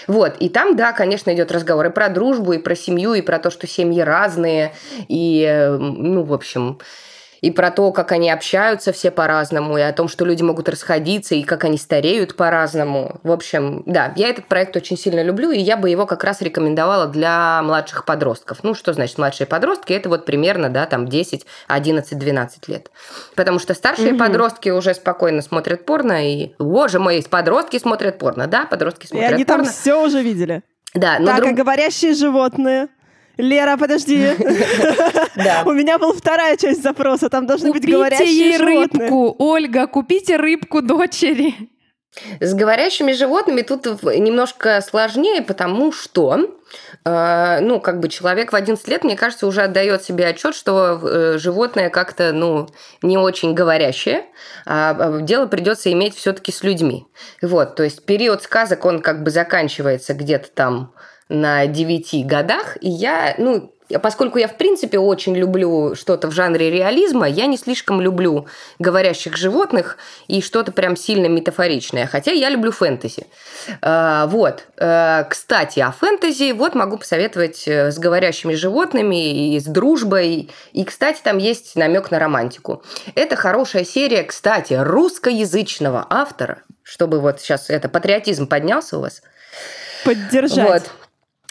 Вот, 0.07 0.35
и 0.39 0.49
там, 0.49 0.75
да, 0.75 0.91
конечно, 0.91 1.33
идет 1.33 1.51
разговор 1.51 1.76
разговор 1.77 1.85
и 1.87 1.89
про 1.89 2.09
дружбу, 2.09 2.53
и 2.53 2.57
про 2.57 2.75
семью, 2.75 3.13
и 3.13 3.21
про 3.21 3.39
то, 3.39 3.49
что 3.49 3.67
семьи 3.67 4.01
разные, 4.01 4.73
и, 5.07 5.45
э, 5.47 5.77
ну, 5.77 6.23
в 6.23 6.33
общем, 6.33 6.79
и 7.41 7.51
про 7.51 7.71
то, 7.71 7.91
как 7.91 8.11
они 8.11 8.31
общаются 8.31 8.91
все 8.91 9.11
по-разному, 9.11 9.77
и 9.77 9.81
о 9.81 9.93
том, 9.93 10.07
что 10.07 10.25
люди 10.25 10.41
могут 10.41 10.69
расходиться, 10.69 11.35
и 11.35 11.43
как 11.43 11.63
они 11.65 11.77
стареют 11.77 12.35
по-разному. 12.35 13.19
В 13.23 13.31
общем, 13.31 13.83
да, 13.85 14.13
я 14.15 14.29
этот 14.29 14.47
проект 14.47 14.75
очень 14.75 14.97
сильно 14.97 15.23
люблю, 15.23 15.51
и 15.51 15.59
я 15.59 15.77
бы 15.77 15.89
его 15.89 16.05
как 16.05 16.23
раз 16.23 16.41
рекомендовала 16.41 17.07
для 17.07 17.61
младших 17.63 18.05
подростков. 18.05 18.63
Ну, 18.63 18.73
что 18.73 18.93
значит 18.93 19.17
младшие 19.17 19.47
подростки? 19.47 19.93
Это 19.93 20.09
вот 20.09 20.25
примерно, 20.25 20.69
да, 20.69 20.85
там 20.85 21.07
10, 21.07 21.45
11, 21.67 22.17
12 22.17 22.67
лет. 22.67 22.89
Потому 23.35 23.59
что 23.59 23.73
старшие 23.73 24.13
угу. 24.13 24.19
подростки 24.19 24.69
уже 24.69 24.93
спокойно 24.95 25.41
смотрят 25.41 25.85
порно, 25.85 26.27
и, 26.27 26.53
боже 26.57 26.99
мой, 26.99 27.23
подростки 27.29 27.77
смотрят 27.77 28.17
порно, 28.17 28.47
да, 28.47 28.65
подростки 28.65 29.05
смотрят 29.05 29.29
порно. 29.29 29.35
И 29.35 29.35
они 29.35 29.45
порно. 29.45 29.63
там 29.65 29.73
все 29.73 30.03
уже 30.03 30.23
видели. 30.23 30.63
Да, 30.97 31.17
но 31.19 31.27
так, 31.27 31.37
друг... 31.37 31.49
а 31.49 31.53
говорящие 31.53 32.13
животные? 32.13 32.87
Лера, 33.37 33.77
подожди. 33.77 34.17
У 35.65 35.71
меня 35.71 35.99
была 35.99 36.13
вторая 36.13 36.57
часть 36.57 36.81
запроса, 36.81 37.29
там 37.29 37.45
должны 37.45 37.71
быть 37.71 37.85
говорящие 37.87 38.49
ей 38.51 38.57
рыбку, 38.57 39.35
Ольга, 39.37 39.87
купите 39.87 40.37
рыбку 40.37 40.81
дочери. 40.81 41.53
С 42.39 42.53
говорящими 42.53 43.11
животными 43.13 43.61
тут 43.61 43.85
немножко 44.03 44.81
сложнее, 44.81 45.41
потому 45.41 45.91
что 45.91 46.57
э, 47.05 47.59
ну, 47.61 47.79
как 47.79 47.99
бы 47.99 48.09
человек 48.09 48.51
в 48.51 48.55
11 48.55 48.87
лет, 48.87 49.03
мне 49.03 49.15
кажется, 49.15 49.47
уже 49.47 49.61
отдает 49.61 50.03
себе 50.03 50.27
отчет, 50.27 50.55
что 50.55 50.99
э, 51.01 51.37
животное 51.37 51.89
как-то, 51.89 52.31
ну, 52.31 52.67
не 53.01 53.17
очень 53.17 53.53
говорящее, 53.53 54.25
а, 54.65 54.95
а 54.97 55.21
дело 55.21 55.47
придется 55.47 55.91
иметь 55.91 56.15
все-таки 56.15 56.51
с 56.51 56.63
людьми. 56.63 57.07
Вот, 57.41 57.75
то 57.75 57.83
есть 57.83 58.05
период 58.05 58.43
сказок, 58.43 58.85
он 58.85 59.01
как 59.01 59.23
бы 59.23 59.31
заканчивается 59.31 60.13
где-то 60.13 60.49
там 60.51 60.93
на 61.29 61.67
9 61.67 62.25
годах, 62.25 62.77
и 62.81 62.89
я, 62.89 63.35
ну, 63.37 63.73
поскольку 64.01 64.37
я, 64.37 64.47
в 64.47 64.57
принципе, 64.57 64.99
очень 64.99 65.35
люблю 65.35 65.95
что-то 65.95 66.27
в 66.27 66.31
жанре 66.31 66.69
реализма, 66.69 67.27
я 67.27 67.45
не 67.45 67.57
слишком 67.57 68.01
люблю 68.01 68.47
говорящих 68.79 69.37
животных 69.37 69.97
и 70.27 70.41
что-то 70.41 70.71
прям 70.71 70.95
сильно 70.95 71.27
метафоричное. 71.27 72.07
Хотя 72.07 72.31
я 72.31 72.49
люблю 72.49 72.71
фэнтези. 72.71 73.27
А, 73.81 74.27
вот. 74.27 74.65
А, 74.77 75.23
кстати, 75.23 75.79
о 75.79 75.91
фэнтези 75.91 76.51
вот 76.51 76.75
могу 76.75 76.97
посоветовать 76.97 77.67
э, 77.67 77.91
с 77.91 77.97
говорящими 77.97 78.53
животными 78.55 79.55
и 79.55 79.59
с 79.59 79.65
дружбой. 79.65 80.51
И, 80.73 80.83
кстати, 80.83 81.21
там 81.23 81.37
есть 81.37 81.75
намек 81.75 82.11
на 82.11 82.19
романтику. 82.19 82.83
Это 83.15 83.35
хорошая 83.35 83.85
серия, 83.85 84.23
кстати, 84.23 84.73
русскоязычного 84.73 86.05
автора, 86.09 86.63
чтобы 86.83 87.19
вот 87.19 87.39
сейчас 87.39 87.69
это 87.69 87.89
патриотизм 87.89 88.47
поднялся 88.47 88.97
у 88.97 89.01
вас. 89.01 89.21
Поддержать. 90.03 90.83
Вот. 90.83 91.06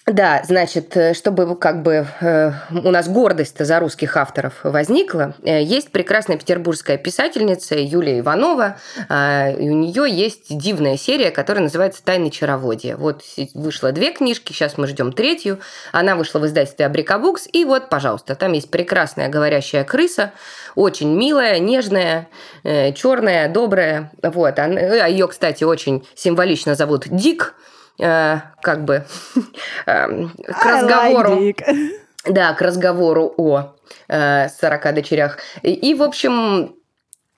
Да, 0.09 0.41
значит, 0.45 0.97
э, 0.97 1.15
чтобы 1.15 1.57
как 1.57 1.83
бы 1.83 2.07
э, 2.21 2.53
у 2.71 2.91
нас 2.93 3.09
гордость 3.09 3.59
за 3.59 3.81
русских 3.81 4.17
авторов 4.17 4.61
возникла, 4.63 5.35
э, 5.43 5.61
есть 5.61 5.91
прекрасная 5.91 6.39
петербургская 6.39 6.97
писательница 6.97 7.75
Юлия 7.75 8.21
Иванова, 8.21 8.77
э, 9.09 9.61
и 9.61 9.69
у 9.69 9.75
нее 9.75 10.09
есть 10.09 10.45
дивная 10.49 10.97
серия, 10.97 11.33
которая 11.33 11.65
называется 11.65 12.05
«Тайны 12.05 12.31
чароводия». 12.31 12.97
Вот 12.97 13.25
вышло 13.55 13.91
две 13.91 14.13
книжки, 14.13 14.53
сейчас 14.53 14.79
мы 14.79 14.87
ждем 14.87 15.11
третью. 15.11 15.59
Она 15.91 16.15
вышла 16.15 16.39
в 16.39 16.47
издательстве 16.47 16.87
Абрикабукс, 16.87 17.49
и 17.53 17.65
вот, 17.65 17.89
пожалуйста, 17.89 18.37
там 18.37 18.53
есть 18.53 18.71
прекрасная 18.71 19.29
говорящая 19.29 19.83
крыса, 19.83 20.31
очень 20.77 21.17
милая, 21.17 21.59
нежная, 21.59 22.29
черная, 22.63 23.49
добрая. 23.49 24.13
Вот, 24.23 24.57
а 24.57 24.69
ее, 25.09 25.27
кстати, 25.27 25.65
очень 25.65 26.07
символично 26.15 26.77
зовут 26.77 27.09
Дик, 27.09 27.57
Э, 27.99 28.41
как 28.61 28.85
бы 28.85 29.05
эм, 29.87 30.31
к 30.47 30.65
разговору. 30.65 31.41
Like 31.41 31.65
да, 32.27 32.53
к 32.53 32.61
разговору 32.61 33.33
о 33.37 33.75
40 34.09 34.51
э, 34.59 34.93
дочерях. 34.93 35.39
И, 35.63 35.73
и, 35.73 35.95
в 35.95 36.03
общем, 36.03 36.75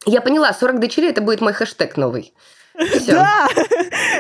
я 0.07 0.21
поняла, 0.21 0.53
40 0.53 0.81
дочерей 0.81 1.11
это 1.11 1.21
будет 1.21 1.40
мой 1.40 1.53
хэштег 1.53 1.97
новый. 1.97 2.33
Всё. 2.79 3.12
Да, 3.12 3.49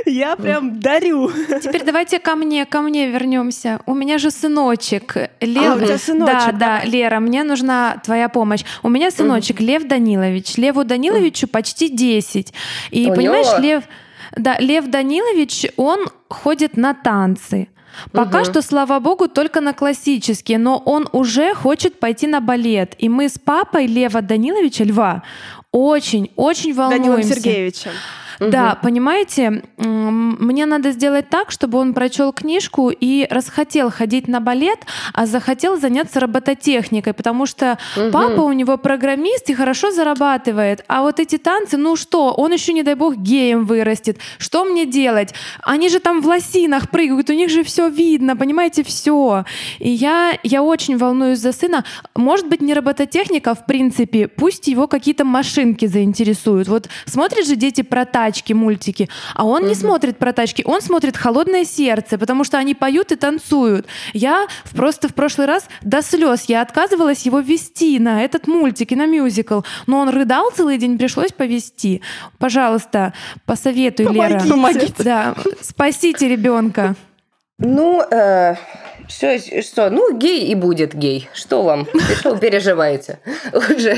я 0.04 0.36
прям 0.36 0.80
дарю. 0.80 1.30
Теперь 1.62 1.84
давайте 1.84 2.18
ко 2.18 2.34
мне, 2.34 2.66
ко 2.66 2.80
мне 2.80 3.08
вернемся. 3.08 3.80
У 3.86 3.94
меня 3.94 4.18
же 4.18 4.30
сыночек. 4.30 5.16
Лев... 5.40 5.72
А, 5.72 5.76
у 5.76 5.78
тебя 5.80 5.98
сыночек. 5.98 6.58
Да, 6.58 6.80
да, 6.82 6.84
Лера, 6.84 7.20
мне 7.20 7.44
нужна 7.44 8.00
твоя 8.04 8.28
помощь. 8.28 8.64
У 8.82 8.88
меня 8.88 9.10
сыночек 9.10 9.60
Лев 9.60 9.86
Данилович. 9.86 10.56
Леву 10.56 10.84
Даниловичу 10.84 11.46
почти 11.46 11.88
10. 11.88 12.52
И 12.90 13.10
у 13.10 13.14
понимаешь, 13.14 13.46
него... 13.46 13.58
Лев... 13.58 13.84
Да, 14.36 14.58
Лев 14.58 14.88
Данилович, 14.88 15.66
он 15.76 16.06
ходит 16.28 16.76
на 16.76 16.94
танцы. 16.94 17.68
Пока 18.12 18.40
угу. 18.40 18.44
что, 18.44 18.62
слава 18.62 19.00
богу, 19.00 19.28
только 19.28 19.60
на 19.60 19.72
классические, 19.72 20.58
но 20.58 20.78
он 20.78 21.08
уже 21.12 21.54
хочет 21.54 21.98
пойти 21.98 22.26
на 22.26 22.40
балет. 22.40 22.94
И 22.98 23.08
мы 23.08 23.28
с 23.28 23.38
папой 23.38 23.86
Лева 23.86 24.22
Даниловича, 24.22 24.84
Льва, 24.84 25.22
очень-очень 25.72 26.74
волнуемся. 26.74 27.08
Данилом 27.08 27.22
Сергеевичем. 27.22 27.90
Да, 28.40 28.78
понимаете, 28.82 29.62
мне 29.76 30.66
надо 30.66 30.92
сделать 30.92 31.28
так, 31.28 31.50
чтобы 31.50 31.78
он 31.78 31.94
прочел 31.94 32.32
книжку 32.32 32.90
и 32.90 33.26
расхотел 33.30 33.90
ходить 33.90 34.28
на 34.28 34.40
балет, 34.40 34.78
а 35.12 35.26
захотел 35.26 35.78
заняться 35.78 36.20
робототехникой, 36.20 37.12
потому 37.12 37.46
что 37.46 37.78
угу. 37.96 38.10
папа 38.12 38.40
у 38.40 38.52
него 38.52 38.76
программист 38.76 39.50
и 39.50 39.54
хорошо 39.54 39.90
зарабатывает. 39.90 40.84
А 40.88 41.02
вот 41.02 41.20
эти 41.20 41.38
танцы, 41.38 41.76
ну 41.76 41.96
что, 41.96 42.32
он 42.32 42.52
еще, 42.52 42.72
не 42.72 42.82
дай 42.82 42.94
бог, 42.94 43.16
геем 43.16 43.66
вырастет. 43.66 44.18
Что 44.38 44.64
мне 44.64 44.86
делать? 44.86 45.34
Они 45.62 45.88
же 45.88 46.00
там 46.00 46.20
в 46.20 46.26
лосинах 46.26 46.90
прыгают, 46.90 47.30
у 47.30 47.34
них 47.34 47.50
же 47.50 47.62
все 47.64 47.88
видно, 47.88 48.36
понимаете, 48.36 48.84
все. 48.84 49.44
И 49.78 49.90
я, 49.90 50.38
я 50.42 50.62
очень 50.62 50.96
волнуюсь 50.96 51.38
за 51.38 51.52
сына. 51.52 51.84
Может 52.14 52.48
быть, 52.48 52.60
не 52.60 52.74
робототехника, 52.74 53.54
в 53.54 53.66
принципе, 53.66 54.28
пусть 54.28 54.68
его 54.68 54.86
какие-то 54.86 55.24
машинки 55.24 55.86
заинтересуют. 55.86 56.68
Вот 56.68 56.88
смотрят 57.06 57.46
же 57.46 57.56
дети 57.56 57.82
про 57.82 58.04
тачки, 58.04 58.27
мультики. 58.52 59.08
А 59.34 59.44
он 59.44 59.62
угу. 59.62 59.68
не 59.68 59.74
смотрит 59.74 60.18
про 60.18 60.32
тачки, 60.32 60.62
он 60.64 60.80
смотрит 60.80 61.16
«Холодное 61.16 61.64
сердце», 61.64 62.18
потому 62.18 62.44
что 62.44 62.58
они 62.58 62.74
поют 62.74 63.12
и 63.12 63.16
танцуют. 63.16 63.86
Я 64.12 64.46
просто 64.74 65.08
в 65.08 65.14
прошлый 65.14 65.46
раз 65.46 65.68
до 65.82 66.02
слез 66.02 66.44
я 66.48 66.62
отказывалась 66.62 67.22
его 67.26 67.40
вести 67.40 67.98
на 67.98 68.24
этот 68.24 68.46
мультик 68.46 68.92
и 68.92 68.96
на 68.96 69.06
мюзикл, 69.06 69.60
но 69.86 69.98
он 70.00 70.08
рыдал 70.08 70.50
целый 70.50 70.78
день, 70.78 70.98
пришлось 70.98 71.32
повести. 71.32 72.02
Пожалуйста, 72.38 73.12
посоветуй, 73.46 74.06
Помогите. 74.06 74.44
Лера. 74.44 74.50
Помогите. 74.50 75.02
Да, 75.02 75.34
спасите 75.60 76.28
ребенка. 76.28 76.94
Ну, 77.58 78.02
э, 78.02 78.54
что, 79.08 79.38
что, 79.62 79.90
ну, 79.90 80.16
гей 80.16 80.46
и 80.46 80.54
будет 80.54 80.94
гей. 80.94 81.28
Что 81.32 81.62
вам? 81.62 81.86
Что 82.18 82.30
вы 82.34 82.38
переживаете? 82.38 83.20
Уже 83.52 83.96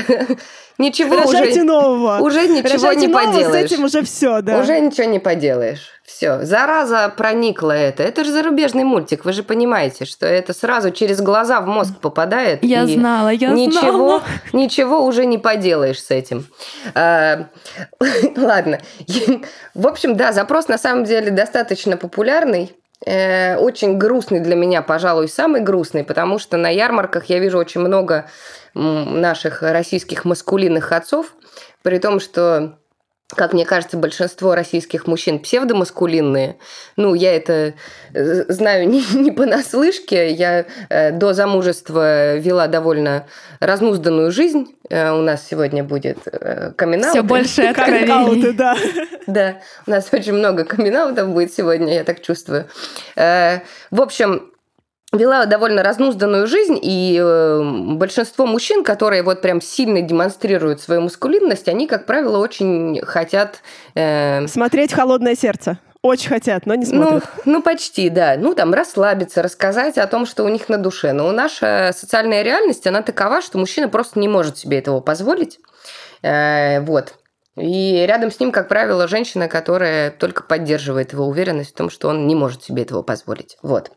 ничего 0.77 1.15
Рожайте 1.15 1.51
уже, 1.51 1.63
нового. 1.63 2.19
уже 2.23 2.47
ничего 2.47 2.73
Рожайте 2.73 3.07
не 3.07 3.13
нового, 3.13 3.31
поделаешь. 3.31 3.69
С 3.69 3.73
этим 3.73 3.83
уже 3.83 4.03
все, 4.03 4.41
да. 4.41 4.59
Уже 4.59 4.79
ничего 4.79 5.07
не 5.07 5.19
поделаешь. 5.19 5.89
Все, 6.03 6.43
зараза 6.43 7.13
проникла 7.15 7.71
это. 7.71 8.03
Это 8.03 8.23
же 8.23 8.31
зарубежный 8.31 8.83
мультик, 8.83 9.23
вы 9.25 9.33
же 9.33 9.43
понимаете, 9.43 10.05
что 10.05 10.25
это 10.25 10.53
сразу 10.53 10.91
через 10.91 11.21
глаза 11.21 11.61
в 11.61 11.67
мозг 11.67 11.99
попадает. 11.99 12.63
Я 12.63 12.87
знала, 12.87 13.29
я 13.29 13.49
ничего, 13.49 13.79
знала. 13.81 14.23
Ничего 14.53 15.05
уже 15.05 15.25
не 15.25 15.37
поделаешь 15.37 16.01
с 16.01 16.11
этим. 16.11 16.47
А, 16.95 17.47
ладно. 18.37 18.79
В 19.73 19.87
общем, 19.87 20.15
да, 20.15 20.31
запрос 20.31 20.67
на 20.67 20.77
самом 20.77 21.05
деле 21.05 21.31
достаточно 21.31 21.97
популярный. 21.97 22.75
Э, 23.05 23.57
очень 23.57 23.97
грустный 23.97 24.39
для 24.39 24.55
меня, 24.55 24.81
пожалуй, 24.81 25.27
самый 25.27 25.61
грустный, 25.61 26.03
потому 26.03 26.37
что 26.37 26.57
на 26.57 26.69
ярмарках 26.69 27.25
я 27.25 27.39
вижу 27.39 27.57
очень 27.57 27.81
много 27.81 28.27
наших 28.73 29.63
российских 29.63 30.23
маскулинных 30.23 30.91
отцов, 30.91 31.33
при 31.81 31.97
том, 31.97 32.19
что 32.19 32.77
как 33.35 33.53
мне 33.53 33.65
кажется, 33.65 33.97
большинство 33.97 34.55
российских 34.55 35.07
мужчин 35.07 35.39
псевдомаскулинные. 35.39 36.57
Ну, 36.97 37.13
я 37.13 37.35
это 37.35 37.73
э, 38.13 38.51
знаю 38.51 38.87
не, 38.89 39.03
не 39.13 39.31
понаслышке. 39.31 40.31
Я 40.31 40.65
э, 40.89 41.11
до 41.11 41.33
замужества 41.33 42.35
вела 42.37 42.67
довольно 42.67 43.25
разнузданную 43.59 44.31
жизнь. 44.31 44.75
Э, 44.89 45.11
у 45.11 45.21
нас 45.21 45.47
сегодня 45.47 45.83
будет 45.83 46.19
э, 46.25 46.71
камин 46.75 47.03
Все 47.03 47.23
больше 47.23 47.61
откровений. 47.67 48.53
да. 48.53 48.75
Да, 49.27 49.57
у 49.87 49.91
нас 49.91 50.09
очень 50.11 50.33
много 50.33 50.65
камин 50.65 50.91
будет 51.31 51.53
сегодня, 51.53 51.93
я 51.93 52.03
так 52.03 52.21
чувствую. 52.21 52.67
Э, 53.15 53.59
в 53.91 54.01
общем, 54.01 54.50
вела 55.13 55.45
довольно 55.45 55.83
разнузданную 55.83 56.47
жизнь, 56.47 56.79
и 56.81 57.19
э, 57.21 57.61
большинство 57.95 58.45
мужчин, 58.45 58.83
которые 58.83 59.23
вот 59.23 59.41
прям 59.41 59.61
сильно 59.61 60.01
демонстрируют 60.01 60.81
свою 60.81 61.01
мускулинность, 61.01 61.67
они, 61.67 61.87
как 61.87 62.05
правило, 62.05 62.37
очень 62.37 63.01
хотят... 63.03 63.61
Э... 63.95 64.47
Смотреть 64.47 64.93
«Холодное 64.93 65.35
сердце». 65.35 65.79
Очень 66.01 66.29
хотят, 66.29 66.65
но 66.65 66.73
не 66.73 66.85
смотрят. 66.85 67.23
Ну, 67.45 67.57
ну, 67.57 67.61
почти, 67.61 68.09
да. 68.09 68.35
Ну, 68.35 68.55
там, 68.55 68.73
расслабиться, 68.73 69.43
рассказать 69.43 69.99
о 69.99 70.07
том, 70.07 70.25
что 70.25 70.43
у 70.43 70.49
них 70.49 70.67
на 70.67 70.79
душе. 70.79 71.13
Но 71.13 71.31
наша 71.31 71.91
социальная 71.95 72.41
реальность, 72.41 72.87
она 72.87 73.03
такова, 73.03 73.41
что 73.41 73.59
мужчина 73.59 73.87
просто 73.87 74.19
не 74.19 74.27
может 74.27 74.57
себе 74.57 74.79
этого 74.79 74.99
позволить. 74.99 75.59
Э, 76.23 76.81
вот. 76.81 77.13
И 77.55 78.03
рядом 78.07 78.31
с 78.31 78.39
ним, 78.39 78.51
как 78.51 78.67
правило, 78.67 79.07
женщина, 79.07 79.47
которая 79.47 80.09
только 80.09 80.41
поддерживает 80.41 81.13
его 81.13 81.27
уверенность 81.27 81.71
в 81.71 81.77
том, 81.77 81.91
что 81.91 82.07
он 82.07 82.25
не 82.25 82.33
может 82.33 82.63
себе 82.63 82.81
этого 82.81 83.03
позволить. 83.03 83.57
Вот. 83.61 83.91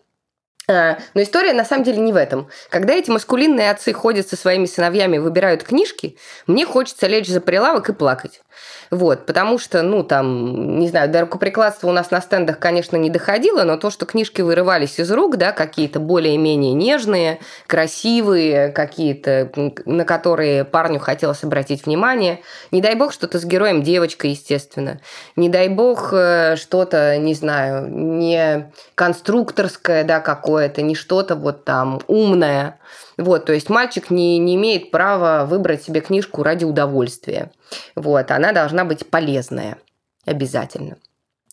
А, 0.67 0.99
но 1.13 1.23
история 1.23 1.53
на 1.53 1.65
самом 1.65 1.85
деле 1.85 1.99
не 1.99 2.13
в 2.13 2.17
этом. 2.17 2.49
Когда 2.71 2.95
эти 2.95 3.11
маскулинные 3.11 3.71
отцы 3.71 3.93
ходят 3.93 4.29
со 4.29 4.37
своими 4.37 4.65
сыновьями 4.65 5.17
и 5.17 5.19
выбирают 5.19 5.63
книжки, 5.63 6.17
мне 6.47 6.65
хочется 6.65 7.07
лечь 7.07 7.29
за 7.29 7.41
прилавок 7.43 7.91
и 7.91 7.93
плакать. 7.93 8.41
Вот, 8.91 9.27
потому 9.27 9.59
что, 9.59 9.83
ну, 9.83 10.03
там, 10.03 10.79
не 10.79 10.89
знаю, 10.89 11.11
до 11.11 11.23
рукоприкладства 11.23 11.89
у 11.89 11.93
нас 11.93 12.11
на 12.11 12.21
стендах, 12.21 12.59
конечно, 12.59 12.97
не 12.97 13.11
доходило, 13.11 13.65
но 13.65 13.77
то, 13.77 13.91
что 13.91 14.07
книжки 14.07 14.41
вырывались 14.41 14.99
из 14.99 15.11
рук, 15.11 15.37
да, 15.37 15.53
какие-то 15.53 16.01
более-менее 16.01 16.75
нежные, 16.75 17.41
красивые, 17.67 18.69
какие-то, 18.69 19.51
на 19.85 20.05
которые 20.05 20.65
парню 20.65 21.01
хотелось 21.01 21.43
обратить 21.45 21.87
внимание. 21.87 22.41
Не 22.71 22.81
дай 22.81 22.95
бог 22.95 23.13
что-то 23.13 23.39
с 23.39 23.45
героем 23.45 23.83
девочка, 23.83 24.29
естественно. 24.29 25.01
Не 25.37 25.49
дай 25.49 25.69
бог 25.69 26.13
э, 26.13 26.57
что-то, 26.57 27.17
не 27.19 27.35
знаю, 27.35 27.89
не 27.91 28.71
конструкторское, 28.95 30.05
да, 30.05 30.21
какое-то, 30.21 30.83
не 30.83 30.95
что-то 30.95 31.35
вот 31.35 31.65
там 31.65 32.01
умное. 32.07 32.79
Вот, 33.17 33.47
то 33.47 33.53
есть 33.53 33.69
мальчик 33.69 34.11
не, 34.11 34.39
не 34.39 34.57
имеет 34.57 34.91
права 34.91 35.45
выбрать 35.45 35.83
себе 35.83 36.01
книжку 36.01 36.43
ради 36.43 36.65
удовольствия. 36.65 37.51
Вот, 37.95 38.31
она 38.31 38.53
должна 38.53 38.85
быть 38.85 39.09
полезная 39.09 39.79
обязательно. 40.25 40.97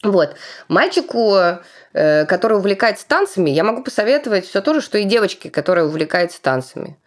Вот. 0.03 0.35
Мальчику, 0.67 1.35
э, 1.93 2.25
который 2.25 2.57
увлекается 2.57 3.07
танцами, 3.07 3.51
я 3.51 3.63
могу 3.63 3.83
посоветовать 3.83 4.47
все 4.47 4.61
то 4.61 4.73
же, 4.73 4.81
что 4.81 4.97
и 4.97 5.03
девочке, 5.03 5.51
которая 5.51 5.85
увлекается 5.85 6.41
танцами. 6.41 6.97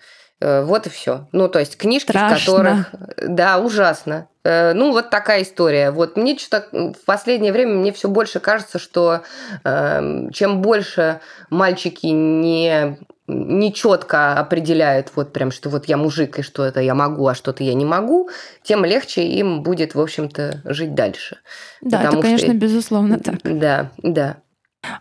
Э, 0.40 0.62
вот 0.62 0.86
и 0.86 0.90
все. 0.90 1.26
Ну, 1.32 1.48
то 1.48 1.58
есть 1.58 1.76
книжки, 1.76 2.10
Страшно. 2.10 2.36
в 2.36 2.40
которых... 2.40 2.94
Да, 3.16 3.58
ужасно. 3.58 4.28
Э, 4.44 4.74
ну, 4.74 4.92
вот 4.92 5.10
такая 5.10 5.42
история. 5.42 5.90
Вот 5.90 6.16
мне 6.16 6.36
что-то 6.38 6.92
в 6.92 7.04
последнее 7.04 7.52
время 7.52 7.74
мне 7.74 7.92
все 7.92 8.08
больше 8.08 8.40
кажется, 8.40 8.78
что 8.78 9.22
э, 9.64 10.28
чем 10.32 10.60
больше 10.60 11.20
мальчики 11.50 12.06
не 12.06 12.98
нечетко 13.26 14.34
определяют 14.34 15.10
вот 15.14 15.32
прям, 15.32 15.50
что 15.50 15.70
вот 15.70 15.86
я 15.86 15.96
мужик, 15.96 16.38
и 16.38 16.42
что 16.42 16.64
это 16.64 16.80
я 16.80 16.94
могу, 16.94 17.26
а 17.26 17.34
что-то 17.34 17.64
я 17.64 17.74
не 17.74 17.84
могу, 17.84 18.28
тем 18.62 18.84
легче 18.84 19.26
им 19.26 19.62
будет, 19.62 19.94
в 19.94 20.00
общем-то, 20.00 20.60
жить 20.64 20.94
дальше. 20.94 21.38
Да, 21.80 22.02
это, 22.02 22.20
конечно, 22.20 22.48
что... 22.48 22.56
безусловно 22.56 23.18
так. 23.24 23.36
Да, 23.42 23.90
да. 23.98 24.36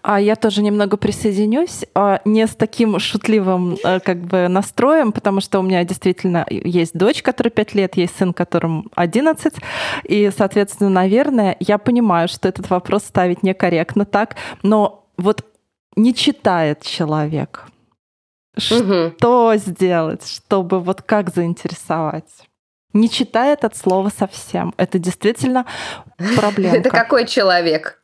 А 0.01 0.19
я 0.19 0.37
тоже 0.37 0.63
немного 0.63 0.95
присоединюсь, 0.95 1.85
а, 1.93 2.21
не 2.23 2.47
с 2.47 2.55
таким 2.55 2.99
шутливым 2.99 3.77
э, 3.83 3.99
как 3.99 4.19
бы 4.19 4.47
настроем, 4.47 5.11
потому 5.11 5.41
что 5.41 5.59
у 5.59 5.61
меня 5.61 5.83
действительно 5.83 6.45
есть 6.49 6.97
дочь, 6.97 7.21
которой 7.21 7.49
5 7.49 7.73
лет, 7.75 7.97
есть 7.97 8.17
сын, 8.17 8.33
которому 8.33 8.85
11, 8.95 9.53
и, 10.05 10.31
соответственно, 10.35 10.89
наверное, 10.89 11.57
я 11.59 11.77
понимаю, 11.77 12.29
что 12.29 12.47
этот 12.47 12.69
вопрос 12.69 13.03
ставить 13.03 13.43
некорректно 13.43 14.05
так, 14.05 14.37
но 14.61 15.05
вот 15.17 15.45
не 15.97 16.15
читает 16.15 16.81
человек, 16.81 17.65
что 18.57 19.53
сделать, 19.55 20.27
чтобы 20.27 20.79
вот 20.79 21.01
как 21.01 21.33
заинтересовать? 21.33 22.29
Не 22.93 23.09
читает 23.09 23.65
от 23.65 23.75
слова 23.75 24.11
совсем. 24.15 24.73
Это 24.77 24.99
действительно 24.99 25.65
проблема. 26.35 26.77
Это 26.77 26.89
какой 26.89 27.25
человек? 27.25 27.99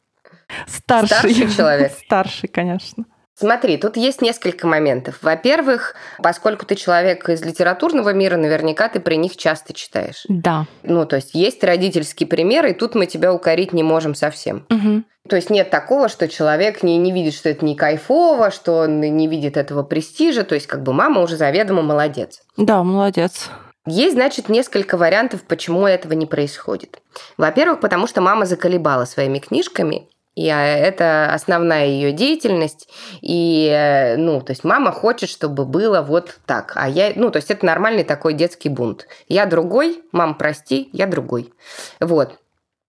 Старший. 0.68 1.18
Старший 1.18 1.52
человек. 1.52 1.92
Старший, 2.06 2.50
конечно. 2.50 3.06
Смотри, 3.39 3.78
тут 3.78 3.95
есть 3.95 4.21
несколько 4.21 4.67
моментов. 4.67 5.19
Во-первых, 5.21 5.95
поскольку 6.21 6.65
ты 6.65 6.75
человек 6.75 7.30
из 7.30 7.41
литературного 7.41 8.12
мира, 8.12 8.36
наверняка 8.36 8.89
ты 8.89 8.99
при 8.99 9.15
них 9.15 9.38
часто 9.38 9.73
читаешь. 9.73 10.25
Да. 10.28 10.65
Ну, 10.84 11.06
то 11.06 11.15
есть 11.15 11.34
есть 11.34 11.63
родительские 11.63 12.28
примеры, 12.28 12.71
и 12.71 12.73
тут 12.73 12.95
мы 12.95 13.06
тебя 13.06 13.34
укорить 13.34 13.71
не 13.71 13.82
можем 13.82 14.13
совсем. 14.13 14.65
Угу. 14.69 15.04
То 15.30 15.38
есть 15.38 15.49
нет 15.49 15.69
такого, 15.69 16.10
что 16.10 16.28
человек 16.28 16.84
не, 16.84 16.97
не 16.97 17.13
видит, 17.13 17.34
что 17.34 17.47
это 17.47 17.63
не 17.63 17.78
кайфово, 17.78 18.52
что 18.52 18.80
он 18.80 18.99
не 18.99 19.28
видит 19.30 19.56
этого 19.56 19.84
престижа. 19.84 20.43
То 20.43 20.56
есть 20.56 20.67
как 20.67 20.84
бы 20.84 20.91
мама 20.91 21.21
уже 21.21 21.38
заведомо 21.38 21.82
молодец. 21.82 22.41
Да, 22.58 22.84
молодец. 22.84 23.49
Есть, 23.86 24.15
значит, 24.15 24.49
несколько 24.49 24.97
вариантов, 24.97 25.43
почему 25.43 25.88
этого 25.88 26.12
не 26.12 26.25
происходит. 26.25 26.99
Во-первых, 27.38 27.80
потому 27.80 28.06
что 28.06 28.19
мама 28.19 28.45
заколебала 28.45 29.06
своими 29.06 29.39
книжками, 29.39 30.10
и 30.39 30.47
а, 30.47 30.63
это 30.63 31.34
основная 31.34 31.88
ее 31.88 32.13
деятельность. 32.13 32.88
И, 33.19 33.67
э, 33.69 34.15
ну, 34.15 34.39
то 34.39 34.52
есть 34.54 34.63
мама 34.63 34.93
хочет, 34.93 35.30
чтобы 35.30 35.65
было 35.65 36.02
вот 36.02 36.39
так. 36.45 36.71
А 36.75 36.88
я, 36.88 37.12
ну, 37.17 37.30
то 37.30 37.38
есть 37.39 37.52
это 37.52 37.65
нормальный 37.65 38.06
такой 38.06 38.34
детский 38.34 38.69
бунт. 38.69 39.06
Я 39.28 39.45
другой, 39.45 40.02
мам, 40.13 40.36
прости, 40.36 40.89
я 40.93 41.08
другой. 41.08 41.52
Вот. 41.99 42.39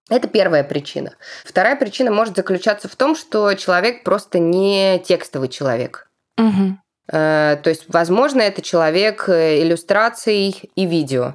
Это 0.08 0.28
первая 0.28 0.62
причина. 0.62 1.14
Вторая 1.44 1.74
причина 1.74 2.12
может 2.12 2.36
заключаться 2.36 2.88
в 2.88 2.94
том, 2.94 3.16
что 3.16 3.52
человек 3.54 4.04
просто 4.04 4.38
не 4.38 5.00
текстовый 5.04 5.48
человек. 5.48 6.08
Угу. 6.38 6.78
То 7.08 7.62
есть, 7.64 7.86
возможно, 7.88 8.42
это 8.42 8.62
человек 8.62 9.28
э, 9.28 9.60
иллюстраций 9.62 10.70
и 10.76 10.86
видео. 10.86 11.34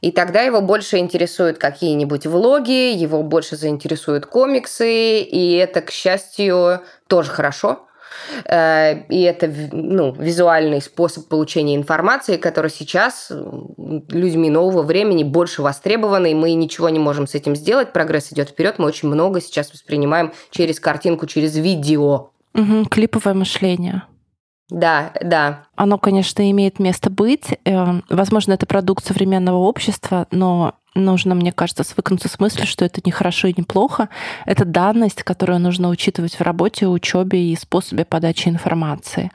И 0.00 0.12
тогда 0.12 0.42
его 0.42 0.60
больше 0.60 0.98
интересуют 0.98 1.58
какие-нибудь 1.58 2.26
влоги, 2.26 2.94
его 2.94 3.22
больше 3.22 3.56
заинтересуют 3.56 4.26
комиксы, 4.26 5.20
и 5.20 5.54
это, 5.54 5.82
к 5.82 5.90
счастью, 5.90 6.80
тоже 7.06 7.30
хорошо. 7.30 7.86
Э, 8.44 9.04
и 9.08 9.22
это 9.22 9.52
ну, 9.72 10.12
визуальный 10.12 10.80
способ 10.80 11.28
получения 11.28 11.76
информации, 11.76 12.36
который 12.36 12.70
сейчас 12.70 13.30
людьми 14.08 14.50
нового 14.50 14.82
времени 14.82 15.24
больше 15.24 15.62
востребован, 15.62 16.26
и 16.26 16.34
мы 16.34 16.52
ничего 16.54 16.88
не 16.88 16.98
можем 16.98 17.26
с 17.26 17.34
этим 17.34 17.54
сделать. 17.56 17.92
Прогресс 17.92 18.32
идет 18.32 18.50
вперед, 18.50 18.78
мы 18.78 18.86
очень 18.86 19.08
много 19.08 19.40
сейчас 19.40 19.72
воспринимаем 19.72 20.32
через 20.50 20.80
картинку, 20.80 21.26
через 21.26 21.56
видео. 21.56 22.30
Угу, 22.54 22.86
клиповое 22.90 23.34
мышление. 23.34 24.02
Да, 24.70 25.12
да. 25.20 25.64
Оно, 25.76 25.98
конечно, 25.98 26.48
имеет 26.50 26.78
место 26.78 27.10
быть. 27.10 27.58
Эм, 27.64 28.04
возможно, 28.08 28.52
это 28.52 28.66
продукт 28.66 29.04
современного 29.04 29.58
общества, 29.58 30.26
но 30.30 30.74
нужно, 30.94 31.34
мне 31.34 31.52
кажется, 31.52 31.84
свыкнуться 31.84 32.28
с 32.28 32.38
мыслью, 32.38 32.66
что 32.66 32.84
это 32.84 33.00
не 33.04 33.12
хорошо 33.12 33.48
и 33.48 33.54
не 33.56 33.62
плохо. 33.62 34.08
Это 34.46 34.64
данность, 34.64 35.22
которую 35.22 35.60
нужно 35.60 35.88
учитывать 35.88 36.34
в 36.34 36.40
работе, 36.40 36.86
учебе 36.86 37.52
и 37.52 37.56
способе 37.56 38.04
подачи 38.04 38.48
информации. 38.48 39.30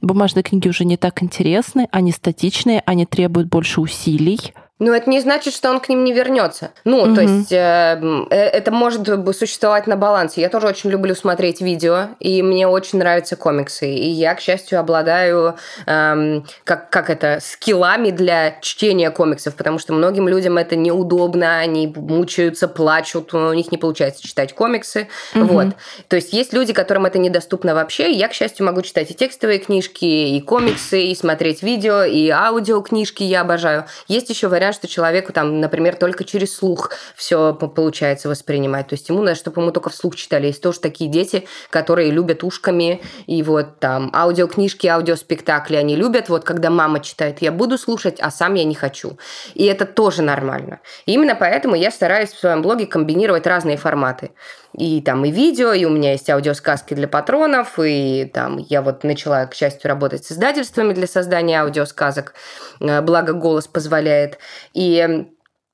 Бумажные 0.00 0.42
книги 0.42 0.68
уже 0.68 0.84
не 0.84 0.96
так 0.96 1.22
интересны, 1.22 1.88
они 1.90 2.12
статичные, 2.12 2.82
они 2.86 3.06
требуют 3.06 3.48
больше 3.48 3.80
усилий, 3.80 4.54
ну, 4.80 4.94
это 4.94 5.10
не 5.10 5.20
значит, 5.20 5.54
что 5.54 5.70
он 5.70 5.78
к 5.78 5.90
ним 5.90 6.04
не 6.04 6.12
вернется. 6.14 6.70
Ну, 6.84 7.02
угу. 7.02 7.14
то 7.14 7.20
есть 7.20 7.52
э, 7.52 8.00
э, 8.30 8.34
это 8.34 8.70
может 8.70 9.06
существовать 9.36 9.86
на 9.86 9.96
балансе. 9.96 10.40
Я 10.40 10.48
тоже 10.48 10.66
очень 10.66 10.88
люблю 10.88 11.14
смотреть 11.14 11.60
видео, 11.60 12.08
и 12.18 12.42
мне 12.42 12.66
очень 12.66 12.98
нравятся 12.98 13.36
комиксы. 13.36 13.92
И 13.92 14.08
я, 14.08 14.34
к 14.34 14.40
счастью, 14.40 14.80
обладаю, 14.80 15.56
э, 15.86 16.40
как, 16.64 16.88
как 16.88 17.10
это, 17.10 17.40
скиллами 17.42 18.10
для 18.10 18.58
чтения 18.62 19.10
комиксов, 19.10 19.54
потому 19.54 19.78
что 19.78 19.92
многим 19.92 20.26
людям 20.28 20.56
это 20.56 20.76
неудобно, 20.76 21.58
они 21.58 21.92
мучаются, 21.94 22.66
плачут, 22.66 23.34
у 23.34 23.52
них 23.52 23.70
не 23.70 23.76
получается 23.76 24.26
читать 24.26 24.54
комиксы. 24.54 25.08
Угу. 25.34 25.44
Вот. 25.44 25.66
То 26.08 26.16
есть 26.16 26.32
есть 26.32 26.54
люди, 26.54 26.72
которым 26.72 27.04
это 27.04 27.18
недоступно 27.18 27.74
вообще. 27.74 28.10
Я, 28.12 28.28
к 28.28 28.32
счастью, 28.32 28.64
могу 28.64 28.80
читать 28.80 29.10
и 29.10 29.14
текстовые 29.14 29.58
книжки, 29.58 30.06
и 30.06 30.40
комиксы, 30.40 31.02
и 31.02 31.14
смотреть 31.14 31.62
видео, 31.62 32.02
и 32.02 32.30
аудиокнижки 32.30 33.22
я 33.22 33.42
обожаю. 33.42 33.84
Есть 34.08 34.30
еще 34.30 34.48
вариант 34.48 34.69
что 34.72 34.88
человеку 34.88 35.32
там, 35.32 35.60
например, 35.60 35.96
только 35.96 36.24
через 36.24 36.56
слух 36.56 36.92
все 37.14 37.54
получается 37.54 38.28
воспринимать. 38.28 38.88
То 38.88 38.94
есть 38.94 39.08
ему 39.08 39.22
надо, 39.22 39.36
чтобы 39.36 39.60
ему 39.62 39.72
только 39.72 39.90
вслух 39.90 40.16
читали. 40.16 40.46
Есть 40.46 40.62
тоже 40.62 40.80
такие 40.80 41.10
дети, 41.10 41.46
которые 41.70 42.10
любят 42.10 42.44
ушками, 42.44 43.02
и 43.26 43.42
вот 43.42 43.78
там 43.78 44.10
аудиокнижки, 44.14 44.86
аудиоспектакли 44.86 45.76
они 45.76 45.96
любят. 45.96 46.28
Вот 46.28 46.44
когда 46.44 46.70
мама 46.70 47.00
читает, 47.00 47.42
я 47.42 47.52
буду 47.52 47.78
слушать, 47.78 48.18
а 48.20 48.30
сам 48.30 48.54
я 48.54 48.64
не 48.64 48.74
хочу. 48.74 49.18
И 49.54 49.64
это 49.64 49.86
тоже 49.86 50.22
нормально. 50.22 50.80
И 51.06 51.12
именно 51.12 51.34
поэтому 51.34 51.74
я 51.74 51.90
стараюсь 51.90 52.30
в 52.30 52.38
своем 52.38 52.62
блоге 52.62 52.86
комбинировать 52.86 53.46
разные 53.46 53.76
форматы 53.76 54.30
и 54.76 55.00
там 55.00 55.24
и 55.24 55.30
видео, 55.30 55.72
и 55.72 55.84
у 55.84 55.90
меня 55.90 56.12
есть 56.12 56.28
аудиосказки 56.30 56.94
для 56.94 57.08
патронов, 57.08 57.78
и 57.78 58.30
там 58.32 58.58
я 58.58 58.82
вот 58.82 59.04
начала, 59.04 59.46
к 59.46 59.54
счастью, 59.54 59.88
работать 59.88 60.24
с 60.24 60.32
издательствами 60.32 60.92
для 60.92 61.06
создания 61.06 61.60
аудиосказок, 61.60 62.34
э, 62.80 63.00
благо 63.00 63.32
голос 63.32 63.66
позволяет. 63.66 64.38
И 64.72 65.26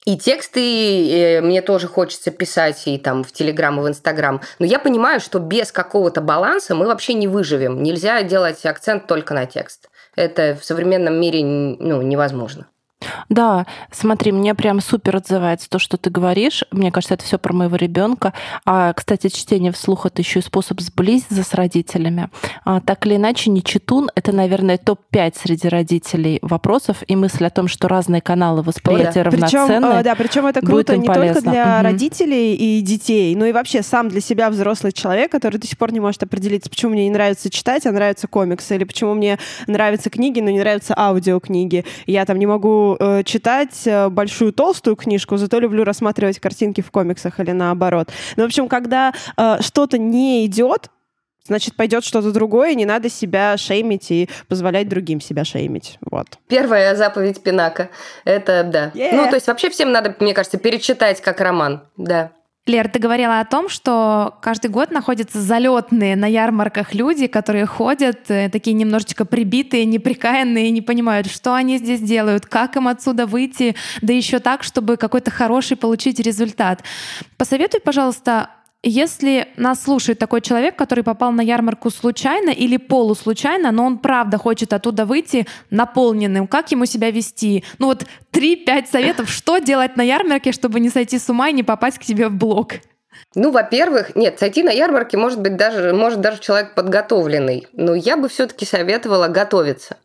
и 0.07 0.17
тексты 0.17 0.61
и 0.63 1.41
мне 1.43 1.63
тоже 1.63 1.89
хочется 1.89 2.31
писать 2.31 2.87
и 2.87 2.97
там 2.97 3.25
в 3.25 3.33
Телеграм, 3.33 3.77
и 3.81 3.83
в 3.83 3.89
Инстаграм. 3.89 4.41
Но 4.61 4.65
я 4.65 4.79
понимаю, 4.79 5.19
что 5.19 5.41
без 5.41 5.73
какого-то 5.73 6.21
баланса 6.21 6.77
мы 6.77 6.87
вообще 6.87 7.15
не 7.15 7.27
выживем. 7.27 7.83
Нельзя 7.83 8.23
делать 8.23 8.65
акцент 8.65 9.09
только 9.09 9.35
на 9.35 9.47
текст. 9.47 9.89
Это 10.15 10.57
в 10.59 10.65
современном 10.65 11.21
мире 11.21 11.45
ну, 11.45 12.03
невозможно. 12.03 12.69
Да, 13.29 13.67
смотри, 13.91 14.33
мне 14.33 14.55
прям 14.55 14.81
супер 14.81 15.17
отзывается 15.17 15.69
то, 15.69 15.79
что 15.79 15.97
ты 15.97 16.11
говоришь. 16.11 16.65
Мне 16.71 16.91
кажется, 16.91 17.15
это 17.15 17.25
все 17.25 17.39
про 17.39 17.53
моего 17.53 17.77
ребенка. 17.77 18.33
А, 18.65 18.93
кстати, 18.93 19.29
чтение 19.29 19.73
вслух 19.73 20.07
это 20.07 20.23
еще 20.23 20.39
и 20.39 20.43
способ 20.43 20.81
сблизиться 20.81 21.43
с 21.43 21.53
родителями. 21.55 22.31
А, 22.65 22.81
так 22.81 23.07
или 23.07 23.17
иначе, 23.17 23.51
не 23.51 23.63
читун 23.63 24.11
это, 24.15 24.33
наверное, 24.33 24.79
топ-5 24.79 25.35
среди 25.43 25.69
родителей 25.69 26.39
вопросов 26.41 27.03
и 27.07 27.17
мысль 27.17 27.45
о 27.45 27.51
том, 27.51 27.69
что 27.69 27.89
разные 27.89 28.23
каналы 28.23 28.63
восприятия 28.63 29.25
да. 29.25 29.31
равноценны. 29.31 29.89
Причем, 29.89 30.03
да, 30.03 30.15
причем 30.15 30.47
это 30.47 30.61
круто 30.61 30.97
не 30.97 31.07
полезно. 31.07 31.35
только 31.35 31.51
для 31.51 31.77
угу. 31.77 31.85
родителей 31.85 32.55
и 32.55 32.81
детей, 32.81 33.35
но 33.35 33.45
и 33.45 33.53
вообще 33.53 33.83
сам 33.83 34.09
для 34.09 34.21
себя 34.21 34.49
взрослый 34.49 34.93
человек, 34.93 35.31
который 35.31 35.59
до 35.59 35.67
сих 35.67 35.77
пор 35.77 35.93
не 35.93 36.01
может 36.01 36.23
определиться, 36.23 36.71
почему 36.71 36.93
мне 36.93 37.05
не 37.05 37.11
нравится 37.11 37.51
читать, 37.51 37.85
а 37.87 37.93
нравятся 37.93 38.27
комиксы, 38.27 38.75
или 38.75 38.85
почему 38.85 39.15
мне 39.15 39.39
нравятся 39.67 40.09
книги, 40.09 40.41
но 40.41 40.51
не 40.51 40.61
нравятся 40.61 40.95
аудиокниги. 40.97 41.85
Я 42.07 42.25
там 42.25 42.39
не 42.39 42.47
могу 42.47 42.86
э, 42.95 43.23
читать 43.25 43.87
э, 43.87 44.09
большую 44.09 44.53
толстую 44.53 44.95
книжку, 44.95 45.37
зато 45.37 45.59
люблю 45.59 45.83
рассматривать 45.83 46.39
картинки 46.39 46.81
в 46.81 46.91
комиксах 46.91 47.41
или 47.41 47.51
наоборот. 47.51 48.11
Ну, 48.37 48.45
в 48.45 48.47
общем, 48.47 48.69
когда 48.69 49.13
э, 49.37 49.57
что-то 49.61 49.99
не 49.99 50.47
идет, 50.47 50.91
значит, 51.47 51.75
пойдет 51.75 52.05
что-то 52.05 52.33
другое, 52.33 52.75
не 52.75 52.85
надо 52.85 53.09
себя 53.09 53.57
шеймить 53.57 54.11
и 54.11 54.29
позволять 54.49 54.89
другим 54.89 55.21
себя 55.21 55.45
шеймить. 55.45 55.99
Вот. 56.11 56.27
Первая 56.49 56.95
заповедь 56.95 57.43
Пинака. 57.43 57.91
Это, 58.25 58.65
да. 58.65 58.91
Yeah. 58.95 59.17
Ну, 59.17 59.29
то 59.29 59.35
есть 59.35 59.47
вообще 59.47 59.71
всем 59.71 59.93
надо, 59.93 60.15
мне 60.21 60.35
кажется, 60.35 60.59
перечитать 60.59 61.21
как 61.21 61.41
роман, 61.41 61.83
да. 61.97 62.33
Лер, 62.67 62.89
ты 62.89 62.99
говорила 62.99 63.39
о 63.39 63.45
том, 63.45 63.69
что 63.69 64.39
каждый 64.43 64.71
год 64.71 64.91
находятся 64.91 65.41
залетные 65.41 66.17
на 66.17 66.27
ярмарках 66.27 66.95
люди, 66.95 67.29
которые 67.29 67.65
ходят 67.65 68.29
э, 68.29 68.51
такие 68.51 68.75
немножечко 68.75 69.25
прибитые, 69.25 69.85
неприкаянные, 69.85 70.73
не 70.73 70.83
понимают, 70.83 71.29
что 71.29 71.55
они 71.55 71.79
здесь 71.79 72.01
делают, 72.01 72.47
как 72.47 72.75
им 72.77 72.89
отсюда 72.89 73.27
выйти, 73.27 73.77
да 74.03 74.13
еще 74.13 74.41
так, 74.41 74.65
чтобы 74.65 74.97
какой-то 74.97 75.31
хороший 75.31 75.77
получить 75.77 76.19
результат. 76.19 76.83
Посоветуй, 77.37 77.81
пожалуйста, 77.81 78.51
если 78.89 79.49
нас 79.57 79.83
слушает 79.83 80.19
такой 80.19 80.41
человек, 80.41 80.77
который 80.77 81.03
попал 81.05 81.33
на 81.33 81.41
ярмарку 81.41 81.91
случайно 81.91 82.51
или 82.51 82.77
полуслучайно, 82.77 83.73
но 83.73 83.85
он 83.85 83.99
правда 83.99 84.39
хочет 84.39 84.73
оттуда 84.73 85.05
выйти 85.05 85.47
наполненным, 85.71 86.47
как 86.47 86.71
ему 86.71 86.87
себя 86.87 87.11
вести? 87.11 87.65
Ну 87.79 87.87
вот 87.87 88.05
3-5 88.33 88.87
советов, 88.91 89.31
что 89.31 89.59
делать 89.59 89.97
на 89.97 90.03
ярмарке, 90.03 90.53
чтобы 90.53 90.81
не 90.81 90.89
сойти 90.89 91.19
с 91.19 91.29
ума 91.29 91.49
и 91.49 91.53
не 91.53 91.63
попасть 91.63 91.99
к 91.99 92.05
тебе 92.05 92.29
в 92.29 92.35
блог. 92.35 92.75
Ну, 93.35 93.51
во-первых, 93.51 94.15
нет, 94.15 94.39
сойти 94.39 94.63
на 94.63 94.71
ярмарке 94.71 95.17
может 95.17 95.41
быть 95.41 95.57
даже, 95.57 95.93
может 95.93 96.21
даже 96.21 96.41
человек 96.41 96.75
подготовленный, 96.75 97.67
но 97.73 97.95
я 97.95 98.17
бы 98.17 98.29
все-таки 98.29 98.65
советовала 98.65 99.29
готовиться. 99.29 99.97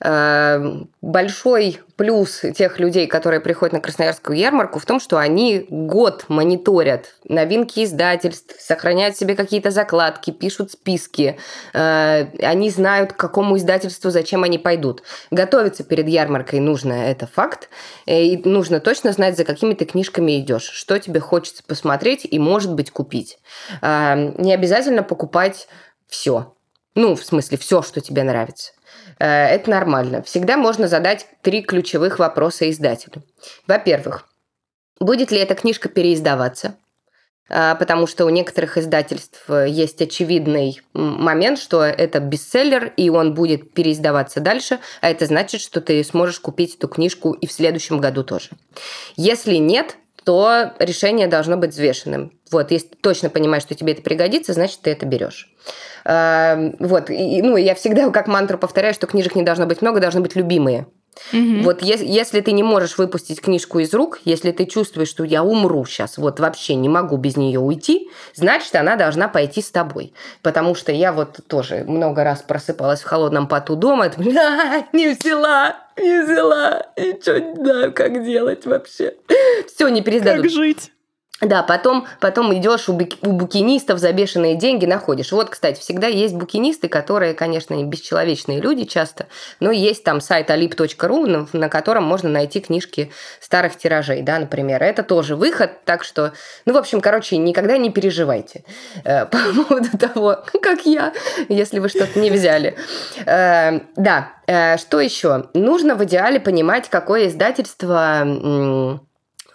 Эм, 0.00 0.90
большой 1.00 1.80
плюс 1.96 2.42
тех 2.56 2.80
людей, 2.80 3.06
которые 3.06 3.40
приходят 3.40 3.72
на 3.72 3.80
Красноярскую 3.80 4.36
ярмарку, 4.36 4.78
в 4.78 4.86
том, 4.86 4.98
что 4.98 5.18
они 5.18 5.66
год 5.68 6.24
мониторят 6.28 7.14
новинки 7.24 7.84
издательств, 7.84 8.54
сохраняют 8.58 9.16
себе 9.16 9.36
какие-то 9.36 9.70
закладки, 9.70 10.30
пишут 10.30 10.72
списки. 10.72 11.38
Э, 11.72 12.26
они 12.40 12.70
знают, 12.70 13.12
к 13.12 13.16
какому 13.16 13.56
издательству, 13.56 14.10
зачем 14.10 14.42
они 14.42 14.58
пойдут. 14.58 15.02
Готовиться 15.30 15.84
перед 15.84 16.08
ярмаркой 16.08 16.60
нужно, 16.60 16.92
это 16.92 17.26
факт. 17.26 17.68
И 18.06 18.40
нужно 18.44 18.80
точно 18.80 19.12
знать, 19.12 19.36
за 19.36 19.44
какими 19.44 19.74
ты 19.74 19.84
книжками 19.84 20.38
идешь, 20.40 20.70
что 20.70 20.98
тебе 20.98 21.20
хочется 21.20 21.62
посмотреть 21.64 22.26
и, 22.28 22.38
может 22.38 22.74
быть, 22.74 22.90
купить. 22.90 23.38
Эм, 23.82 24.34
не 24.38 24.52
обязательно 24.52 25.02
покупать 25.02 25.68
все. 26.08 26.54
Ну, 26.94 27.16
в 27.16 27.24
смысле, 27.24 27.58
все, 27.58 27.82
что 27.82 28.00
тебе 28.00 28.22
нравится. 28.22 28.72
Э, 29.18 29.46
это 29.46 29.70
нормально. 29.70 30.22
Всегда 30.22 30.56
можно 30.56 30.88
задать 30.88 31.26
три 31.42 31.62
ключевых 31.62 32.18
вопроса 32.18 32.70
издателю. 32.70 33.22
Во-первых, 33.66 34.28
будет 35.00 35.30
ли 35.30 35.38
эта 35.38 35.54
книжка 35.54 35.88
переиздаваться? 35.88 36.76
Э, 37.48 37.74
потому 37.78 38.06
что 38.06 38.24
у 38.24 38.30
некоторых 38.30 38.78
издательств 38.78 39.44
э, 39.48 39.66
есть 39.68 40.00
очевидный 40.00 40.80
момент, 40.92 41.58
что 41.58 41.82
это 41.82 42.20
бестселлер, 42.20 42.92
и 42.96 43.10
он 43.10 43.34
будет 43.34 43.72
переиздаваться 43.72 44.40
дальше, 44.40 44.78
а 45.00 45.10
это 45.10 45.26
значит, 45.26 45.60
что 45.60 45.80
ты 45.80 46.02
сможешь 46.04 46.40
купить 46.40 46.76
эту 46.76 46.88
книжку 46.88 47.32
и 47.32 47.46
в 47.46 47.52
следующем 47.52 47.98
году 47.98 48.24
тоже. 48.24 48.50
Если 49.16 49.56
нет, 49.56 49.96
то 50.24 50.72
решение 50.78 51.26
должно 51.26 51.56
быть 51.56 51.70
взвешенным. 51.70 52.32
Вот, 52.50 52.70
если 52.70 52.88
ты 52.88 52.96
точно 53.00 53.30
понимаешь, 53.30 53.62
что 53.62 53.74
тебе 53.74 53.92
это 53.92 54.02
пригодится, 54.02 54.52
значит, 54.52 54.80
ты 54.80 54.90
это 54.90 55.06
берешь. 55.06 55.50
Эм, 56.04 56.76
вот, 56.78 57.10
и, 57.10 57.42
ну, 57.42 57.56
я 57.56 57.74
всегда 57.74 58.10
как 58.10 58.26
мантру 58.26 58.58
повторяю, 58.58 58.94
что 58.94 59.06
книжек 59.06 59.34
не 59.34 59.42
должно 59.42 59.66
быть 59.66 59.82
много, 59.82 60.00
должны 60.00 60.20
быть 60.20 60.36
любимые. 60.36 60.86
Угу. 61.32 61.62
Вот 61.62 61.82
если, 61.82 62.06
если 62.06 62.40
ты 62.40 62.52
не 62.52 62.62
можешь 62.62 62.98
выпустить 62.98 63.40
книжку 63.40 63.78
из 63.78 63.94
рук, 63.94 64.20
если 64.24 64.50
ты 64.50 64.66
чувствуешь, 64.66 65.08
что 65.08 65.24
я 65.24 65.42
умру 65.42 65.84
сейчас, 65.84 66.18
вот 66.18 66.40
вообще 66.40 66.74
не 66.74 66.88
могу 66.88 67.16
без 67.16 67.36
нее 67.36 67.60
уйти, 67.60 68.10
значит, 68.34 68.74
она 68.74 68.96
должна 68.96 69.28
пойти 69.28 69.62
с 69.62 69.70
тобой. 69.70 70.12
Потому 70.42 70.74
что 70.74 70.92
я 70.92 71.12
вот 71.12 71.40
тоже 71.46 71.84
много 71.86 72.24
раз 72.24 72.42
просыпалась 72.42 73.00
в 73.00 73.06
холодном 73.06 73.46
поту 73.46 73.76
дома, 73.76 74.06
а, 74.16 74.84
не 74.92 75.08
взяла, 75.08 75.76
не 75.96 76.22
взяла, 76.24 76.92
и 76.96 77.18
что 77.20 77.40
не 77.40 77.54
знаю, 77.54 77.92
как 77.92 78.24
делать 78.24 78.66
вообще. 78.66 79.14
Все, 79.66 79.88
не 79.88 80.02
пересдадут. 80.02 80.42
Как 80.42 80.50
жить? 80.50 80.92
Да, 81.40 81.64
потом, 81.64 82.06
потом 82.20 82.54
идешь 82.54 82.88
у, 82.88 82.92
у 82.92 83.32
букинистов 83.32 83.98
за 83.98 84.12
бешеные 84.12 84.54
деньги 84.54 84.86
находишь. 84.86 85.32
Вот, 85.32 85.50
кстати, 85.50 85.80
всегда 85.80 86.06
есть 86.06 86.34
букинисты, 86.34 86.88
которые, 86.88 87.34
конечно, 87.34 87.82
бесчеловечные 87.82 88.60
люди 88.60 88.84
часто, 88.84 89.26
но 89.58 89.72
есть 89.72 90.04
там 90.04 90.20
сайт 90.20 90.48
alip.ru, 90.48 91.48
на, 91.52 91.68
котором 91.68 92.04
можно 92.04 92.30
найти 92.30 92.60
книжки 92.60 93.10
старых 93.40 93.76
тиражей, 93.76 94.22
да, 94.22 94.38
например. 94.38 94.82
Это 94.82 95.02
тоже 95.02 95.34
выход, 95.34 95.84
так 95.84 96.04
что, 96.04 96.32
ну, 96.66 96.72
в 96.72 96.76
общем, 96.76 97.00
короче, 97.00 97.36
никогда 97.36 97.78
не 97.78 97.90
переживайте 97.90 98.64
э, 99.04 99.26
по 99.26 99.38
поводу 99.38 99.98
того, 99.98 100.38
как 100.62 100.86
я, 100.86 101.12
если 101.48 101.80
вы 101.80 101.88
что-то 101.88 102.20
не 102.20 102.30
взяли. 102.30 102.76
Э, 103.26 103.80
да, 103.96 104.34
э, 104.46 104.78
что 104.78 105.00
еще? 105.00 105.46
Нужно 105.52 105.96
в 105.96 106.04
идеале 106.04 106.38
понимать, 106.38 106.88
какое 106.88 107.26
издательство 107.26 109.00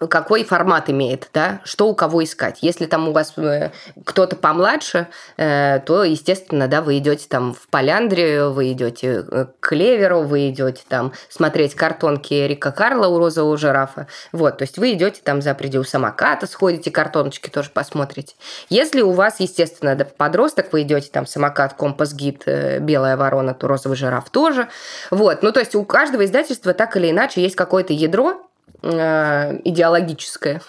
какой 0.08 0.44
формат 0.44 0.90
имеет, 0.90 1.30
да, 1.34 1.60
что 1.64 1.88
у 1.90 1.96
кого 1.96 2.24
искать. 2.24 2.60
Если 2.62 2.86
там 2.86 3.10
у 3.10 3.12
вас 3.12 3.34
э, 3.38 3.72
кто-то 4.06 4.36
помладше, 4.36 5.08
э, 5.38 5.80
то, 5.86 6.04
естественно, 6.04 6.68
да, 6.68 6.82
вы 6.82 6.98
идете 7.00 7.28
там 7.28 7.54
в 7.54 7.68
Поляндрию, 7.68 8.54
вы 8.54 8.72
идете 8.72 9.26
э, 9.30 9.46
к 9.60 9.68
Клеверу, 9.68 10.22
вы 10.22 10.50
идете 10.50 10.84
там 10.88 11.12
смотреть 11.28 11.76
картонки 11.76 12.34
Эрика 12.34 12.72
Карла 12.72 13.08
у 13.08 13.20
розового 13.20 13.58
жирафа. 13.58 14.08
Вот, 14.32 14.60
то 14.60 14.64
есть 14.64 14.78
вы 14.78 14.94
идете 14.94 15.22
там 15.24 15.42
за 15.42 15.54
пределы 15.54 15.86
самоката, 15.86 16.48
сходите, 16.48 16.92
картоночки 16.92 17.50
тоже 17.50 17.70
посмотрите. 17.74 18.36
Если 18.70 19.02
у 19.02 19.12
вас, 19.12 19.40
естественно, 19.40 19.96
да, 19.96 20.06
подросток, 20.06 20.72
вы 20.72 20.84
идете 20.84 21.10
там 21.12 21.26
самокат, 21.26 21.74
компас, 21.74 22.14
гид, 22.14 22.46
белая 22.46 23.18
ворона, 23.18 23.54
то 23.54 23.68
розовый 23.68 23.98
жираф 23.98 24.30
тоже. 24.30 24.70
Вот, 25.12 25.44
ну 25.44 25.52
то 25.52 25.60
есть 25.60 25.76
у 25.76 25.84
каждого 25.84 26.24
издательства 26.24 26.74
так 26.74 26.96
или 26.96 27.12
иначе 27.12 27.42
есть 27.42 27.56
какое-то 27.56 27.94
ядро, 27.94 28.49
идеологическое, 28.82 30.62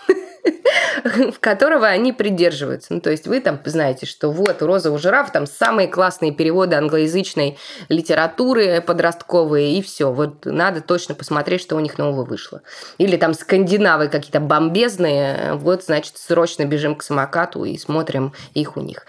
в 1.04 1.38
которого 1.40 1.86
они 1.86 2.12
придерживаются. 2.12 2.94
Ну, 2.94 3.00
то 3.00 3.10
есть 3.10 3.26
вы 3.26 3.40
там 3.40 3.60
знаете, 3.64 4.06
что 4.06 4.30
вот 4.30 4.62
у 4.62 4.66
розового 4.66 4.98
жирафа 4.98 5.32
там 5.32 5.46
самые 5.46 5.88
классные 5.88 6.32
переводы 6.32 6.76
англоязычной 6.76 7.58
литературы 7.88 8.80
подростковые, 8.80 9.78
и 9.78 9.82
все. 9.82 10.12
Вот 10.12 10.44
надо 10.44 10.80
точно 10.80 11.14
посмотреть, 11.14 11.60
что 11.60 11.76
у 11.76 11.80
них 11.80 11.98
нового 11.98 12.24
вышло. 12.24 12.62
Или 12.98 13.16
там 13.16 13.34
скандинавы 13.34 14.08
какие-то 14.08 14.40
бомбезные, 14.40 15.54
вот, 15.54 15.84
значит, 15.84 16.16
срочно 16.16 16.64
бежим 16.64 16.94
к 16.96 17.02
самокату 17.02 17.64
и 17.64 17.78
смотрим 17.78 18.32
их 18.54 18.76
у 18.76 18.80
них. 18.80 19.06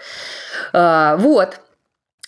А, 0.72 1.16
вот. 1.16 1.60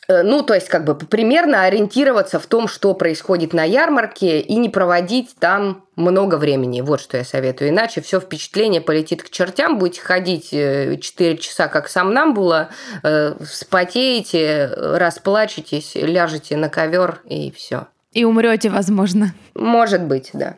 Э, 0.09 0.22
ну, 0.22 0.42
то 0.42 0.55
есть, 0.55 0.68
как 0.68 0.84
бы 0.84 0.94
примерно 0.94 1.62
ориентироваться 1.62 2.38
в 2.38 2.46
том, 2.46 2.68
что 2.68 2.94
происходит 2.94 3.52
на 3.52 3.64
ярмарке, 3.64 4.40
и 4.40 4.55
не 4.57 4.68
проводить 4.68 5.34
там 5.38 5.84
много 5.96 6.36
времени. 6.36 6.80
Вот 6.80 7.00
что 7.00 7.16
я 7.16 7.24
советую. 7.24 7.70
Иначе 7.70 8.00
все 8.00 8.20
впечатление 8.20 8.80
полетит 8.80 9.22
к 9.22 9.30
чертям, 9.30 9.78
будете 9.78 10.00
ходить 10.00 10.50
4 10.50 10.98
э, 11.18 11.36
часа, 11.36 11.68
как 11.68 11.88
сам 11.88 12.12
нам 12.12 12.34
было, 12.34 12.70
э, 13.02 13.34
вспотеете, 13.44 14.66
расплачетесь, 14.66 15.92
ляжете 15.94 16.57
на 16.57 16.68
ковер 16.68 17.20
и 17.24 17.50
все. 17.50 17.86
И 18.12 18.24
умрете, 18.24 18.70
возможно. 18.70 19.34
Может 19.55 20.02
быть, 20.02 20.30
да. 20.32 20.57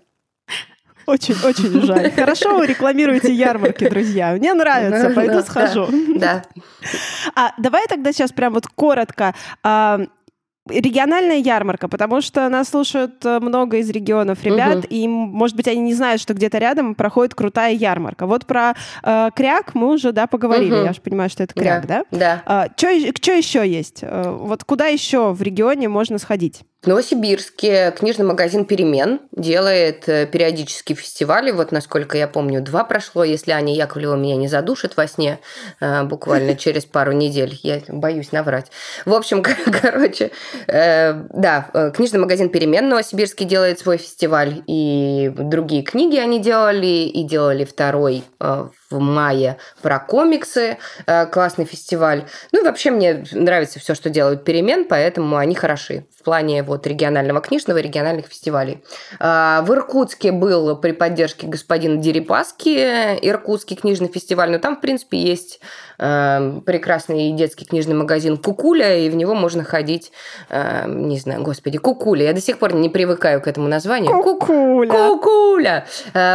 Очень-очень 1.06 1.82
жаль. 1.82 2.10
Хорошо 2.16 2.56
вы 2.56 2.66
рекламируете 2.66 3.32
ярмарки, 3.32 3.88
друзья. 3.88 4.32
Мне 4.32 4.54
нравится, 4.54 5.10
пойду 5.10 5.42
схожу. 5.42 5.88
Да. 6.16 6.42
А 7.34 7.52
давай 7.58 7.86
тогда 7.88 8.12
сейчас 8.12 8.32
прям 8.32 8.54
вот 8.54 8.66
коротко 8.68 9.34
а, 9.62 10.00
региональная 10.68 11.38
ярмарка, 11.38 11.88
потому 11.88 12.20
что 12.20 12.48
нас 12.48 12.68
слушают 12.68 13.24
э, 13.24 13.38
много 13.40 13.78
из 13.78 13.90
регионов 13.90 14.42
ребят, 14.42 14.78
угу. 14.78 14.86
и, 14.90 15.06
может 15.06 15.56
быть, 15.56 15.68
они 15.68 15.80
не 15.80 15.94
знают, 15.94 16.20
что 16.20 16.34
где-то 16.34 16.58
рядом 16.58 16.94
проходит 16.94 17.34
крутая 17.34 17.72
ярмарка. 17.72 18.26
Вот 18.26 18.46
про 18.46 18.74
э, 19.02 19.30
кряк 19.34 19.74
мы 19.74 19.92
уже, 19.92 20.12
да, 20.12 20.26
поговорили. 20.26 20.74
Угу. 20.74 20.84
Я 20.84 20.92
же 20.92 21.00
понимаю, 21.00 21.30
что 21.30 21.44
это 21.44 21.54
кряк, 21.54 21.86
да? 21.86 22.04
Да. 22.10 22.18
да. 22.18 22.42
А, 22.46 22.68
что 22.76 23.32
еще 23.32 23.68
есть? 23.68 24.00
Э, 24.02 24.30
вот 24.30 24.64
куда 24.64 24.86
еще 24.86 25.32
в 25.32 25.42
регионе 25.42 25.88
можно 25.88 26.18
сходить? 26.18 26.62
В 26.86 26.88
Новосибирске 26.88 27.92
книжный 27.98 28.24
магазин 28.24 28.64
«Перемен» 28.64 29.18
делает 29.32 30.08
э, 30.08 30.24
периодически 30.24 30.92
фестивали. 30.92 31.50
Вот, 31.50 31.72
насколько 31.72 32.16
я 32.16 32.28
помню, 32.28 32.62
два 32.62 32.84
прошло. 32.84 33.24
Если 33.24 33.50
Аня 33.50 33.74
Яковлева 33.74 34.14
меня 34.14 34.36
не 34.36 34.46
задушит 34.46 34.96
во 34.96 35.08
сне 35.08 35.40
э, 35.80 36.04
буквально 36.04 36.54
через 36.56 36.84
пару 36.84 37.10
недель. 37.10 37.58
Я 37.64 37.80
боюсь 37.88 38.30
наврать. 38.30 38.70
В 39.04 39.12
общем, 39.14 39.42
короче, 39.82 40.30
э, 40.68 41.24
да, 41.34 41.92
книжный 41.92 42.20
магазин 42.20 42.50
«Перемен» 42.50 42.88
Новосибирский 42.88 43.46
делает 43.46 43.80
свой 43.80 43.96
фестиваль. 43.96 44.62
И 44.68 45.32
другие 45.36 45.82
книги 45.82 46.18
они 46.18 46.38
делали. 46.38 46.86
И 46.86 47.24
делали 47.24 47.64
второй 47.64 48.22
в 48.38 48.85
мае 48.90 49.58
про 49.82 49.98
комиксы. 49.98 50.78
Классный 51.32 51.64
фестиваль. 51.64 52.24
Ну 52.52 52.62
и 52.62 52.64
вообще 52.64 52.90
мне 52.90 53.24
нравится 53.32 53.78
все, 53.78 53.94
что 53.94 54.10
делают 54.10 54.44
«Перемен», 54.44 54.86
поэтому 54.86 55.36
они 55.36 55.54
хороши 55.54 56.06
в 56.18 56.22
плане 56.22 56.62
вот 56.62 56.86
регионального 56.86 57.40
книжного, 57.40 57.78
региональных 57.78 58.26
фестивалей. 58.26 58.82
А, 59.20 59.62
в 59.62 59.72
Иркутске 59.72 60.32
был 60.32 60.76
при 60.76 60.92
поддержке 60.92 61.46
господина 61.46 61.96
Дерипаски 61.96 62.68
Иркутский 63.22 63.76
книжный 63.76 64.08
фестиваль, 64.08 64.50
но 64.50 64.58
там, 64.58 64.76
в 64.76 64.80
принципе, 64.80 65.18
есть 65.18 65.60
а, 65.98 66.60
прекрасный 66.66 67.32
детский 67.32 67.64
книжный 67.64 67.94
магазин 67.94 68.36
Кукуля, 68.38 68.98
и 68.98 69.08
в 69.08 69.14
него 69.14 69.34
можно 69.34 69.62
ходить, 69.64 70.12
а, 70.48 70.86
не 70.86 71.18
знаю, 71.18 71.42
господи, 71.42 71.78
Кукуля. 71.78 72.24
Я 72.26 72.32
до 72.32 72.40
сих 72.40 72.58
пор 72.58 72.74
не 72.74 72.88
привыкаю 72.88 73.40
к 73.40 73.46
этому 73.46 73.68
названию. 73.68 74.10
Кукуля. 74.22 75.08
Кукуля. 75.08 75.86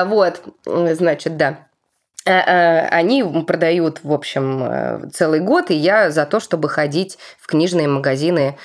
Вот, 0.06 0.42
значит, 0.66 1.38
да. 1.38 1.68
Э, 2.26 2.34
э, 2.34 2.88
они 2.90 3.24
продают, 3.24 4.02
в 4.04 4.14
общем, 4.14 4.64
э, 4.64 5.10
целый 5.12 5.40
год, 5.40 5.72
и 5.72 5.76
я 5.76 6.12
за 6.12 6.26
то, 6.26 6.40
чтобы 6.40 6.70
ходить 6.70 7.18
в 7.40 7.48
книжные 7.48 7.88
магазины 7.88 8.58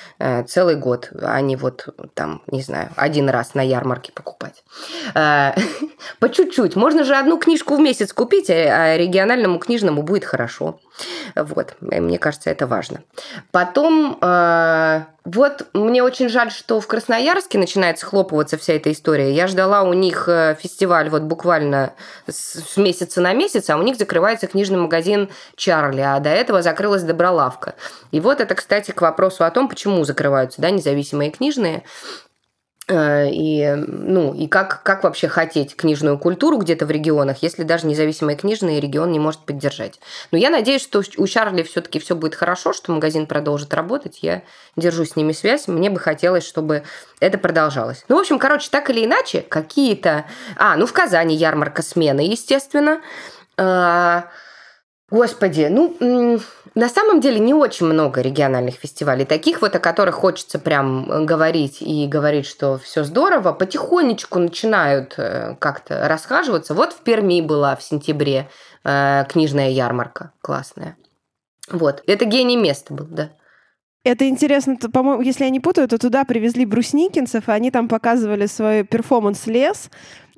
целый 0.47 0.75
год, 0.75 1.09
а 1.21 1.39
не 1.41 1.55
вот 1.55 1.87
там, 2.13 2.41
не 2.47 2.61
знаю, 2.61 2.89
один 2.95 3.29
раз 3.29 3.53
на 3.53 3.61
ярмарке 3.61 4.11
покупать. 4.11 4.63
По 5.13 6.29
чуть-чуть. 6.29 6.75
Можно 6.75 7.03
же 7.03 7.15
одну 7.15 7.37
книжку 7.37 7.75
в 7.75 7.79
месяц 7.79 8.13
купить, 8.13 8.49
а 8.49 8.95
региональному 8.95 9.59
книжному 9.59 10.03
будет 10.03 10.25
хорошо. 10.25 10.79
Вот, 11.35 11.75
мне 11.81 12.17
кажется, 12.17 12.49
это 12.49 12.67
важно. 12.67 13.03
Потом, 13.51 14.17
э, 14.21 15.01
вот 15.25 15.67
мне 15.73 16.01
очень 16.03 16.29
жаль, 16.29 16.51
что 16.51 16.79
в 16.79 16.87
Красноярске 16.87 17.57
начинает 17.57 17.99
схлопываться 17.99 18.57
вся 18.57 18.73
эта 18.73 18.91
история. 18.91 19.33
Я 19.33 19.47
ждала 19.47 19.83
у 19.83 19.93
них 19.93 20.27
э, 20.27 20.55
фестиваль 20.59 21.09
вот 21.09 21.23
буквально 21.23 21.93
с 22.27 22.77
месяца 22.77 23.21
на 23.21 23.33
месяц, 23.33 23.69
а 23.69 23.77
у 23.77 23.83
них 23.83 23.97
закрывается 23.97 24.47
книжный 24.47 24.79
магазин 24.79 25.29
Чарли, 25.55 26.01
а 26.01 26.19
до 26.19 26.29
этого 26.29 26.61
закрылась 26.61 27.03
Добролавка. 27.03 27.75
И 28.11 28.19
вот 28.19 28.41
это, 28.41 28.55
кстати, 28.55 28.91
к 28.91 29.01
вопросу 29.01 29.43
о 29.43 29.51
том, 29.51 29.67
почему 29.67 30.03
закрываются 30.03 30.61
да, 30.61 30.69
независимые 30.69 31.29
книжные. 31.29 31.83
Э, 32.89 33.27
и, 33.29 33.73
ну, 33.75 34.33
и 34.33 34.47
как, 34.47 34.81
как 34.83 35.03
вообще 35.03 35.27
хотеть 35.27 35.75
книжную 35.75 36.17
культуру 36.17 36.57
где-то 36.57 36.85
в 36.85 36.91
регионах, 36.91 37.37
если 37.41 37.63
даже 37.63 37.85
независимый 37.85 38.37
книжный 38.37 38.79
регион 38.79 39.11
не 39.11 39.19
может 39.19 39.41
поддержать. 39.41 39.99
Но 40.31 40.37
я 40.37 40.49
надеюсь, 40.49 40.83
что 40.83 41.03
у 41.17 41.27
Чарли 41.27 41.63
все-таки 41.63 41.99
все 41.99 42.15
будет 42.15 42.35
хорошо, 42.35 42.71
что 42.71 42.93
магазин 42.93 43.25
продолжит 43.25 43.73
работать. 43.73 44.19
Я 44.21 44.43
держу 44.77 45.03
с 45.03 45.17
ними 45.17 45.33
связь. 45.33 45.67
Мне 45.67 45.89
бы 45.89 45.99
хотелось, 45.99 46.47
чтобы 46.47 46.83
это 47.19 47.37
продолжалось. 47.37 48.05
Ну, 48.07 48.15
в 48.15 48.19
общем, 48.19 48.39
короче, 48.39 48.69
так 48.71 48.89
или 48.89 49.03
иначе, 49.03 49.41
какие-то... 49.41 50.25
А, 50.55 50.77
ну, 50.77 50.85
в 50.85 50.93
Казани 50.93 51.35
ярмарка 51.35 51.81
смены, 51.81 52.21
естественно. 52.21 53.01
Господи, 55.09 55.67
ну, 55.69 55.95
на 56.75 56.89
самом 56.89 57.21
деле 57.21 57.39
не 57.39 57.53
очень 57.53 57.85
много 57.85 58.21
региональных 58.21 58.75
фестивалей, 58.75 59.25
таких 59.25 59.61
вот, 59.61 59.75
о 59.75 59.79
которых 59.79 60.15
хочется 60.15 60.59
прям 60.59 61.09
э, 61.09 61.23
говорить 61.23 61.81
и 61.81 62.07
говорить, 62.07 62.45
что 62.45 62.77
все 62.77 63.03
здорово, 63.03 63.53
потихонечку 63.53 64.37
начинают 64.37 65.15
э, 65.17 65.55
как-то 65.59 66.07
расхаживаться. 66.09 66.73
Вот 66.73 66.91
в 66.91 66.97
Перми 66.97 67.41
была 67.41 67.77
в 67.77 67.83
сентябре 67.83 68.49
э, 68.83 69.23
книжная 69.29 69.69
ярмарка 69.69 70.33
классная. 70.41 70.97
Вот, 71.71 72.03
это 72.05 72.25
гений 72.25 72.57
места 72.57 72.93
был, 72.93 73.07
да. 73.09 73.29
Это 74.07 74.27
интересно, 74.27 74.77
по-моему, 74.77 75.21
если 75.21 75.43
я 75.43 75.49
не 75.49 75.59
путаю, 75.59 75.87
то 75.87 75.97
туда 75.97 76.23
привезли 76.23 76.65
брусникинцев, 76.65 77.49
и 77.49 77.51
они 77.51 77.71
там 77.71 77.87
показывали 77.87 78.45
свой 78.45 78.83
перформанс 78.83 79.47
«Лес», 79.47 79.89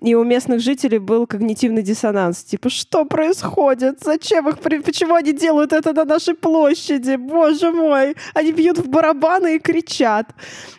и 0.01 0.15
у 0.15 0.23
местных 0.23 0.61
жителей 0.61 0.97
был 0.97 1.27
когнитивный 1.27 1.81
диссонанс. 1.81 2.43
Типа, 2.43 2.69
что 2.69 3.03
происходит? 3.03 3.99
Зачем 4.01 4.47
их... 4.47 4.59
Почему 4.59 5.15
они 5.15 5.33
делают 5.33 5.73
это 5.73 5.93
на 5.93 6.05
нашей 6.05 6.35
площади? 6.35 7.17
Боже 7.17 7.71
мой! 7.71 8.15
Они 8.33 8.53
бьют 8.53 8.77
в 8.77 8.87
барабаны 8.87 9.57
и 9.57 9.59
кричат. 9.59 10.27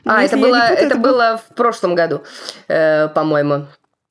А, 0.07 0.23
это 0.23 0.39
было, 0.39 0.61
путаю, 0.61 0.73
это, 0.73 0.85
это 0.87 0.97
было 0.97 1.41
в 1.51 1.55
прошлом 1.55 1.95
году, 1.95 2.23
э, 2.69 3.09
по-моему. 3.09 3.67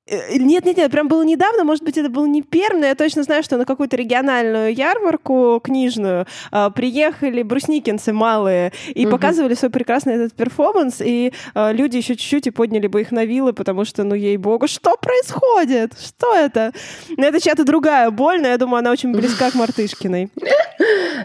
Нет, 0.10 0.66
нет, 0.66 0.78
нет, 0.78 0.92
прям 0.92 1.08
было 1.08 1.24
недавно, 1.24 1.64
может 1.64 1.84
быть, 1.84 1.98
это 1.98 2.10
был 2.10 2.26
не 2.26 2.42
первый, 2.42 2.80
но 2.80 2.86
я 2.88 2.96
точно 2.96 3.24
знаю, 3.24 3.44
что 3.44 3.58
на 3.58 3.66
какую-то 3.66 3.96
региональную 3.96 4.74
ярмарку 4.74 5.60
книжную 5.64 6.26
э, 6.52 6.70
приехали 6.76 7.44
брусникинцы 7.44 8.14
малые 8.14 8.72
и 8.88 9.06
угу. 9.06 9.12
показывали 9.12 9.54
свой 9.54 9.72
прекрасный 9.72 10.16
этот 10.16 10.34
перформанс, 10.34 11.02
и 11.02 11.34
э, 11.54 11.74
люди 11.74 11.98
еще 11.98 12.16
чуть-чуть 12.16 12.48
и 12.48 12.52
подняли 12.52 12.88
бы 12.88 13.02
их 13.02 13.12
на 13.12 13.26
вилы, 13.26 13.54
потому 13.54 13.86
что, 13.86 14.04
ну, 14.04 14.16
ей-богу, 14.16 14.68
что 14.68 14.96
происходит? 14.98 15.94
Что 16.00 16.36
это? 16.36 16.72
Ну, 17.10 17.24
это 17.24 17.40
чья-то 17.40 17.64
другая 17.64 18.10
боль, 18.10 18.42
но 18.42 18.48
я 18.48 18.58
думаю, 18.58 18.80
она 18.80 18.92
очень 18.92 19.12
близка 19.12 19.52
к 19.52 19.56
Мартышкиной. 19.56 20.30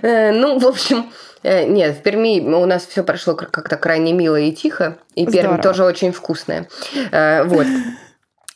Э, 0.02 0.32
ну, 0.32 0.58
в 0.58 0.66
общем, 0.66 1.10
э, 1.44 1.66
нет, 1.66 1.96
в 1.96 2.02
Перми 2.02 2.40
у 2.40 2.66
нас 2.66 2.84
все 2.84 3.04
прошло 3.04 3.34
как-то 3.34 3.76
крайне 3.76 4.12
мило 4.12 4.36
и 4.36 4.50
тихо, 4.52 4.98
и 5.14 5.24
Пермь 5.24 5.60
тоже 5.60 5.84
очень 5.84 6.12
вкусная. 6.12 6.68
Э, 7.12 7.44
вот. 7.44 7.66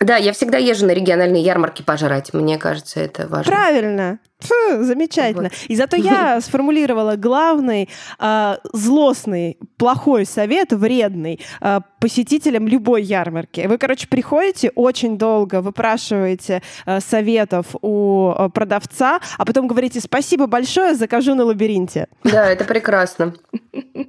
Да, 0.01 0.17
я 0.17 0.33
всегда 0.33 0.59
езжу 0.59 0.87
на 0.87 0.93
региональные 0.93 1.43
ярмарки 1.43 1.83
пожрать. 1.83 2.33
Мне 2.33 2.57
кажется, 2.57 3.01
это 3.01 3.27
важно. 3.27 3.53
Правильно. 3.53 4.19
Фу, 4.41 4.85
замечательно. 4.85 5.51
Вот. 5.51 5.53
И 5.67 5.75
зато 5.75 5.97
я 5.97 6.41
сформулировала 6.43 7.17
главный 7.17 7.89
э, 8.21 8.57
злостный, 8.73 9.59
плохой 9.77 10.27
совет, 10.27 10.73
вредный 10.73 11.41
э, 11.61 11.81
посетителям 11.99 12.69
любой 12.69 13.03
ярмарки. 13.03 13.67
Вы, 13.67 13.79
короче, 13.79 14.07
приходите 14.07 14.71
очень 14.77 15.19
долго, 15.19 15.61
выпрашиваете 15.61 16.63
э, 16.87 17.01
советов 17.01 17.67
у 17.83 18.33
э, 18.39 18.49
продавца, 18.51 19.19
а 19.39 19.45
потом 19.45 19.67
говорите 19.67 20.01
«спасибо 20.01 20.47
большое, 20.47 20.95
закажу 20.95 21.35
на 21.35 21.45
лабиринте». 21.45 22.07
Да, 22.23 22.49
это 22.49 22.65
прекрасно. 22.65 23.35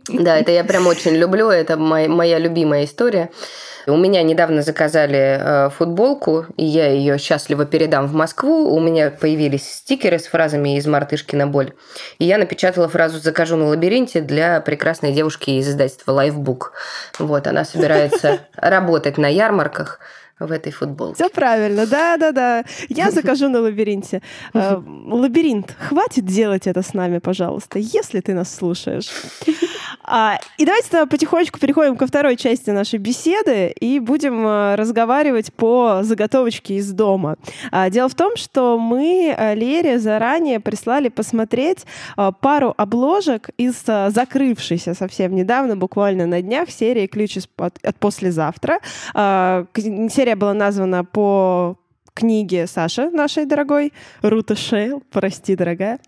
Да, 0.08 0.38
это 0.38 0.52
я 0.52 0.64
прям 0.64 0.86
очень 0.86 1.16
люблю, 1.16 1.50
это 1.50 1.76
моя, 1.76 2.08
моя 2.08 2.38
любимая 2.38 2.86
история. 2.86 3.32
У 3.88 3.98
меня 3.98 4.22
недавно 4.24 4.62
заказали 4.62 5.40
э, 5.40 5.70
футболку, 5.70 6.46
и 6.58 6.66
я 6.66 6.92
ее 6.92 7.18
счастливо 7.18 7.66
передам 7.66 8.08
в 8.08 8.14
Москву. 8.14 8.74
У 8.74 8.80
меня 8.80 9.10
появились 9.10 9.68
стикеры 9.68 10.19
с 10.20 10.28
фразами 10.28 10.78
из 10.78 10.86
«Мартышкина 10.86 11.48
боль». 11.48 11.74
И 12.18 12.26
я 12.26 12.38
напечатала 12.38 12.88
фразу 12.88 13.20
«Закажу 13.20 13.56
на 13.56 13.68
лабиринте» 13.68 14.22
для 14.22 14.62
прекрасной 14.62 15.14
девушки 15.14 15.52
из 15.52 15.68
издательства 15.70 16.12
«Лайфбук». 16.12 16.74
Вот, 17.18 17.48
она 17.48 17.66
собирается 17.66 18.40
работать 18.56 19.18
на 19.18 19.28
ярмарках 19.28 20.00
в 20.40 20.52
этой 20.52 20.72
футболке. 20.72 21.16
Все 21.16 21.30
правильно, 21.30 21.86
да-да-да. 21.86 22.64
Я 22.88 23.12
закажу 23.12 23.50
на 23.50 23.60
лабиринте. 23.60 24.22
Э, 24.54 24.78
лабиринт, 24.78 25.76
хватит 25.80 26.26
делать 26.26 26.66
это 26.68 26.82
с 26.82 26.94
нами, 26.94 27.20
пожалуйста, 27.20 27.80
если 27.80 28.22
ты 28.22 28.34
нас 28.34 28.54
слушаешь. 28.54 29.10
А, 30.12 30.40
и 30.58 30.66
давайте 30.66 31.06
потихонечку 31.06 31.60
переходим 31.60 31.96
ко 31.96 32.08
второй 32.08 32.36
части 32.36 32.72
нашей 32.72 32.98
беседы 32.98 33.68
и 33.80 34.00
будем 34.00 34.46
э, 34.46 34.76
разговаривать 34.76 35.54
по 35.54 36.00
заготовочке 36.02 36.76
из 36.76 36.92
дома. 36.92 37.36
А, 37.72 37.92
дело 37.92 38.10
в 38.10 38.16
том, 38.16 38.36
что 38.36 38.80
мы 38.80 39.36
э, 39.38 39.54
Лере 39.54 40.00
заранее 40.00 40.60
прислали 40.60 41.10
посмотреть 41.10 41.86
пару 42.42 42.74
обложек 42.76 43.50
из 43.58 43.84
закрывшейся 43.86 44.96
совсем 44.96 45.36
недавно, 45.36 45.78
буквально 45.78 46.26
на 46.26 46.42
днях, 46.42 46.72
серии 46.72 47.06
«Ключ 47.06 47.38
от, 47.58 47.78
от 47.84 47.96
послезавтра». 47.98 48.80
А, 49.14 49.66
серия 49.76 50.36
была 50.36 50.54
названа 50.54 51.06
по 51.06 51.78
книге 52.20 52.68
Саши, 52.68 53.10
нашей 53.12 53.46
дорогой, 53.46 53.94
Рута 54.22 54.56
Шейл, 54.56 55.02
прости, 55.10 55.56
дорогая. 55.56 56.00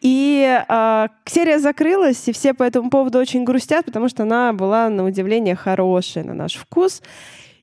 И 0.00 0.62
э, 0.68 1.08
серия 1.24 1.58
закрылась, 1.58 2.28
и 2.28 2.32
все 2.32 2.54
по 2.54 2.62
этому 2.62 2.88
поводу 2.88 3.18
очень 3.18 3.42
грустят, 3.42 3.84
потому 3.84 4.08
что 4.08 4.22
она 4.22 4.52
была, 4.52 4.88
на 4.88 5.04
удивление, 5.04 5.56
хорошая 5.56 6.22
на 6.22 6.34
наш 6.34 6.54
вкус. 6.54 7.02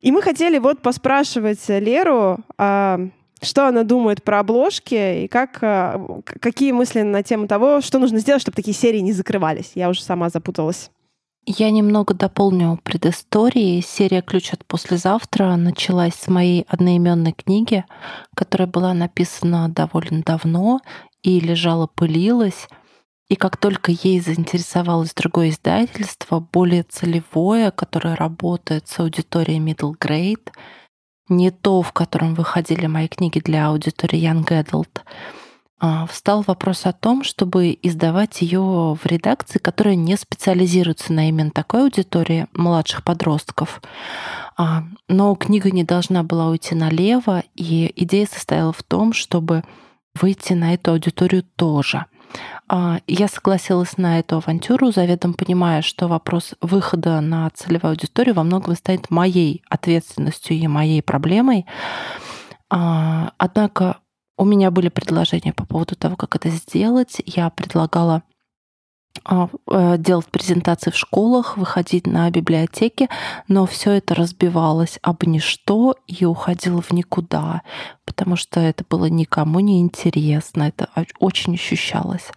И 0.02 0.12
мы 0.12 0.22
хотели 0.22 0.58
вот 0.58 0.82
поспрашивать 0.82 1.70
Леру, 1.70 2.40
э, 2.58 3.08
что 3.42 3.68
она 3.68 3.84
думает 3.84 4.22
про 4.22 4.40
обложки 4.40 5.24
и 5.24 5.28
как, 5.30 5.60
э, 5.62 5.98
какие 6.42 6.74
мысли 6.74 7.04
на 7.04 7.24
тему 7.24 7.48
того, 7.48 7.80
что 7.80 8.00
нужно 8.00 8.20
сделать, 8.20 8.42
чтобы 8.42 8.58
такие 8.58 8.76
серии 8.76 9.00
не 9.00 9.14
закрывались. 9.14 9.72
Я 9.76 9.88
уже 9.88 10.04
сама 10.04 10.28
запуталась. 10.28 10.92
Я 11.46 11.72
немного 11.72 12.14
дополню 12.14 12.80
предыстории. 12.84 13.82
Серия 13.82 14.22
«Ключ 14.22 14.54
от 14.54 14.66
послезавтра» 14.66 15.58
началась 15.58 16.16
с 16.16 16.30
моей 16.30 16.66
одноименной 16.70 17.34
книги, 17.34 17.84
которая 18.34 18.66
была 18.68 18.94
написана 18.94 19.68
довольно 19.68 20.24
давно 20.24 20.80
и 21.22 21.42
лежала, 21.42 21.88
пылилась. 21.88 22.70
И 23.28 23.36
как 23.36 23.58
только 23.58 23.92
ей 23.92 24.22
заинтересовалось 24.22 25.14
другое 25.14 25.50
издательство, 25.50 26.40
более 26.40 26.84
целевое, 26.84 27.72
которое 27.72 28.16
работает 28.16 28.88
с 28.88 28.98
аудиторией 29.00 29.60
middle 29.60 29.96
grade, 30.00 30.50
не 31.28 31.52
то, 31.52 31.82
в 31.82 31.92
котором 31.92 32.36
выходили 32.36 32.86
мои 32.88 33.10
книги 33.10 33.40
для 33.40 33.68
аудитории 33.68 34.22
young 34.32 34.46
adult, 34.48 35.02
встал 36.08 36.44
вопрос 36.48 36.86
о 36.86 36.94
том, 36.94 37.24
чтобы 37.24 37.78
издавать 37.82 38.42
ее 38.42 38.62
в 38.62 39.06
редакции, 39.06 39.60
которая 39.60 39.96
не 39.96 40.16
специализируется 40.16 41.12
на 41.12 41.28
именно 41.28 41.52
такой 41.52 41.84
аудитории 41.84 42.48
младших 42.54 43.04
подростков. 43.04 43.82
А, 44.56 44.84
но 45.08 45.36
книга 45.36 45.72
не 45.72 45.84
должна 45.84 46.24
была 46.24 46.50
уйти 46.50 46.76
налево, 46.76 47.44
и 47.56 47.92
идея 47.96 48.28
состояла 48.28 48.72
в 48.72 48.84
том, 48.84 49.14
чтобы 49.14 49.64
выйти 50.20 50.54
на 50.54 50.74
эту 50.74 50.92
аудиторию 50.92 51.44
тоже. 51.44 52.06
А, 52.68 53.00
я 53.08 53.28
согласилась 53.28 53.98
на 53.98 54.20
эту 54.20 54.38
авантюру, 54.38 54.92
заведомо 54.92 55.34
понимая, 55.34 55.82
что 55.82 56.08
вопрос 56.08 56.54
выхода 56.62 57.20
на 57.22 57.50
целевую 57.50 57.92
аудиторию 57.92 58.36
во 58.36 58.44
многом 58.44 58.76
станет 58.76 59.10
моей 59.10 59.64
ответственностью 59.70 60.56
и 60.56 60.68
моей 60.68 61.02
проблемой. 61.02 61.66
Однако 62.70 63.98
у 64.44 64.46
меня 64.46 64.72
были 64.72 64.90
предложения 64.90 65.54
по 65.54 65.66
поводу 65.66 65.96
того, 65.96 66.18
как 66.18 66.36
это 66.36 66.50
сделать. 66.50 67.22
Я 67.26 67.50
предлагала 67.50 68.24
а, 69.24 69.48
э, 69.72 69.96
делать 70.00 70.26
презентации 70.26 70.92
в 70.92 70.98
школах, 70.98 71.56
выходить 71.56 72.08
на 72.08 72.30
библиотеки, 72.30 73.08
но 73.48 73.66
все 73.66 73.92
это 73.92 74.16
разбивалось 74.16 75.00
об 75.02 75.24
ничто 75.24 75.96
и 76.08 76.26
уходило 76.26 76.82
в 76.82 76.92
никуда, 76.92 77.62
потому 78.06 78.36
что 78.36 78.60
это 78.60 78.84
было 78.90 79.06
никому 79.06 79.62
не 79.62 79.80
интересно, 79.80 80.64
это 80.64 80.90
очень 81.20 81.54
ощущалось. 81.54 82.32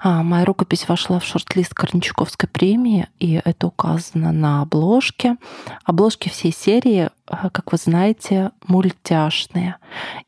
А, 0.00 0.22
моя 0.22 0.44
рукопись 0.44 0.88
вошла 0.88 1.20
в 1.20 1.24
шорт-лист 1.24 1.72
Корничковской 1.72 2.48
премии, 2.48 3.08
и 3.18 3.40
это 3.42 3.68
указано 3.68 4.32
на 4.32 4.60
обложке. 4.60 5.36
Обложки 5.84 6.28
всей 6.28 6.52
серии 6.52 7.08
как 7.30 7.72
вы 7.72 7.78
знаете, 7.78 8.50
мультяшные. 8.66 9.76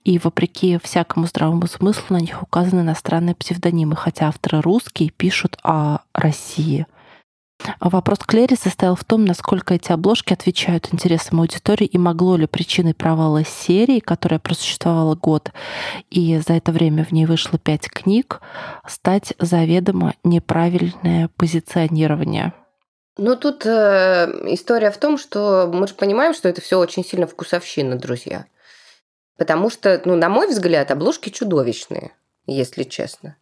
И 0.04 0.18
вопреки 0.18 0.78
всякому 0.82 1.26
здравому 1.26 1.66
смыслу 1.66 2.04
на 2.10 2.20
них 2.20 2.42
указаны 2.42 2.80
иностранные 2.80 3.34
псевдонимы, 3.34 3.96
хотя 3.96 4.28
авторы 4.28 4.60
русские 4.60 5.10
пишут 5.10 5.58
о 5.62 5.98
России. 6.14 6.86
Вопрос 7.80 8.18
Клери 8.18 8.56
состоял 8.56 8.96
в 8.96 9.04
том, 9.04 9.24
насколько 9.24 9.74
эти 9.74 9.92
обложки 9.92 10.32
отвечают 10.32 10.88
интересам 10.92 11.40
аудитории 11.40 11.86
и 11.86 11.98
могло 11.98 12.36
ли 12.36 12.46
причиной 12.46 12.94
провала 12.94 13.44
серии, 13.44 14.00
которая 14.00 14.40
просуществовала 14.40 15.14
год, 15.14 15.52
и 16.10 16.38
за 16.38 16.54
это 16.54 16.72
время 16.72 17.04
в 17.04 17.12
ней 17.12 17.26
вышло 17.26 17.58
пять 17.58 17.88
книг, 17.88 18.40
стать 18.86 19.34
заведомо 19.38 20.14
неправильное 20.24 21.30
позиционирование. 21.36 22.52
Ну, 23.18 23.36
тут 23.36 23.66
э, 23.66 23.70
история 24.46 24.90
в 24.90 24.96
том, 24.96 25.18
что 25.18 25.70
мы 25.72 25.86
же 25.86 25.94
понимаем, 25.94 26.32
что 26.32 26.48
это 26.48 26.60
все 26.62 26.78
очень 26.78 27.04
сильно 27.04 27.26
вкусовщина, 27.26 27.96
друзья. 27.96 28.46
Потому 29.36 29.68
что, 29.68 30.00
ну, 30.04 30.16
на 30.16 30.28
мой 30.28 30.48
взгляд, 30.48 30.90
обложки 30.90 31.28
чудовищные, 31.28 32.12
если 32.46 32.84
честно. 32.84 33.36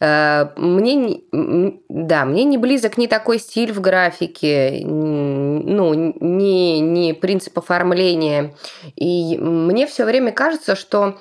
Э, 0.00 0.48
мне, 0.56 1.20
да, 1.32 2.24
мне 2.24 2.44
не 2.44 2.56
близок 2.56 2.96
ни 2.96 3.06
такой 3.08 3.38
стиль 3.38 3.72
в 3.72 3.80
графике, 3.82 4.80
ну, 4.84 5.92
ни, 5.94 6.78
ни 6.78 7.12
принцип 7.12 7.58
оформления. 7.58 8.54
И 8.96 9.36
мне 9.36 9.86
все 9.86 10.06
время 10.06 10.32
кажется, 10.32 10.74
что 10.74 11.18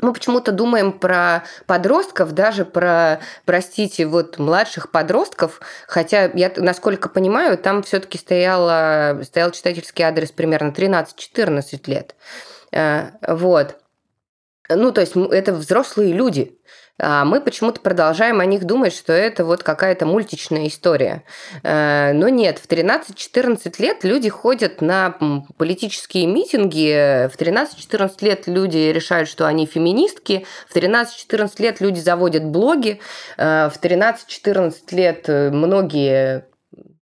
мы 0.00 0.12
почему-то 0.12 0.52
думаем 0.52 0.92
про 0.92 1.44
подростков, 1.66 2.32
даже 2.32 2.64
про, 2.64 3.20
простите, 3.44 4.06
вот 4.06 4.38
младших 4.38 4.90
подростков, 4.90 5.60
хотя 5.86 6.24
я, 6.34 6.52
насколько 6.56 7.08
понимаю, 7.08 7.56
там 7.58 7.82
все-таки 7.82 8.18
стоял 8.18 9.20
читательский 9.52 10.02
адрес 10.02 10.32
примерно 10.32 10.70
13-14 10.70 11.80
лет. 11.86 12.16
Э, 12.72 13.10
вот. 13.26 13.76
Ну, 14.68 14.92
то 14.92 15.00
есть 15.00 15.14
это 15.16 15.52
взрослые 15.52 16.12
люди. 16.12 16.58
А 17.04 17.24
мы 17.24 17.40
почему-то 17.40 17.80
продолжаем 17.80 18.38
о 18.38 18.46
них 18.46 18.62
думать, 18.64 18.94
что 18.94 19.12
это 19.12 19.44
вот 19.44 19.64
какая-то 19.64 20.06
мультичная 20.06 20.68
история. 20.68 21.24
Э, 21.64 22.12
но 22.12 22.28
нет, 22.28 22.60
в 22.60 22.68
13-14 22.68 23.74
лет 23.82 24.04
люди 24.04 24.28
ходят 24.28 24.80
на 24.80 25.16
политические 25.56 26.26
митинги, 26.28 27.28
в 27.28 27.36
13-14 27.36 28.12
лет 28.20 28.46
люди 28.46 28.78
решают, 28.78 29.28
что 29.28 29.48
они 29.48 29.66
феминистки, 29.66 30.46
в 30.68 30.76
13-14 30.76 31.50
лет 31.58 31.80
люди 31.80 31.98
заводят 31.98 32.44
блоги, 32.44 33.00
э, 33.36 33.68
в 33.68 33.82
13-14 33.82 34.74
лет 34.92 35.26
многие 35.26 36.44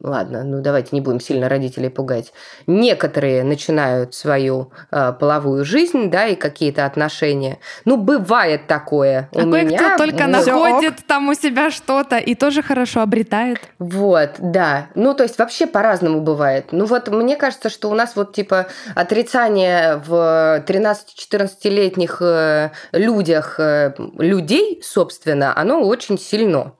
ладно, 0.01 0.43
ну 0.43 0.61
давайте 0.61 0.89
не 0.91 1.01
будем 1.01 1.19
сильно 1.19 1.49
родителей 1.49 1.89
пугать. 1.89 2.33
Некоторые 2.67 3.43
начинают 3.43 4.13
свою 4.13 4.71
э, 4.91 5.13
половую 5.19 5.65
жизнь, 5.65 6.09
да, 6.09 6.27
и 6.27 6.35
какие-то 6.35 6.85
отношения. 6.85 7.59
Ну, 7.85 7.97
бывает 7.97 8.67
такое. 8.67 9.29
А 9.33 9.39
у 9.39 9.45
меня 9.45 9.95
кто 9.95 10.05
только 10.05 10.25
вот. 10.25 10.45
находит 10.45 11.05
там 11.07 11.29
у 11.29 11.33
себя 11.33 11.69
что-то 11.71 12.17
и 12.17 12.35
тоже 12.35 12.61
хорошо 12.61 13.01
обретает. 13.01 13.59
Вот, 13.77 14.31
да. 14.39 14.87
Ну, 14.95 15.13
то 15.13 15.23
есть 15.23 15.37
вообще 15.37 15.67
по-разному 15.67 16.21
бывает. 16.21 16.67
Ну, 16.71 16.85
вот 16.85 17.09
мне 17.09 17.35
кажется, 17.35 17.69
что 17.69 17.89
у 17.89 17.93
нас 17.93 18.15
вот 18.15 18.33
типа 18.33 18.67
отрицание 18.95 20.01
в 20.05 20.63
13-14-летних 20.65 22.21
э, 22.21 22.69
людях 22.93 23.59
э, 23.59 23.93
людей, 24.17 24.81
собственно, 24.83 25.57
оно 25.57 25.81
очень 25.81 26.17
сильно. 26.17 26.73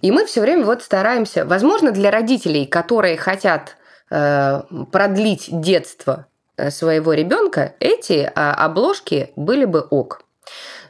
И 0.00 0.10
мы 0.10 0.26
все 0.26 0.40
время 0.40 0.64
вот 0.64 0.82
стараемся, 0.82 1.44
возможно, 1.44 1.92
для 1.92 2.10
родителей, 2.10 2.55
которые 2.64 3.16
хотят 3.16 3.76
э, 4.10 4.62
продлить 4.90 5.48
детство 5.50 6.26
э, 6.56 6.70
своего 6.70 7.12
ребенка, 7.12 7.74
эти 7.80 8.30
а, 8.34 8.54
обложки 8.54 9.32
были 9.36 9.64
бы 9.64 9.80
ок. 9.80 10.22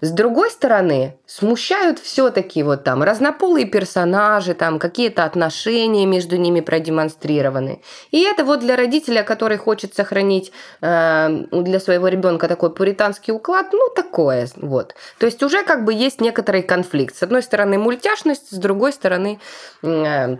С 0.01 0.11
другой 0.11 0.51
стороны, 0.51 1.19
смущают 1.27 1.99
все-таки 1.99 2.63
вот 2.63 2.85
там 2.85 3.03
разнополые 3.03 3.67
персонажи, 3.67 4.55
там 4.55 4.79
какие-то 4.79 5.25
отношения 5.25 6.05
между 6.07 6.37
ними 6.37 6.61
продемонстрированы. 6.61 7.81
И 8.11 8.23
это 8.23 8.45
вот 8.45 8.61
для 8.61 8.77
родителя, 8.77 9.23
который 9.23 9.57
хочет 9.57 9.95
сохранить 9.95 10.53
э, 10.83 11.45
для 11.51 11.81
своего 11.81 12.09
ребенка 12.09 12.49
такой 12.49 12.75
пуританский 12.75 13.33
уклад, 13.33 13.69
ну 13.73 13.89
такое 13.95 14.49
вот. 14.57 14.95
То 15.19 15.27
есть 15.27 15.43
уже 15.43 15.63
как 15.65 15.85
бы 15.85 15.95
есть 15.95 16.21
некоторый 16.21 16.63
конфликт. 16.63 17.17
С 17.17 17.23
одной 17.23 17.43
стороны 17.43 17.79
мультяшность, 17.79 18.55
с 18.55 18.59
другой 18.59 18.93
стороны 18.93 19.41
э, 19.83 20.37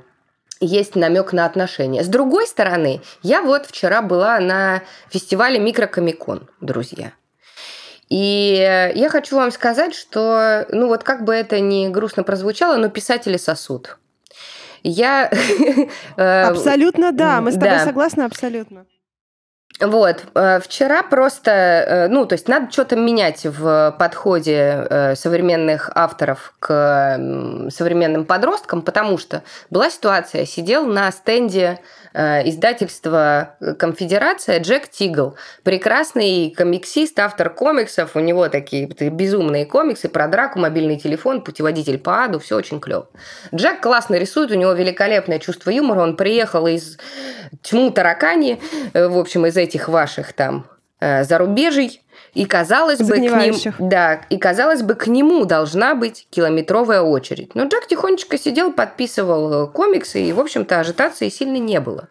есть 0.61 0.97
намек 0.97 1.33
на 1.33 1.45
отношения. 1.45 2.03
С 2.03 2.09
другой 2.09 2.47
стороны, 2.47 3.01
я 3.23 3.43
вот 3.43 3.67
вчера 3.67 4.03
была 4.03 4.39
на 4.41 4.83
фестивале 5.11 5.59
Микрокомикон, 5.59 6.49
друзья. 6.61 7.13
И 8.09 8.91
я 8.95 9.09
хочу 9.11 9.37
вам 9.37 9.51
сказать, 9.51 9.95
что, 9.95 10.67
ну 10.71 10.87
вот 10.87 11.03
как 11.03 11.25
бы 11.25 11.35
это 11.35 11.61
ни 11.61 11.89
грустно 11.89 12.23
прозвучало, 12.23 12.77
но 12.77 12.89
писатели 12.89 13.37
сосуд. 13.37 13.99
Я... 14.83 15.31
Э, 16.17 16.45
абсолютно 16.45 17.13
да, 17.13 17.41
мы 17.41 17.51
с 17.51 17.55
тобой 17.55 17.71
да. 17.71 17.85
согласны 17.85 18.23
абсолютно. 18.23 18.87
Вот, 19.81 20.25
э, 20.35 20.61
вчера 20.61 21.03
просто, 21.03 21.51
э, 21.51 22.09
ну, 22.09 22.25
то 22.25 22.35
есть 22.35 22.49
надо 22.49 22.71
что-то 22.73 22.97
менять 22.97 23.45
в 23.45 23.95
подходе 23.99 25.15
современных 25.17 25.91
авторов 25.95 26.55
к 26.59 27.19
современным 27.71 28.25
подросткам, 28.25 28.83
потому 28.83 29.19
что 29.19 29.43
была 29.71 29.91
ситуация, 29.91 30.47
сидел 30.47 30.87
на 30.87 31.11
стенде 31.11 31.79
Э, 31.79 31.81
издательство 32.17 33.57
«Конфедерация» 33.79 34.61
Джек 34.61 34.89
Тигл. 34.89 35.37
Прекрасный 35.63 36.55
комиксист, 36.57 37.19
автор 37.19 37.51
комиксов. 37.51 38.17
У 38.17 38.21
него 38.21 38.49
такие 38.49 38.87
безумные 38.87 39.67
комиксы 39.67 40.09
про 40.09 40.27
драку, 40.27 40.59
мобильный 40.59 40.99
телефон, 40.99 41.43
путеводитель 41.43 41.99
по 41.99 42.25
аду. 42.25 42.39
Все 42.39 42.57
очень 42.57 42.81
клево. 42.81 43.09
Джек 43.55 43.81
классно 43.81 44.15
рисует, 44.15 44.51
у 44.51 44.55
него 44.55 44.73
великолепное 44.73 45.39
чувство 45.39 45.71
юмора. 45.71 46.01
Он 46.01 46.17
приехал 46.17 46.67
из 46.67 46.97
тьму 47.63 47.91
таракани, 47.91 48.61
э, 48.95 49.09
в 49.09 49.19
общем, 49.19 49.45
из 49.47 49.57
этих 49.57 49.89
ваших 49.89 50.33
там 50.33 50.67
э, 51.01 51.25
зарубежий. 51.25 52.03
И 52.37 52.45
казалось 52.45 52.99
бы, 52.99 53.15
к 53.15 53.17
ним, 53.17 53.55
да, 53.79 54.21
и 54.29 54.37
казалось 54.37 54.83
бы, 54.83 54.95
к 54.95 55.07
нему 55.07 55.47
должна 55.47 55.95
быть 55.95 56.29
километровая 56.29 57.01
очередь. 57.01 57.55
Но 57.55 57.65
Джек 57.65 57.87
тихонечко 57.87 58.37
сидел, 58.37 58.75
подписывал 58.75 59.65
э, 59.65 59.67
комиксы, 59.69 60.21
и, 60.21 60.35
в 60.35 60.41
общем-то, 60.41 60.79
ажитации 60.79 61.31
сильно 61.31 61.57
не 61.57 61.81
было. 61.81 62.09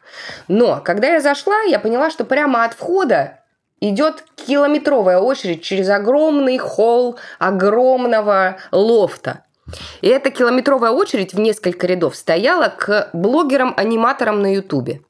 Но 0.47 0.81
когда 0.83 1.09
я 1.09 1.21
зашла, 1.21 1.61
я 1.69 1.77
поняла, 1.77 2.09
что 2.09 2.25
прямо 2.25 2.63
от 2.63 2.73
входа 2.73 3.41
идет 3.79 4.23
километровая 4.35 5.19
очередь 5.19 5.61
через 5.61 5.89
огромный 5.89 6.57
холл 6.57 7.19
огромного 7.37 8.57
лофта. 8.71 9.43
И 10.01 10.07
эта 10.07 10.31
километровая 10.31 10.89
очередь 10.89 11.35
в 11.35 11.39
несколько 11.39 11.85
рядов 11.85 12.15
стояла 12.15 12.69
к 12.75 13.11
блогерам-аниматорам 13.13 14.41
на 14.41 14.55
Ютубе. 14.55 15.01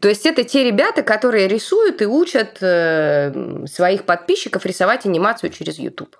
То 0.00 0.08
есть 0.08 0.26
это 0.26 0.44
те 0.44 0.64
ребята, 0.64 1.02
которые 1.02 1.48
рисуют 1.48 2.02
и 2.02 2.06
учат 2.06 2.58
э, 2.60 3.66
своих 3.66 4.04
подписчиков 4.04 4.64
рисовать 4.64 5.06
анимацию 5.06 5.50
через 5.50 5.78
YouTube. 5.78 6.16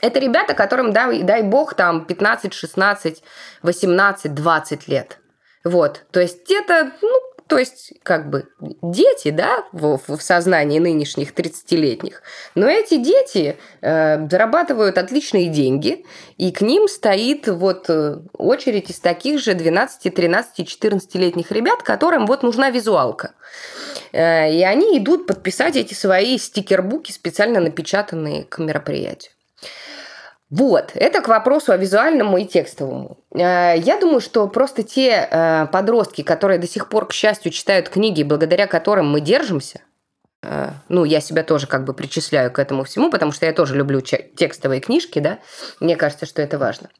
Это 0.00 0.18
ребята, 0.18 0.54
которым, 0.54 0.92
дай, 0.92 1.22
дай 1.22 1.42
бог, 1.42 1.74
там 1.74 2.04
15, 2.04 2.52
16, 2.52 3.22
18, 3.62 4.34
20 4.34 4.88
лет. 4.88 5.18
Вот. 5.64 6.04
То 6.10 6.20
есть 6.20 6.50
это, 6.50 6.92
ну, 7.00 7.20
то 7.46 7.58
есть, 7.58 7.92
как 8.02 8.28
бы, 8.28 8.48
дети, 8.82 9.30
да, 9.30 9.64
в, 9.72 10.00
в 10.08 10.20
сознании 10.20 10.80
нынешних 10.80 11.32
30-летних, 11.32 12.22
но 12.56 12.66
эти 12.68 12.96
дети 12.96 13.56
э, 13.82 14.28
зарабатывают 14.28 14.98
отличные 14.98 15.48
деньги, 15.48 16.04
и 16.38 16.50
к 16.50 16.60
ним 16.60 16.88
стоит 16.88 17.46
вот 17.46 17.88
э, 17.88 18.18
очередь 18.32 18.90
из 18.90 18.98
таких 18.98 19.40
же 19.40 19.54
12, 19.54 20.12
13, 20.12 20.60
14-летних 20.60 21.52
ребят, 21.52 21.82
которым 21.84 22.26
вот 22.26 22.42
нужна 22.42 22.70
визуалка. 22.70 23.32
Э, 24.12 24.52
и 24.52 24.62
они 24.62 24.98
идут 24.98 25.28
подписать 25.28 25.76
эти 25.76 25.94
свои 25.94 26.38
стикербуки, 26.38 27.12
специально 27.12 27.60
напечатанные 27.60 28.44
к 28.44 28.58
мероприятию. 28.58 29.32
Вот, 30.48 30.92
это 30.94 31.22
к 31.22 31.28
вопросу 31.28 31.72
о 31.72 31.76
визуальному 31.76 32.38
и 32.38 32.44
текстовому. 32.44 33.18
Э, 33.34 33.74
я 33.76 33.98
думаю, 33.98 34.20
что 34.20 34.46
просто 34.46 34.84
те 34.84 35.28
э, 35.28 35.66
подростки, 35.72 36.22
которые 36.22 36.58
до 36.60 36.68
сих 36.68 36.88
пор, 36.88 37.08
к 37.08 37.12
счастью, 37.12 37.50
читают 37.50 37.88
книги, 37.88 38.22
благодаря 38.22 38.68
которым 38.68 39.10
мы 39.10 39.20
держимся, 39.20 39.80
э, 40.44 40.70
ну, 40.88 41.04
я 41.04 41.20
себя 41.20 41.42
тоже 41.42 41.66
как 41.66 41.84
бы 41.84 41.94
причисляю 41.94 42.52
к 42.52 42.60
этому 42.60 42.84
всему, 42.84 43.10
потому 43.10 43.32
что 43.32 43.44
я 43.44 43.52
тоже 43.52 43.74
люблю 43.74 44.00
текстовые 44.00 44.80
книжки, 44.80 45.18
да, 45.18 45.38
мне 45.80 45.96
кажется, 45.96 46.26
что 46.26 46.42
это 46.42 46.58
важно. 46.58 46.90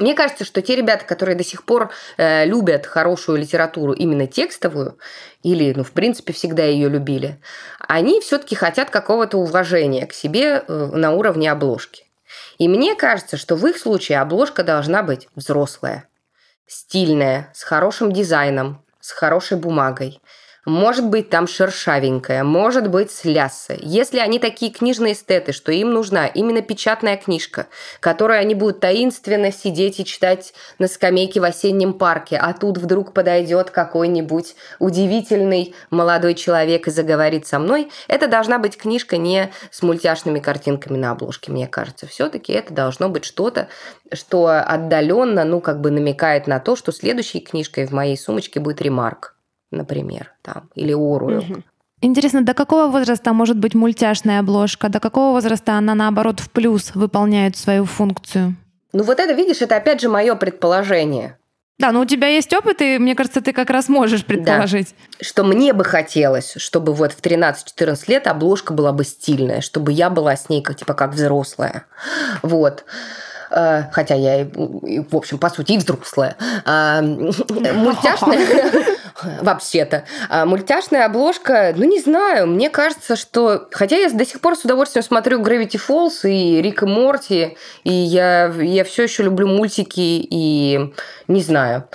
Мне 0.00 0.14
кажется, 0.14 0.44
что 0.44 0.62
те 0.62 0.76
ребята, 0.76 1.04
которые 1.04 1.36
до 1.36 1.44
сих 1.44 1.64
пор 1.64 1.90
э, 2.16 2.46
любят 2.46 2.86
хорошую 2.86 3.38
литературу, 3.38 3.92
именно 3.92 4.26
текстовую, 4.26 4.98
или, 5.42 5.74
ну, 5.76 5.84
в 5.84 5.92
принципе, 5.92 6.32
всегда 6.32 6.64
ее 6.64 6.88
любили, 6.88 7.40
они 7.86 8.20
все-таки 8.20 8.54
хотят 8.54 8.90
какого-то 8.90 9.36
уважения 9.36 10.06
к 10.06 10.12
себе 10.12 10.64
э, 10.66 10.86
на 10.92 11.12
уровне 11.12 11.52
обложки. 11.52 12.09
И 12.58 12.68
мне 12.68 12.94
кажется, 12.94 13.36
что 13.36 13.56
в 13.56 13.66
их 13.66 13.78
случае 13.78 14.20
обложка 14.20 14.62
должна 14.62 15.02
быть 15.02 15.28
взрослая, 15.34 16.08
стильная, 16.66 17.50
с 17.54 17.62
хорошим 17.62 18.12
дизайном, 18.12 18.84
с 19.00 19.10
хорошей 19.10 19.56
бумагой. 19.56 20.20
Может 20.66 21.06
быть 21.06 21.30
там 21.30 21.46
шершавенькая, 21.46 22.44
может 22.44 22.88
быть 22.88 23.10
с 23.10 23.24
ляссы. 23.24 23.78
Если 23.80 24.18
они 24.18 24.38
такие 24.38 24.70
книжные 24.70 25.14
эстеты, 25.14 25.52
что 25.52 25.72
им 25.72 25.92
нужна 25.92 26.26
именно 26.26 26.60
печатная 26.60 27.16
книжка, 27.16 27.66
которую 28.00 28.38
они 28.38 28.54
будут 28.54 28.80
таинственно 28.80 29.52
сидеть 29.52 30.00
и 30.00 30.04
читать 30.04 30.52
на 30.78 30.86
скамейке 30.86 31.40
в 31.40 31.44
осеннем 31.44 31.94
парке, 31.94 32.36
а 32.36 32.52
тут 32.52 32.78
вдруг 32.78 33.12
подойдет 33.12 33.70
какой-нибудь 33.70 34.54
удивительный 34.78 35.74
молодой 35.90 36.34
человек 36.34 36.88
и 36.88 36.90
заговорит 36.90 37.46
со 37.46 37.58
мной, 37.58 37.90
это 38.08 38.28
должна 38.28 38.58
быть 38.58 38.76
книжка 38.76 39.16
не 39.16 39.50
с 39.70 39.82
мультяшными 39.82 40.40
картинками 40.40 40.98
на 40.98 41.12
обложке, 41.12 41.52
мне 41.52 41.66
кажется. 41.66 42.06
Все-таки 42.06 42.52
это 42.52 42.74
должно 42.74 43.08
быть 43.08 43.24
что-то, 43.24 43.68
что 44.12 44.48
отдаленно, 44.48 45.44
ну, 45.44 45.60
как 45.60 45.80
бы 45.80 45.90
намекает 45.90 46.46
на 46.46 46.60
то, 46.60 46.76
что 46.76 46.92
следующей 46.92 47.40
книжкой 47.40 47.86
в 47.86 47.92
моей 47.92 48.16
сумочке 48.16 48.60
будет 48.60 48.82
ремарк 48.82 49.34
например, 49.70 50.32
там, 50.42 50.70
или 50.74 50.92
Оруэлл. 50.92 51.38
Угу. 51.38 51.62
Интересно, 52.02 52.42
до 52.42 52.54
какого 52.54 52.86
возраста 52.90 53.32
может 53.32 53.58
быть 53.58 53.74
мультяшная 53.74 54.40
обложка? 54.40 54.88
До 54.88 55.00
какого 55.00 55.32
возраста 55.32 55.74
она, 55.74 55.94
наоборот, 55.94 56.40
в 56.40 56.50
плюс 56.50 56.94
выполняет 56.94 57.56
свою 57.56 57.84
функцию? 57.84 58.56
Ну 58.92 59.04
вот 59.04 59.20
это, 59.20 59.34
видишь, 59.34 59.60
это 59.60 59.76
опять 59.76 60.00
же 60.00 60.08
мое 60.08 60.34
предположение. 60.34 61.36
Да, 61.78 61.92
но 61.92 62.00
у 62.02 62.04
тебя 62.04 62.28
есть 62.28 62.52
опыт, 62.52 62.82
и 62.82 62.98
мне 62.98 63.14
кажется, 63.14 63.40
ты 63.40 63.54
как 63.54 63.70
раз 63.70 63.88
можешь 63.88 64.26
предположить. 64.26 64.94
Да. 65.18 65.24
Что 65.24 65.44
мне 65.44 65.72
бы 65.72 65.82
хотелось, 65.82 66.52
чтобы 66.58 66.92
вот 66.92 67.12
в 67.12 67.22
13-14 67.22 68.04
лет 68.08 68.26
обложка 68.26 68.74
была 68.74 68.92
бы 68.92 69.02
стильная, 69.02 69.62
чтобы 69.62 69.92
я 69.92 70.10
была 70.10 70.36
с 70.36 70.50
ней 70.50 70.60
как, 70.62 70.76
типа 70.76 70.92
как 70.92 71.14
взрослая. 71.14 71.86
Вот. 72.42 72.84
Э, 73.50 73.84
хотя 73.92 74.14
я, 74.14 74.46
в 74.52 75.16
общем, 75.16 75.38
по 75.38 75.50
сути, 75.50 75.72
и 75.72 75.78
взрослая. 75.78 76.36
А, 76.64 77.02
мультяшная, 77.02 78.46
вообще-то. 79.42 80.04
А 80.28 80.44
мультяшная 80.46 81.06
обложка, 81.06 81.72
ну, 81.76 81.84
не 81.84 82.00
знаю, 82.00 82.46
мне 82.46 82.70
кажется, 82.70 83.16
что... 83.16 83.68
Хотя 83.72 83.96
я 83.96 84.10
до 84.10 84.24
сих 84.24 84.40
пор 84.40 84.56
с 84.56 84.64
удовольствием 84.64 85.04
смотрю 85.04 85.42
Gravity 85.42 85.80
Falls 85.88 86.28
и 86.28 86.62
Рик 86.62 86.82
и 86.82 86.86
Морти, 86.86 87.56
и 87.84 87.92
я, 87.92 88.46
я 88.46 88.84
все 88.84 89.04
еще 89.04 89.22
люблю 89.22 89.46
мультики, 89.46 90.00
и 90.00 90.92
не 91.28 91.42
знаю... 91.42 91.88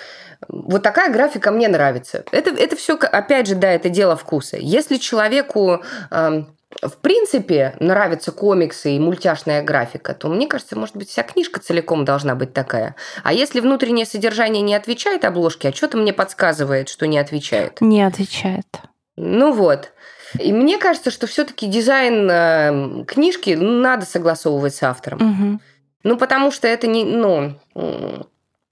Вот 0.48 0.84
такая 0.84 1.12
графика 1.12 1.50
мне 1.50 1.68
нравится. 1.68 2.24
Это, 2.32 2.52
это 2.52 2.76
все, 2.76 2.98
опять 2.98 3.48
же, 3.48 3.56
да, 3.56 3.72
это 3.72 3.90
дело 3.90 4.16
вкуса. 4.16 4.58
Если 4.58 4.98
человеку 4.98 5.82
эм, 6.12 6.56
в 6.82 6.98
принципе 6.98 7.76
нравятся 7.80 8.32
комиксы 8.32 8.96
и 8.96 9.00
мультяшная 9.00 9.64
графика, 9.64 10.14
то 10.14 10.28
мне 10.28 10.48
кажется, 10.48 10.78
может 10.78 10.96
быть, 10.96 11.10
вся 11.10 11.24
книжка 11.24 11.60
целиком 11.60 12.06
должна 12.06 12.36
быть 12.36 12.54
такая. 12.54 12.96
А 13.24 13.34
если 13.34 13.60
внутреннее 13.60 14.06
содержание 14.06 14.62
не 14.62 14.76
отвечает 14.76 15.26
обложке, 15.26 15.70
а 15.70 15.74
что-то 15.74 15.98
мне 15.98 16.14
подсказывает, 16.14 16.90
что 16.90 17.08
не 17.08 17.18
отвечает. 17.18 17.82
Не 17.82 18.04
отвечает. 18.04 18.68
Ну 19.16 19.54
вот. 19.54 19.92
И 20.40 20.52
мне 20.52 20.78
кажется, 20.78 21.12
что 21.12 21.28
все-таки 21.28 21.68
дизайн 21.68 22.30
э, 22.30 23.06
книжки 23.06 23.52
надо 23.52 24.06
согласовывать 24.06 24.76
с 24.76 24.84
автором. 24.84 25.22
Угу. 25.22 25.60
Ну, 26.04 26.18
потому 26.18 26.52
что 26.52 26.68
это 26.68 26.88
не, 26.88 27.04
ну, 27.04 27.58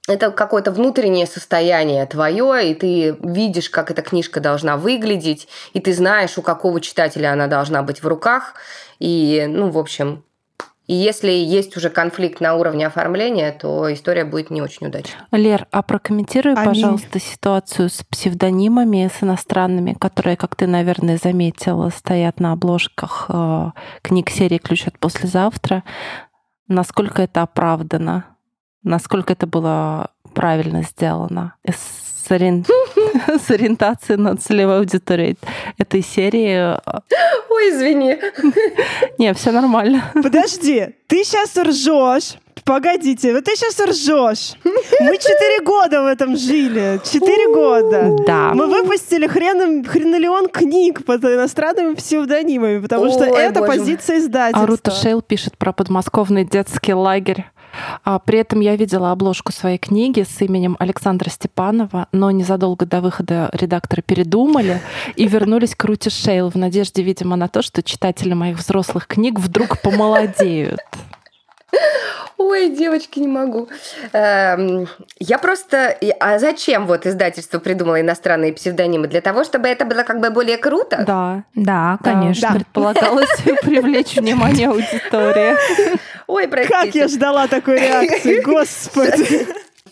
это 0.07 0.31
какое-то 0.31 0.71
внутреннее 0.71 1.25
состояние 1.25 2.05
твое, 2.05 2.71
и 2.71 2.73
ты 2.73 3.17
видишь, 3.21 3.69
как 3.69 3.89
эта 3.89 4.01
книжка 4.01 4.41
должна 4.41 4.75
выглядеть, 4.75 5.47
и 5.73 5.79
ты 5.79 5.93
знаешь, 5.93 6.37
у 6.37 6.41
какого 6.41 6.81
читателя 6.81 7.31
она 7.31 7.47
должна 7.47 7.83
быть 7.83 8.03
в 8.03 8.07
руках. 8.07 8.55
И, 8.99 9.45
ну, 9.47 9.69
в 9.69 9.77
общем, 9.77 10.23
и 10.87 10.93
если 10.93 11.31
есть 11.31 11.77
уже 11.77 11.89
конфликт 11.89 12.41
на 12.41 12.55
уровне 12.55 12.85
оформления, 12.85 13.53
то 13.53 13.91
история 13.93 14.25
будет 14.25 14.49
не 14.49 14.61
очень 14.61 14.87
удачной. 14.87 15.15
Лер, 15.31 15.65
а 15.71 15.81
прокомментируй, 15.81 16.53
Аминь. 16.53 16.65
пожалуйста, 16.65 17.19
ситуацию 17.21 17.89
с 17.89 18.03
псевдонимами, 18.03 19.09
с 19.13 19.23
иностранными, 19.23 19.93
которые, 19.93 20.35
как 20.35 20.57
ты, 20.57 20.67
наверное, 20.67 21.17
заметила, 21.17 21.89
стоят 21.89 22.41
на 22.41 22.51
обложках 22.51 23.27
э, 23.29 23.71
книг 24.01 24.29
серии 24.29 24.57
«Ключ 24.57 24.87
от 24.87 24.99
послезавтра». 24.99 25.85
Насколько 26.67 27.21
это 27.21 27.43
оправдано? 27.43 28.32
Насколько 28.83 29.33
это 29.33 29.47
было 29.47 30.11
правильно 30.33 30.83
сделано. 30.83 31.55
С, 31.65 32.31
ориен... 32.31 32.65
с 33.39 33.49
ориентацией 33.51 34.19
на 34.19 34.35
целевую 34.37 34.79
аудиторию 34.79 35.37
этой 35.77 36.01
серии. 36.01 36.77
Ой, 37.49 37.69
извини. 37.69 38.17
Не, 39.17 39.33
все 39.33 39.51
нормально. 39.51 40.11
Подожди, 40.13 40.95
ты 41.07 41.23
сейчас 41.23 41.55
ржешь. 41.57 42.37
Погодите, 42.65 43.33
вот 43.33 43.43
ты 43.43 43.55
сейчас 43.55 43.79
ржешь. 43.79 44.53
Мы 44.63 45.17
четыре 45.17 45.63
года 45.65 46.01
в 46.03 46.05
этом 46.05 46.37
жили. 46.37 46.99
Четыре 47.03 47.53
года. 47.53 48.15
Да. 48.25 48.53
Мы 48.53 48.67
выпустили 48.67 49.27
хрен, 49.27 49.83
хренолеон 49.83 50.47
книг 50.47 51.05
под 51.05 51.23
иностранными 51.25 51.95
псевдонимами, 51.95 52.79
потому 52.79 53.03
Ой, 53.03 53.11
что 53.11 53.25
это 53.25 53.59
боже. 53.59 53.71
позиция 53.73 54.19
издательства. 54.19 54.63
А 54.63 54.67
Рута 54.67 54.91
Шейл 54.91 55.21
пишет 55.21 55.57
про 55.57 55.73
подмосковный 55.73 56.45
детский 56.45 56.93
лагерь. 56.93 57.45
А 58.03 58.19
при 58.19 58.39
этом 58.39 58.59
я 58.59 58.75
видела 58.75 59.11
обложку 59.11 59.51
своей 59.51 59.79
книги 59.79 60.21
с 60.21 60.41
именем 60.41 60.77
Александра 60.79 61.29
Степанова, 61.29 62.07
но 62.11 62.29
незадолго 62.29 62.85
до 62.85 63.01
выхода 63.01 63.49
редакторы 63.51 64.03
передумали 64.03 64.79
и 65.15 65.27
вернулись 65.27 65.75
к 65.75 65.83
Рути 65.83 66.09
Шейл 66.09 66.49
в 66.49 66.55
надежде, 66.55 67.01
видимо, 67.01 67.35
на 67.35 67.47
то, 67.47 67.61
что 67.63 67.81
читатели 67.81 68.33
моих 68.33 68.57
взрослых 68.57 69.07
книг 69.07 69.39
вдруг 69.39 69.81
помолодеют. 69.81 70.79
Ой, 72.37 72.69
девочки, 72.69 73.19
не 73.19 73.27
могу. 73.27 73.69
Эм, 74.11 74.87
я 75.19 75.37
просто... 75.37 75.97
А 76.19 76.39
зачем 76.39 76.87
вот 76.87 77.05
издательство 77.05 77.59
придумало 77.59 78.01
иностранные 78.01 78.53
псевдонимы? 78.53 79.07
Для 79.07 79.21
того, 79.21 79.43
чтобы 79.43 79.67
это 79.67 79.85
было 79.85 80.03
как 80.03 80.19
бы 80.19 80.29
более 80.29 80.57
круто? 80.57 81.03
Да. 81.05 81.43
Да, 81.55 81.97
конечно. 82.03 82.49
Да. 82.49 82.55
Предполагалось 82.55 83.29
привлечь 83.63 84.15
внимание 84.15 84.69
аудитории. 84.69 85.55
Ой, 86.27 86.47
простите. 86.47 86.75
Как 86.75 86.95
я 86.95 87.07
ждала 87.07 87.47
такой 87.47 87.79
реакции, 87.79 88.41
господи. 88.45 89.47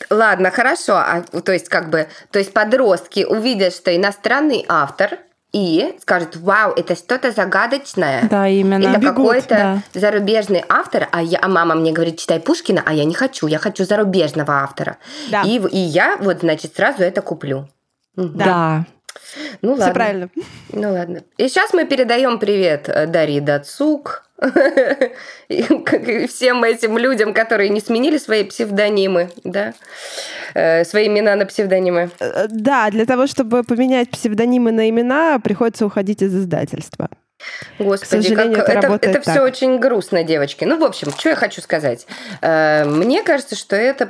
Ладно, 0.09 0.51
хорошо. 0.51 0.95
А, 0.95 1.21
то 1.21 1.51
есть, 1.51 1.69
как 1.69 1.89
бы, 1.89 2.07
то 2.31 2.39
есть 2.39 2.53
подростки 2.53 3.23
увидят, 3.23 3.73
что 3.73 3.95
иностранный 3.95 4.65
автор 4.67 5.19
и 5.53 5.95
скажут, 5.99 6.37
вау, 6.37 6.71
это 6.71 6.95
что-то 6.95 7.31
загадочное. 7.31 8.27
Да, 8.29 8.47
именно. 8.47 8.87
Это 8.87 9.01
какой-то 9.01 9.83
да. 9.93 9.99
зарубежный 9.99 10.63
автор, 10.69 11.09
а, 11.11 11.21
я, 11.21 11.39
а 11.41 11.47
мама 11.47 11.75
мне 11.75 11.91
говорит, 11.91 12.19
читай 12.19 12.39
Пушкина, 12.39 12.83
а 12.85 12.93
я 12.93 13.03
не 13.03 13.13
хочу, 13.13 13.47
я 13.47 13.59
хочу 13.59 13.83
зарубежного 13.83 14.63
автора. 14.63 14.97
Да. 15.29 15.43
И, 15.43 15.59
и 15.59 15.77
я 15.77 16.17
вот, 16.17 16.39
значит, 16.39 16.75
сразу 16.75 17.03
это 17.03 17.21
куплю. 17.21 17.67
Да. 18.15 18.45
да. 18.45 18.85
Ну 19.61 19.73
Все 19.73 19.81
ладно. 19.81 19.93
правильно. 19.93 20.29
Ну 20.71 20.93
ладно. 20.93 21.23
И 21.37 21.47
сейчас 21.47 21.73
мы 21.73 21.85
передаем 21.85 22.39
привет 22.39 22.87
э, 22.87 23.07
Дарье 23.07 23.41
Дацук, 23.41 24.23
и 25.49 26.27
всем 26.27 26.63
этим 26.63 26.97
людям, 26.97 27.33
которые 27.33 27.69
не 27.69 27.79
сменили 27.79 28.17
свои 28.17 28.43
псевдонимы, 28.43 29.29
да, 29.43 29.73
э, 30.55 30.83
свои 30.83 31.07
имена 31.07 31.35
на 31.35 31.45
псевдонимы. 31.45 32.09
Э, 32.19 32.47
да, 32.49 32.89
для 32.89 33.05
того, 33.05 33.27
чтобы 33.27 33.63
поменять 33.63 34.09
псевдонимы 34.09 34.71
на 34.71 34.89
имена, 34.89 35.39
приходится 35.39 35.85
уходить 35.85 36.23
из 36.23 36.35
издательства. 36.35 37.09
Господи, 37.79 38.35
как 38.35 38.69
это, 38.69 38.87
это, 38.87 39.09
это 39.09 39.21
все 39.21 39.41
очень 39.41 39.79
грустно, 39.79 40.23
девочки. 40.23 40.65
Ну, 40.65 40.77
в 40.77 40.83
общем, 40.83 41.11
что 41.11 41.29
я 41.29 41.35
хочу 41.35 41.61
сказать. 41.61 42.05
Э, 42.41 42.85
мне 42.85 43.23
кажется, 43.23 43.55
что 43.55 43.75
это 43.75 44.09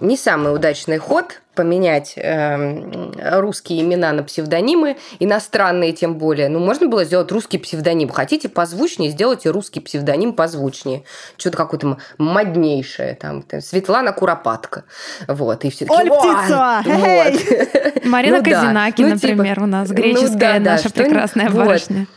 не 0.00 0.16
самый 0.16 0.54
удачный 0.54 0.98
ход 0.98 1.40
поменять 1.56 2.12
э, 2.16 3.40
русские 3.40 3.80
имена 3.80 4.12
на 4.12 4.22
псевдонимы, 4.22 4.96
иностранные 5.18 5.92
тем 5.92 6.16
более. 6.16 6.48
Ну, 6.48 6.60
можно 6.60 6.86
было 6.86 7.04
сделать 7.04 7.32
русский 7.32 7.58
псевдоним. 7.58 8.10
Хотите 8.10 8.48
позвучнее, 8.48 9.10
сделайте 9.10 9.50
русский 9.50 9.80
псевдоним 9.80 10.34
позвучнее. 10.34 11.02
Что-то 11.36 11.56
какое-то 11.56 11.96
моднейшее. 12.18 13.14
Там, 13.14 13.42
там 13.42 13.60
Светлана 13.60 14.12
Куропатка. 14.12 14.84
Вот. 15.26 15.64
И 15.64 15.70
все 15.70 15.86
Оль 15.88 16.10
Птицова! 16.10 16.82
Вот. 16.84 18.04
Марина 18.04 18.38
ну, 18.38 18.44
Казинаки, 18.44 19.02
да. 19.02 19.08
ну, 19.08 19.16
типа, 19.16 19.34
например, 19.34 19.62
у 19.62 19.66
нас 19.66 19.90
греческая 19.90 20.58
ну, 20.58 20.64
да, 20.64 20.72
наша 20.72 20.92
да, 20.92 21.02
прекрасная 21.02 21.50
барышня. 21.50 22.00
Вот 22.00 22.08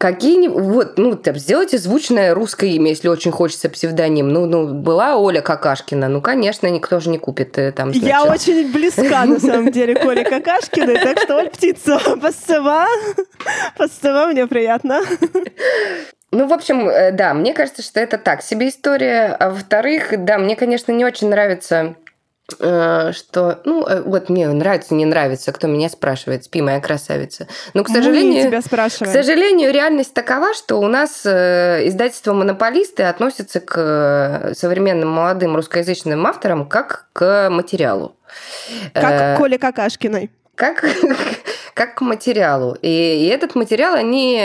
какие-нибудь, 0.00 0.62
вот, 0.62 0.98
ну, 0.98 1.14
там, 1.14 1.36
сделайте 1.36 1.76
звучное 1.76 2.32
русское 2.32 2.70
имя, 2.70 2.88
если 2.88 3.08
очень 3.08 3.30
хочется 3.30 3.68
псевдоним. 3.68 4.30
Ну, 4.30 4.46
ну, 4.46 4.72
была 4.72 5.16
Оля 5.16 5.42
Какашкина, 5.42 6.08
ну, 6.08 6.22
конечно, 6.22 6.66
никто 6.68 7.00
же 7.00 7.10
не 7.10 7.18
купит 7.18 7.58
э, 7.58 7.70
там, 7.70 7.92
значит. 7.92 8.08
Я 8.08 8.24
очень 8.24 8.72
близка, 8.72 9.26
на 9.26 9.38
самом 9.38 9.70
деле, 9.70 9.94
к 9.94 10.04
Оле 10.06 10.24
Какашкиной, 10.24 10.98
так 11.00 11.20
что, 11.20 11.36
Оль 11.36 11.50
Птица, 11.50 12.00
пасцева, 12.18 12.86
пасцева, 13.76 14.28
мне 14.28 14.46
приятно. 14.46 15.02
Ну, 16.32 16.46
в 16.46 16.52
общем, 16.54 16.88
э, 16.88 17.12
да, 17.12 17.34
мне 17.34 17.52
кажется, 17.52 17.82
что 17.82 18.00
это 18.00 18.16
так 18.16 18.40
себе 18.42 18.68
история. 18.68 19.36
А 19.38 19.50
во-вторых, 19.50 20.14
да, 20.16 20.38
мне, 20.38 20.56
конечно, 20.56 20.92
не 20.92 21.04
очень 21.04 21.28
нравится 21.28 21.96
что, 22.56 23.60
ну, 23.64 23.86
э, 23.86 24.02
вот 24.02 24.28
мне 24.28 24.48
нравится, 24.48 24.94
не 24.94 25.04
нравится, 25.04 25.52
кто 25.52 25.66
меня 25.66 25.88
спрашивает, 25.88 26.44
спи, 26.44 26.62
моя 26.62 26.80
красавица. 26.80 27.46
Но, 27.74 27.84
к 27.84 27.88
сожалению, 27.88 28.48
тебя 28.48 28.60
спрашиваем. 28.62 29.12
к 29.12 29.16
сожалению, 29.16 29.72
реальность 29.72 30.14
такова, 30.14 30.54
что 30.54 30.76
у 30.76 30.88
нас 30.88 31.22
э, 31.24 31.86
издательство 31.86 32.32
монополисты 32.32 33.04
относятся 33.04 33.60
к 33.60 34.52
современным 34.54 35.08
молодым 35.08 35.56
русскоязычным 35.56 36.26
авторам 36.26 36.68
как 36.68 37.06
к 37.12 37.48
материалу. 37.50 38.16
Как 38.94 39.36
к 39.36 39.38
Коле 39.38 39.58
Какашкиной. 39.58 40.30
Как, 40.54 40.84
как 41.74 41.94
к 41.94 42.00
материалу. 42.00 42.76
И, 42.82 42.88
и 42.88 43.26
этот 43.26 43.54
материал 43.54 43.94
они 43.94 44.38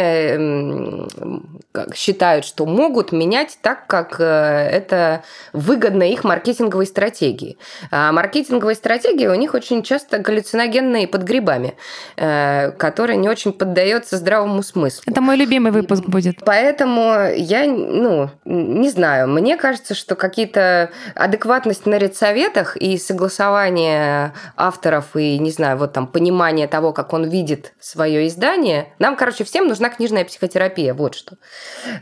считают, 1.93 2.45
что 2.45 2.65
могут 2.65 3.11
менять 3.11 3.57
так, 3.61 3.87
как 3.87 4.19
э, 4.19 4.23
это 4.23 5.23
выгодно 5.53 6.03
их 6.03 6.23
маркетинговой 6.23 6.85
стратегии. 6.85 7.57
А 7.91 8.11
маркетинговые 8.11 8.75
стратегии 8.75 9.27
у 9.27 9.35
них 9.35 9.53
очень 9.53 9.83
часто 9.83 10.19
галлюциногенные 10.19 11.07
под 11.07 11.23
грибами, 11.23 11.75
э, 12.17 12.71
которые 12.71 13.17
не 13.17 13.29
очень 13.29 13.53
поддается 13.53 14.17
здравому 14.17 14.63
смыслу. 14.63 15.03
Это 15.05 15.21
мой 15.21 15.37
любимый 15.37 15.71
выпуск 15.71 16.03
будет. 16.05 16.43
Поэтому 16.45 17.29
я, 17.35 17.65
ну, 17.65 18.29
не 18.45 18.89
знаю, 18.89 19.27
мне 19.27 19.57
кажется, 19.57 19.95
что 19.95 20.15
какие-то 20.15 20.91
адекватность 21.15 21.85
на 21.85 21.97
редсоветах 21.97 22.77
и 22.77 22.97
согласование 22.97 24.33
авторов 24.55 25.15
и, 25.15 25.37
не 25.39 25.51
знаю, 25.51 25.77
вот 25.77 25.93
там 25.93 26.07
понимание 26.07 26.67
того, 26.67 26.93
как 26.93 27.13
он 27.13 27.29
видит 27.29 27.73
свое 27.79 28.27
издание. 28.27 28.93
Нам, 28.99 29.15
короче, 29.15 29.43
всем 29.43 29.67
нужна 29.67 29.89
книжная 29.89 30.25
психотерапия, 30.25 30.93
вот 30.93 31.15
что. 31.15 31.37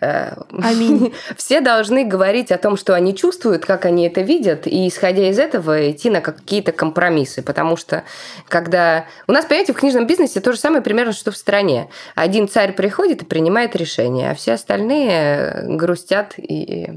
Э, 0.01 0.35
Аминь. 0.61 1.13
Все 1.37 1.61
должны 1.61 2.05
говорить 2.05 2.51
о 2.51 2.57
том, 2.57 2.77
что 2.77 2.93
они 2.93 3.15
чувствуют, 3.15 3.65
как 3.65 3.85
они 3.85 4.07
это 4.07 4.21
видят, 4.21 4.67
и, 4.67 4.87
исходя 4.87 5.29
из 5.29 5.39
этого, 5.39 5.91
идти 5.91 6.09
на 6.09 6.21
какие-то 6.21 6.71
компромиссы. 6.71 7.41
Потому 7.41 7.77
что, 7.77 8.03
когда... 8.47 9.05
У 9.27 9.31
нас, 9.31 9.45
понимаете, 9.45 9.73
в 9.73 9.77
книжном 9.77 10.07
бизнесе 10.07 10.41
то 10.41 10.51
же 10.51 10.59
самое 10.59 10.81
примерно, 10.81 11.13
что 11.13 11.31
в 11.31 11.37
стране. 11.37 11.89
Один 12.15 12.47
царь 12.47 12.73
приходит 12.73 13.21
и 13.21 13.25
принимает 13.25 13.75
решение, 13.75 14.31
а 14.31 14.35
все 14.35 14.53
остальные 14.53 15.65
грустят 15.67 16.33
и 16.37 16.89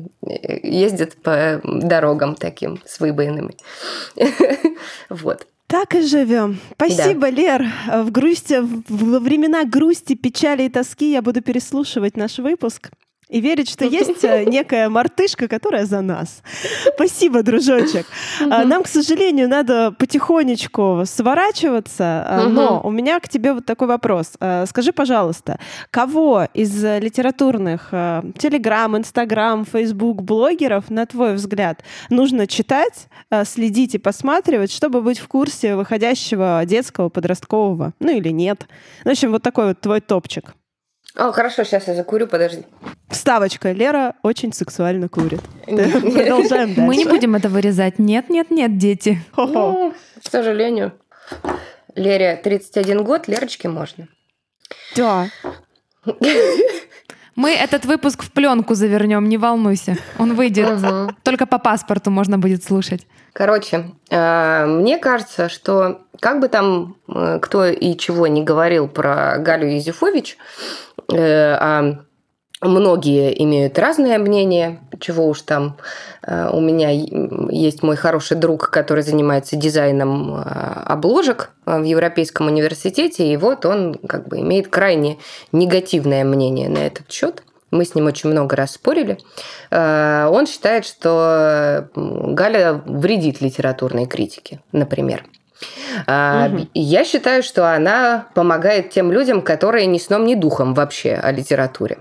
ездят 0.62 1.14
по 1.14 1.61
дорогам 1.64 2.35
таким 2.35 2.83
с 2.85 3.01
выбоинами. 3.01 3.57
Вот. 5.09 5.47
Так 5.67 5.95
и 5.95 6.03
живем. 6.03 6.59
Спасибо, 6.73 7.23
да. 7.23 7.31
Лер. 7.31 7.67
В 8.05 8.11
грусти, 8.11 8.61
во 8.61 9.19
времена 9.19 9.64
грусти, 9.64 10.14
печали 10.14 10.64
и 10.64 10.69
тоски 10.69 11.11
я 11.11 11.23
буду 11.23 11.43
переслушивать 11.43 12.17
наш 12.17 12.39
выпуск 12.39 12.91
и 13.29 13.41
верить, 13.41 13.68
что 13.68 13.85
есть 14.01 14.24
э, 14.24 14.45
некая 14.45 14.89
мартышка, 14.89 15.49
которая 15.49 15.87
за 15.87 16.01
нас. 16.01 16.43
Спасибо, 16.95 17.43
дружочек. 17.43 18.07
А, 18.41 18.64
нам, 18.64 18.83
к 18.83 18.89
сожалению, 18.89 19.49
надо 19.49 19.93
потихонечку 19.93 21.03
сворачиваться, 21.05 22.24
а, 22.27 22.49
но 22.49 22.81
у 22.83 22.91
меня 22.91 23.18
к 23.20 23.29
тебе 23.29 23.53
вот 23.53 23.66
такой 23.66 23.89
вопрос. 23.89 24.33
А, 24.41 24.66
скажи, 24.66 24.93
пожалуйста, 24.93 25.59
кого 25.91 26.47
из 26.55 26.83
литературных 26.83 27.89
Телеграм, 28.39 28.97
Инстаграм, 28.97 29.64
Фейсбук 29.64 30.22
блогеров, 30.22 30.91
на 30.91 31.07
твой 31.07 31.35
взгляд, 31.35 31.83
нужно 32.11 32.47
читать, 32.47 33.09
следить 33.45 33.95
и 33.95 33.99
посматривать, 33.99 34.72
чтобы 34.72 35.03
быть 35.03 35.18
в 35.18 35.29
курсе 35.29 35.77
выходящего 35.77 36.62
детского, 36.64 37.09
подросткового, 37.09 37.93
ну 38.01 38.16
или 38.16 38.31
нет? 38.31 38.66
В 39.05 39.09
общем, 39.09 39.33
вот 39.33 39.43
такой 39.43 39.68
вот 39.68 39.81
твой 39.81 40.01
топчик. 40.01 40.55
О, 41.17 41.33
хорошо, 41.33 41.64
сейчас 41.64 41.89
я 41.89 41.95
закурю, 41.95 42.27
подожди. 42.27 42.64
Вставочка. 43.09 43.73
Лера 43.73 44.14
очень 44.23 44.53
сексуально 44.53 45.09
курит. 45.09 45.41
Продолжаем 45.64 46.75
дальше. 46.75 46.81
Мы 46.83 46.97
не 46.97 47.07
будем 47.07 47.35
это 47.35 47.49
вырезать. 47.49 47.99
Нет, 47.99 48.29
нет, 48.29 48.51
нет, 48.51 48.77
дети. 48.77 49.21
Ну, 49.37 49.95
к 50.23 50.31
сожалению. 50.31 50.93
Лере 51.95 52.39
31 52.43 53.05
год, 53.05 53.29
Лерочке 53.29 53.69
можно. 53.69 54.09
Да. 54.95 55.29
Мы 57.37 57.53
этот 57.53 57.85
выпуск 57.85 58.23
в 58.23 58.33
пленку 58.33 58.75
завернем, 58.75 59.29
не 59.29 59.37
волнуйся. 59.37 59.97
Он 60.19 60.35
выйдет. 60.35 60.71
Угу. 60.71 61.17
Только 61.23 61.47
по 61.47 61.59
паспорту 61.59 62.11
можно 62.11 62.39
будет 62.39 62.64
слушать. 62.64 63.07
Короче, 63.35 63.91
э, 64.09 64.67
мне 64.67 64.97
кажется, 64.97 65.51
что 65.51 66.01
как 66.19 66.41
бы 66.41 66.49
там 66.49 66.97
э, 67.07 67.39
кто 67.43 67.67
и 67.67 67.95
чего 67.99 68.27
не 68.27 68.43
говорил 68.43 68.89
про 68.89 69.37
Галю 69.37 69.69
Юзефович, 69.69 70.39
а 71.13 71.99
Многие 72.63 73.43
имеют 73.45 73.79
разное 73.79 74.19
мнение, 74.19 74.81
чего 74.99 75.29
уж 75.29 75.43
там. 75.43 75.77
У 76.27 76.59
меня 76.59 76.89
есть 77.51 77.83
мой 77.83 77.97
хороший 77.97 78.39
друг, 78.39 78.71
который 78.71 79.03
занимается 79.03 79.57
дизайном 79.57 80.35
обложек 80.35 81.51
в 81.67 81.83
Европейском 81.83 82.47
университете, 82.47 83.31
и 83.31 83.37
вот 83.37 83.67
он 83.67 83.97
как 84.09 84.29
бы 84.29 84.41
имеет 84.41 84.69
крайне 84.69 85.19
негативное 85.53 86.25
мнение 86.25 86.71
на 86.71 86.79
этот 86.79 87.13
счет 87.13 87.43
мы 87.71 87.85
с 87.85 87.95
ним 87.95 88.07
очень 88.07 88.31
много 88.31 88.57
раз 88.57 88.73
спорили, 88.73 89.19
э, 89.71 90.29
он 90.31 90.47
считает, 90.47 90.85
что 90.85 91.89
Галя 91.95 92.81
вредит 92.85 93.41
литературной 93.41 94.07
критике, 94.07 94.61
например. 94.73 95.25
Угу. 96.03 96.69
Я 96.75 97.05
считаю, 97.05 97.43
что 97.43 97.73
она 97.73 98.29
помогает 98.35 98.91
тем 98.91 99.11
людям, 99.13 99.43
которые 99.43 99.87
ни 99.87 99.99
сном, 99.99 100.25
ни 100.27 100.35
духом 100.35 100.75
вообще 100.75 101.15
о 101.15 101.33
литературе. 101.33 101.99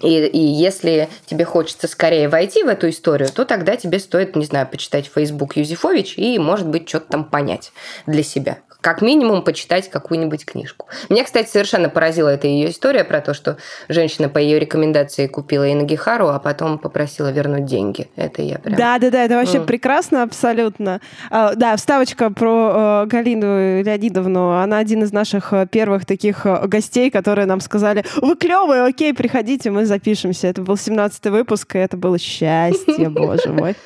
И, 0.00 0.26
и 0.26 0.38
если 0.38 1.08
тебе 1.26 1.44
хочется 1.44 1.86
скорее 1.86 2.28
войти 2.28 2.64
в 2.64 2.68
эту 2.68 2.88
историю, 2.88 3.30
то 3.30 3.44
тогда 3.44 3.76
тебе 3.76 3.98
стоит, 3.98 4.34
не 4.34 4.44
знаю, 4.44 4.66
почитать 4.66 5.10
Facebook 5.12 5.56
Юзефович 5.56 6.18
и, 6.18 6.38
может 6.38 6.66
быть, 6.68 6.88
что-то 6.88 7.12
там 7.12 7.24
понять 7.24 7.72
для 8.06 8.22
себя 8.22 8.58
как 8.82 9.00
минимум 9.00 9.42
почитать 9.42 9.88
какую-нибудь 9.88 10.44
книжку. 10.44 10.86
Меня, 11.08 11.24
кстати, 11.24 11.48
совершенно 11.48 11.88
поразила 11.88 12.28
эта 12.28 12.48
ее 12.48 12.70
история 12.70 13.04
про 13.04 13.20
то, 13.20 13.32
что 13.32 13.56
женщина 13.88 14.28
по 14.28 14.38
ее 14.38 14.58
рекомендации 14.58 15.28
купила 15.28 15.72
Инагихару, 15.72 16.28
а 16.28 16.40
потом 16.40 16.78
попросила 16.78 17.30
вернуть 17.30 17.64
деньги. 17.64 18.10
Это 18.16 18.42
я 18.42 18.58
прям... 18.58 18.76
Да, 18.76 18.98
да, 18.98 19.10
да, 19.10 19.24
это 19.24 19.36
вообще 19.36 19.58
mm. 19.58 19.66
прекрасно, 19.66 20.24
абсолютно. 20.24 21.00
А, 21.30 21.54
да, 21.54 21.76
вставочка 21.76 22.30
про 22.30 23.04
э, 23.04 23.06
Галину 23.06 23.82
Леонидовну. 23.82 24.58
Она 24.58 24.78
один 24.78 25.04
из 25.04 25.12
наших 25.12 25.52
э, 25.52 25.66
первых 25.70 26.04
таких 26.04 26.44
э, 26.44 26.66
гостей, 26.66 27.10
которые 27.10 27.46
нам 27.46 27.60
сказали, 27.60 28.04
вы 28.16 28.34
клевые, 28.34 28.82
окей, 28.82 29.14
приходите, 29.14 29.70
мы 29.70 29.86
запишемся. 29.86 30.48
Это 30.48 30.60
был 30.60 30.76
17 30.76 31.26
выпуск, 31.26 31.76
и 31.76 31.78
это 31.78 31.96
было 31.96 32.18
счастье, 32.18 33.08
боже 33.10 33.50
мой. 33.50 33.76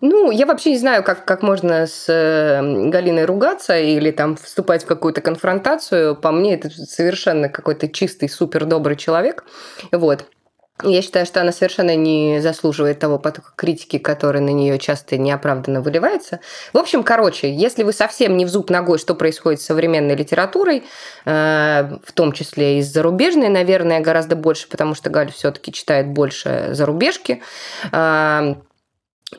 Ну, 0.00 0.30
я 0.30 0.46
вообще 0.46 0.70
не 0.70 0.78
знаю, 0.78 1.02
как, 1.02 1.24
как 1.24 1.42
можно 1.42 1.86
с 1.86 2.04
э, 2.08 2.88
Галиной 2.88 3.24
ругаться 3.24 3.76
или 3.76 4.12
там 4.12 4.36
вступать 4.36 4.84
в 4.84 4.86
какую-то 4.86 5.20
конфронтацию. 5.20 6.14
По 6.14 6.30
мне, 6.30 6.54
это 6.54 6.70
совершенно 6.70 7.48
какой-то 7.48 7.88
чистый, 7.88 8.28
супер 8.28 8.64
добрый 8.64 8.96
человек. 8.96 9.44
Вот. 9.90 10.26
Я 10.84 11.02
считаю, 11.02 11.26
что 11.26 11.40
она 11.40 11.50
совершенно 11.50 11.96
не 11.96 12.38
заслуживает 12.40 13.00
того 13.00 13.18
потока 13.18 13.50
критики, 13.56 13.98
который 13.98 14.40
на 14.40 14.50
нее 14.50 14.78
часто 14.78 15.18
неоправданно 15.18 15.80
выливается. 15.80 16.38
В 16.72 16.78
общем, 16.78 17.02
короче, 17.02 17.52
если 17.52 17.82
вы 17.82 17.92
совсем 17.92 18.36
не 18.36 18.44
в 18.44 18.48
зуб 18.48 18.70
ногой, 18.70 18.98
что 18.98 19.16
происходит 19.16 19.60
с 19.60 19.64
современной 19.64 20.14
литературой, 20.14 20.84
э, 21.24 21.98
в 22.04 22.12
том 22.12 22.30
числе 22.30 22.78
и 22.78 22.82
с 22.82 22.92
зарубежной, 22.92 23.48
наверное, 23.48 23.98
гораздо 23.98 24.36
больше, 24.36 24.68
потому 24.68 24.94
что 24.94 25.10
Галя 25.10 25.32
все-таки 25.32 25.72
читает 25.72 26.06
больше 26.06 26.68
зарубежки, 26.70 27.42
э, 27.90 28.54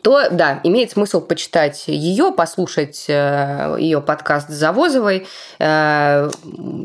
то 0.01 0.29
да, 0.29 0.59
имеет 0.63 0.91
смысл 0.91 1.19
почитать 1.19 1.85
ее, 1.87 2.31
послушать 2.31 3.05
э, 3.07 3.75
ее 3.79 4.01
подкаст 4.01 4.49
Завозовой. 4.49 5.25
Э, 5.57 6.29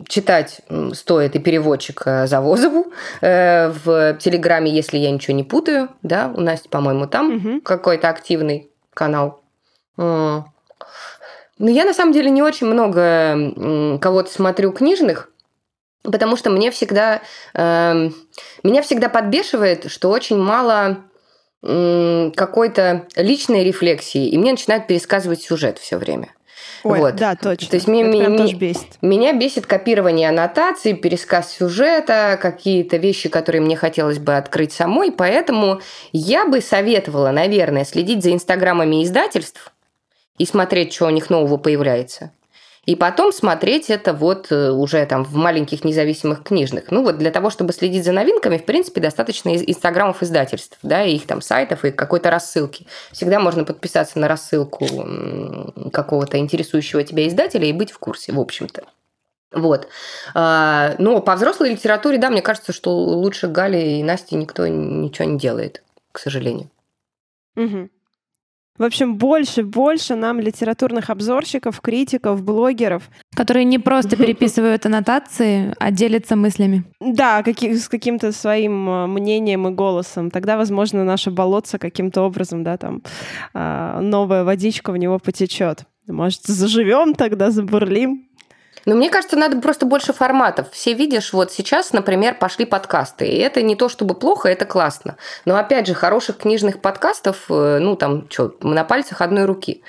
читать 0.08 0.62
стоит 0.94 1.36
и 1.36 1.38
переводчик 1.38 2.02
э, 2.06 2.26
Завозову 2.26 2.92
в 3.20 4.18
Телеграме, 4.20 4.70
если 4.70 4.96
я 4.96 5.10
ничего 5.10 5.36
не 5.36 5.44
путаю. 5.44 5.90
Да, 6.02 6.32
у 6.34 6.40
нас, 6.40 6.60
по-моему, 6.60 7.06
там 7.06 7.36
угу. 7.36 7.60
какой-то 7.60 8.08
активный 8.08 8.70
канал. 8.94 9.42
Но 9.96 10.46
я 11.58 11.84
на 11.84 11.92
самом 11.92 12.12
деле 12.12 12.30
не 12.30 12.42
очень 12.42 12.66
много 12.66 13.98
кого-то 14.00 14.32
смотрю 14.32 14.72
книжных, 14.72 15.30
потому 16.02 16.36
что 16.36 16.50
мне 16.50 16.70
всегда 16.70 17.20
меня 17.54 18.82
всегда 18.82 19.08
подбешивает, 19.08 19.90
что 19.90 20.10
очень 20.10 20.38
мало 20.38 21.04
какой-то 21.64 23.06
личной 23.16 23.64
рефлексии, 23.64 24.28
и 24.28 24.36
мне 24.36 24.52
начинают 24.52 24.86
пересказывать 24.86 25.42
сюжет 25.42 25.78
все 25.78 25.96
время. 25.96 26.28
Ой, 26.82 26.98
вот. 26.98 27.16
да, 27.16 27.34
точно. 27.34 27.68
То 27.70 27.76
есть 27.76 27.88
меня, 27.88 28.04
меня, 28.04 28.54
бесит. 28.54 28.98
меня 29.00 29.32
бесит 29.32 29.66
копирование 29.66 30.28
аннотаций, 30.28 30.92
пересказ 30.92 31.50
сюжета, 31.50 32.38
какие-то 32.40 32.98
вещи, 32.98 33.30
которые 33.30 33.62
мне 33.62 33.76
хотелось 33.76 34.18
бы 34.18 34.36
открыть 34.36 34.72
самой, 34.72 35.10
поэтому 35.10 35.80
я 36.12 36.44
бы 36.44 36.60
советовала, 36.60 37.30
наверное, 37.30 37.86
следить 37.86 38.22
за 38.22 38.32
инстаграмами 38.32 39.02
издательств 39.02 39.72
и 40.36 40.44
смотреть, 40.44 40.92
что 40.92 41.06
у 41.06 41.10
них 41.10 41.30
нового 41.30 41.56
появляется 41.56 42.32
и 42.86 42.96
потом 42.96 43.32
смотреть 43.32 43.90
это 43.90 44.12
вот 44.12 44.50
э, 44.50 44.70
уже 44.70 45.04
там 45.06 45.24
в 45.24 45.34
маленьких 45.34 45.84
независимых 45.84 46.42
книжных. 46.42 46.90
Ну 46.90 47.02
вот 47.02 47.18
для 47.18 47.30
того, 47.30 47.50
чтобы 47.50 47.72
следить 47.72 48.04
за 48.04 48.12
новинками, 48.12 48.58
в 48.58 48.64
принципе, 48.64 49.00
достаточно 49.00 49.54
инстаграмов 49.54 50.22
издательств, 50.22 50.78
да, 50.82 51.04
и 51.04 51.16
их 51.16 51.26
там 51.26 51.40
сайтов 51.40 51.84
и 51.84 51.90
какой-то 51.90 52.30
рассылки. 52.30 52.86
Всегда 53.12 53.40
можно 53.40 53.64
подписаться 53.64 54.18
на 54.18 54.28
рассылку 54.28 54.86
какого-то 55.92 56.38
интересующего 56.38 57.02
тебя 57.04 57.26
издателя 57.28 57.66
и 57.66 57.72
быть 57.72 57.90
в 57.90 57.98
курсе, 57.98 58.32
в 58.32 58.40
общем-то. 58.40 58.84
Вот. 59.52 59.88
А, 60.34 60.94
но 60.98 61.20
по 61.20 61.36
взрослой 61.36 61.70
литературе, 61.70 62.18
да, 62.18 62.28
мне 62.28 62.42
кажется, 62.42 62.72
что 62.72 62.96
лучше 62.96 63.46
Гали 63.48 63.98
и 63.98 64.02
Насти 64.02 64.34
никто 64.34 64.66
ничего 64.66 65.28
не 65.28 65.38
делает, 65.38 65.82
к 66.12 66.18
сожалению. 66.18 66.70
Угу. 67.56 67.88
В 68.76 68.82
общем, 68.82 69.16
больше, 69.16 69.62
больше 69.62 70.16
нам 70.16 70.40
литературных 70.40 71.08
обзорщиков, 71.08 71.80
критиков, 71.80 72.42
блогеров. 72.42 73.08
Которые 73.36 73.64
не 73.64 73.78
просто 73.78 74.16
переписывают 74.16 74.84
аннотации, 74.84 75.74
а 75.78 75.92
делятся 75.92 76.34
мыслями. 76.34 76.82
Да, 77.00 77.44
каких, 77.44 77.78
с 77.78 77.88
каким-то 77.88 78.32
своим 78.32 78.88
э, 78.88 79.06
мнением 79.06 79.68
и 79.68 79.70
голосом. 79.70 80.30
Тогда, 80.30 80.56
возможно, 80.56 81.04
наше 81.04 81.30
болотце 81.30 81.78
каким-то 81.78 82.22
образом, 82.22 82.64
да, 82.64 82.76
там 82.76 83.02
а, 83.52 84.00
новая 84.00 84.42
водичка 84.42 84.90
в 84.90 84.96
него 84.96 85.20
потечет. 85.20 85.84
Может, 86.08 86.42
заживем 86.42 87.14
тогда, 87.14 87.50
забурлим. 87.50 88.28
Но 88.84 88.94
мне 88.94 89.10
кажется, 89.10 89.36
надо 89.36 89.60
просто 89.60 89.86
больше 89.86 90.12
форматов. 90.12 90.70
Все 90.72 90.92
видишь, 90.92 91.32
вот 91.32 91.52
сейчас, 91.52 91.92
например, 91.92 92.34
пошли 92.34 92.64
подкасты. 92.64 93.26
И 93.26 93.38
это 93.38 93.62
не 93.62 93.76
то 93.76 93.88
чтобы 93.88 94.14
плохо, 94.14 94.48
это 94.48 94.66
классно. 94.66 95.16
Но 95.44 95.56
опять 95.56 95.86
же, 95.86 95.94
хороших 95.94 96.38
книжных 96.38 96.80
подкастов, 96.80 97.44
э, 97.48 97.78
ну 97.80 97.96
там, 97.96 98.26
что, 98.30 98.54
на 98.60 98.84
пальцах 98.84 99.20
одной 99.20 99.44
руки. 99.44 99.82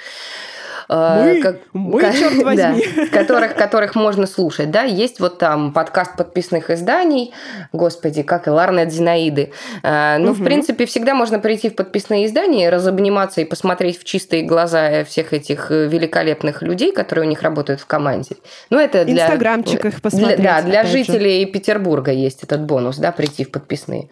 А, 0.88 1.24
мы, 1.24 1.42
как, 1.42 1.58
мы 1.74 2.00
как, 2.00 2.16
черт 2.16 2.36
возьми. 2.44 2.86
Да, 2.96 3.08
которых, 3.12 3.56
которых 3.56 3.96
можно 3.96 4.28
слушать. 4.28 4.72
Да, 4.72 4.84
есть 4.84 5.20
вот 5.20 5.40
там 5.40 5.74
подкаст 5.74 6.16
подписанных 6.16 6.70
изданий, 6.70 7.34
господи, 7.74 8.24
как 8.24 8.48
и 8.48 8.50
Ларнет 8.50 8.92
Зинаиды. 8.92 9.52
А, 9.84 10.18
ну, 10.18 10.32
угу. 10.32 10.42
в 10.42 10.44
принципе, 10.44 10.86
всегда 10.86 11.14
можно 11.14 11.40
прийти 11.40 11.70
в 11.70 11.76
подписные 11.76 12.26
издания, 12.26 12.70
разобниматься 12.70 13.42
и 13.42 13.46
посмотреть 13.46 14.00
в 14.00 14.04
чистые 14.04 14.44
глаза 14.44 15.04
всех 15.04 15.34
этих 15.34 15.72
э, 15.72 15.88
великолепных 15.88 16.62
людей, 16.62 16.92
которые 16.92 17.26
у 17.26 17.30
них 17.30 17.42
работают 17.42 17.82
в 17.82 17.86
команде. 17.86 18.36
Ну, 18.70 18.80
это 18.80 19.06
для... 19.06 19.26
Инстаграмчик 19.26 19.86
их 19.86 20.02
посмотреть. 20.02 20.40
Для, 20.40 20.62
да, 20.62 20.68
для 20.68 20.84
жителей 20.84 21.46
же. 21.46 21.52
Петербурга 21.52 22.12
есть 22.12 22.44
этот 22.44 22.62
бонус, 22.62 22.98
да, 22.98 23.12
прийти 23.12 23.44
в 23.44 23.52
подписные. 23.52 24.10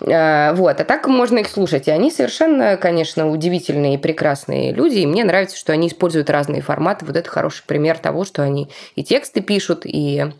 Вот, 0.00 0.80
а 0.80 0.84
так 0.84 1.06
можно 1.06 1.38
их 1.38 1.48
слушать. 1.48 1.88
И 1.88 1.90
они 1.90 2.10
совершенно, 2.10 2.76
конечно, 2.76 3.30
удивительные 3.30 3.94
и 3.94 3.98
прекрасные 3.98 4.72
люди, 4.72 4.98
и 4.98 5.06
мне 5.06 5.24
нравится, 5.24 5.56
что 5.56 5.72
они 5.72 5.88
используют 5.88 6.13
используют 6.14 6.30
разные 6.30 6.62
форматы. 6.62 7.04
Вот 7.04 7.16
это 7.16 7.28
хороший 7.28 7.64
пример 7.66 7.98
того, 7.98 8.24
что 8.24 8.42
они 8.42 8.70
и 8.94 9.02
тексты 9.02 9.40
пишут, 9.40 9.82
и 9.84 10.32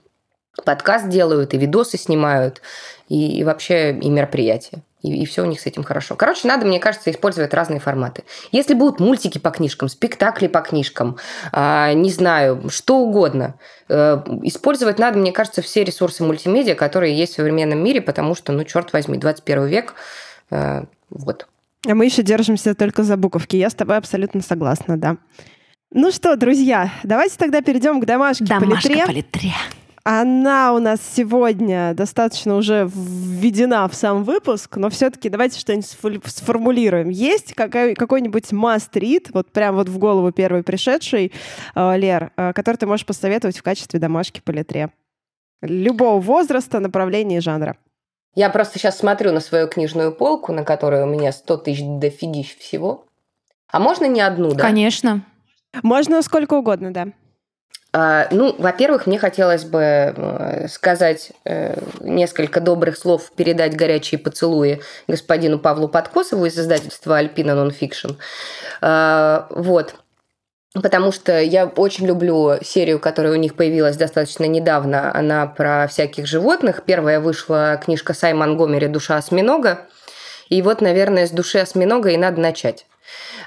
подкаст 0.64 1.08
делают, 1.08 1.54
и 1.54 1.58
видосы 1.58 1.98
снимают, 1.98 2.62
и, 3.08 3.38
и 3.38 3.44
вообще 3.44 3.90
и 3.90 4.08
мероприятия. 4.08 4.82
И, 5.02 5.22
и 5.22 5.26
все 5.26 5.42
у 5.42 5.46
них 5.46 5.60
с 5.60 5.66
этим 5.66 5.82
хорошо. 5.82 6.14
Короче, 6.14 6.46
надо, 6.48 6.64
мне 6.64 6.78
кажется, 6.78 7.10
использовать 7.10 7.52
разные 7.52 7.80
форматы. 7.80 8.22
Если 8.52 8.74
будут 8.74 9.00
мультики 9.00 9.38
по 9.38 9.50
книжкам, 9.50 9.88
спектакли 9.88 10.46
по 10.46 10.60
книжкам, 10.60 11.16
э, 11.52 11.92
не 11.94 12.10
знаю, 12.10 12.62
что 12.70 12.98
угодно, 12.98 13.54
э, 13.88 14.22
использовать 14.44 14.98
надо, 14.98 15.18
мне 15.18 15.32
кажется, 15.32 15.60
все 15.60 15.84
ресурсы 15.84 16.22
мультимедиа, 16.22 16.74
которые 16.74 17.18
есть 17.18 17.32
в 17.32 17.36
современном 17.36 17.82
мире, 17.82 18.00
потому 18.00 18.34
что, 18.34 18.52
ну, 18.52 18.64
черт 18.64 18.92
возьми, 18.92 19.18
21 19.18 19.66
век, 19.66 19.94
э, 20.50 20.84
вот. 21.10 21.48
А 21.86 21.94
мы 21.94 22.06
еще 22.06 22.22
держимся 22.22 22.74
только 22.74 23.02
за 23.02 23.16
буковки. 23.16 23.56
Я 23.56 23.68
с 23.68 23.74
тобой 23.74 23.98
абсолютно 23.98 24.40
согласна, 24.40 24.96
да. 24.96 25.18
Ну 25.96 26.10
что, 26.10 26.34
друзья, 26.34 26.90
давайте 27.04 27.36
тогда 27.38 27.60
перейдем 27.60 28.00
к 28.00 28.04
домашке 28.04 28.44
Домашка 28.44 28.88
по 28.88 28.92
литре. 28.92 29.06
по 29.06 29.10
литре. 29.12 29.52
Она 30.02 30.74
у 30.74 30.80
нас 30.80 30.98
сегодня 31.14 31.94
достаточно 31.94 32.56
уже 32.56 32.90
введена 32.92 33.86
в 33.88 33.94
сам 33.94 34.24
выпуск, 34.24 34.76
но 34.76 34.90
все-таки 34.90 35.28
давайте 35.28 35.60
что-нибудь 35.60 35.86
сформулируем. 36.26 37.10
Есть 37.10 37.54
какой- 37.54 37.94
какой-нибудь 37.94 38.52
must-read, 38.52 39.30
вот 39.32 39.52
прям 39.52 39.76
вот 39.76 39.88
в 39.88 39.96
голову 39.98 40.32
первый 40.32 40.64
пришедший, 40.64 41.32
э, 41.76 41.96
Лер, 41.96 42.32
э, 42.36 42.52
который 42.54 42.76
ты 42.76 42.86
можешь 42.86 43.06
посоветовать 43.06 43.56
в 43.56 43.62
качестве 43.62 44.00
домашки 44.00 44.40
по 44.44 44.50
литре? 44.50 44.90
Любого 45.62 46.20
возраста, 46.20 46.80
направления 46.80 47.36
и 47.36 47.40
жанра. 47.40 47.76
Я 48.34 48.50
просто 48.50 48.80
сейчас 48.80 48.98
смотрю 48.98 49.30
на 49.30 49.38
свою 49.38 49.68
книжную 49.68 50.10
полку, 50.10 50.52
на 50.52 50.64
которой 50.64 51.04
у 51.04 51.06
меня 51.06 51.30
100 51.30 51.56
тысяч 51.58 51.84
дофигищ 51.84 52.58
всего. 52.58 53.06
А 53.68 53.78
можно 53.78 54.06
не 54.06 54.20
одну, 54.20 54.52
да? 54.54 54.64
Конечно. 54.64 55.24
Можно 55.82 56.22
сколько 56.22 56.54
угодно, 56.54 56.92
да. 56.92 57.06
А, 57.96 58.26
ну, 58.32 58.56
во-первых, 58.58 59.06
мне 59.06 59.20
хотелось 59.20 59.64
бы 59.64 59.80
э, 59.80 60.66
сказать 60.68 61.30
э, 61.44 61.78
несколько 62.00 62.60
добрых 62.60 62.98
слов, 62.98 63.30
передать 63.36 63.76
горячие 63.76 64.18
поцелуи 64.18 64.80
господину 65.06 65.60
Павлу 65.60 65.86
Подкосову 65.86 66.44
из 66.44 66.58
издательства 66.58 67.18
«Альпина 67.18 67.54
Нонфикшн». 67.54 68.14
А, 68.80 69.46
вот. 69.50 69.94
Потому 70.74 71.12
что 71.12 71.40
я 71.40 71.66
очень 71.66 72.06
люблю 72.06 72.54
серию, 72.62 72.98
которая 72.98 73.32
у 73.32 73.36
них 73.36 73.54
появилась 73.54 73.96
достаточно 73.96 74.42
недавно. 74.42 75.16
Она 75.16 75.46
про 75.46 75.86
всяких 75.86 76.26
животных. 76.26 76.82
Первая 76.84 77.20
вышла 77.20 77.80
книжка 77.80 78.12
Саймон 78.12 78.56
Гомери 78.56 78.88
«Душа 78.88 79.18
осьминога». 79.18 79.86
И 80.48 80.60
вот, 80.62 80.80
наверное, 80.80 81.28
с 81.28 81.30
души 81.30 81.58
осьминога 81.58 82.10
и 82.10 82.16
надо 82.16 82.40
начать. 82.40 82.86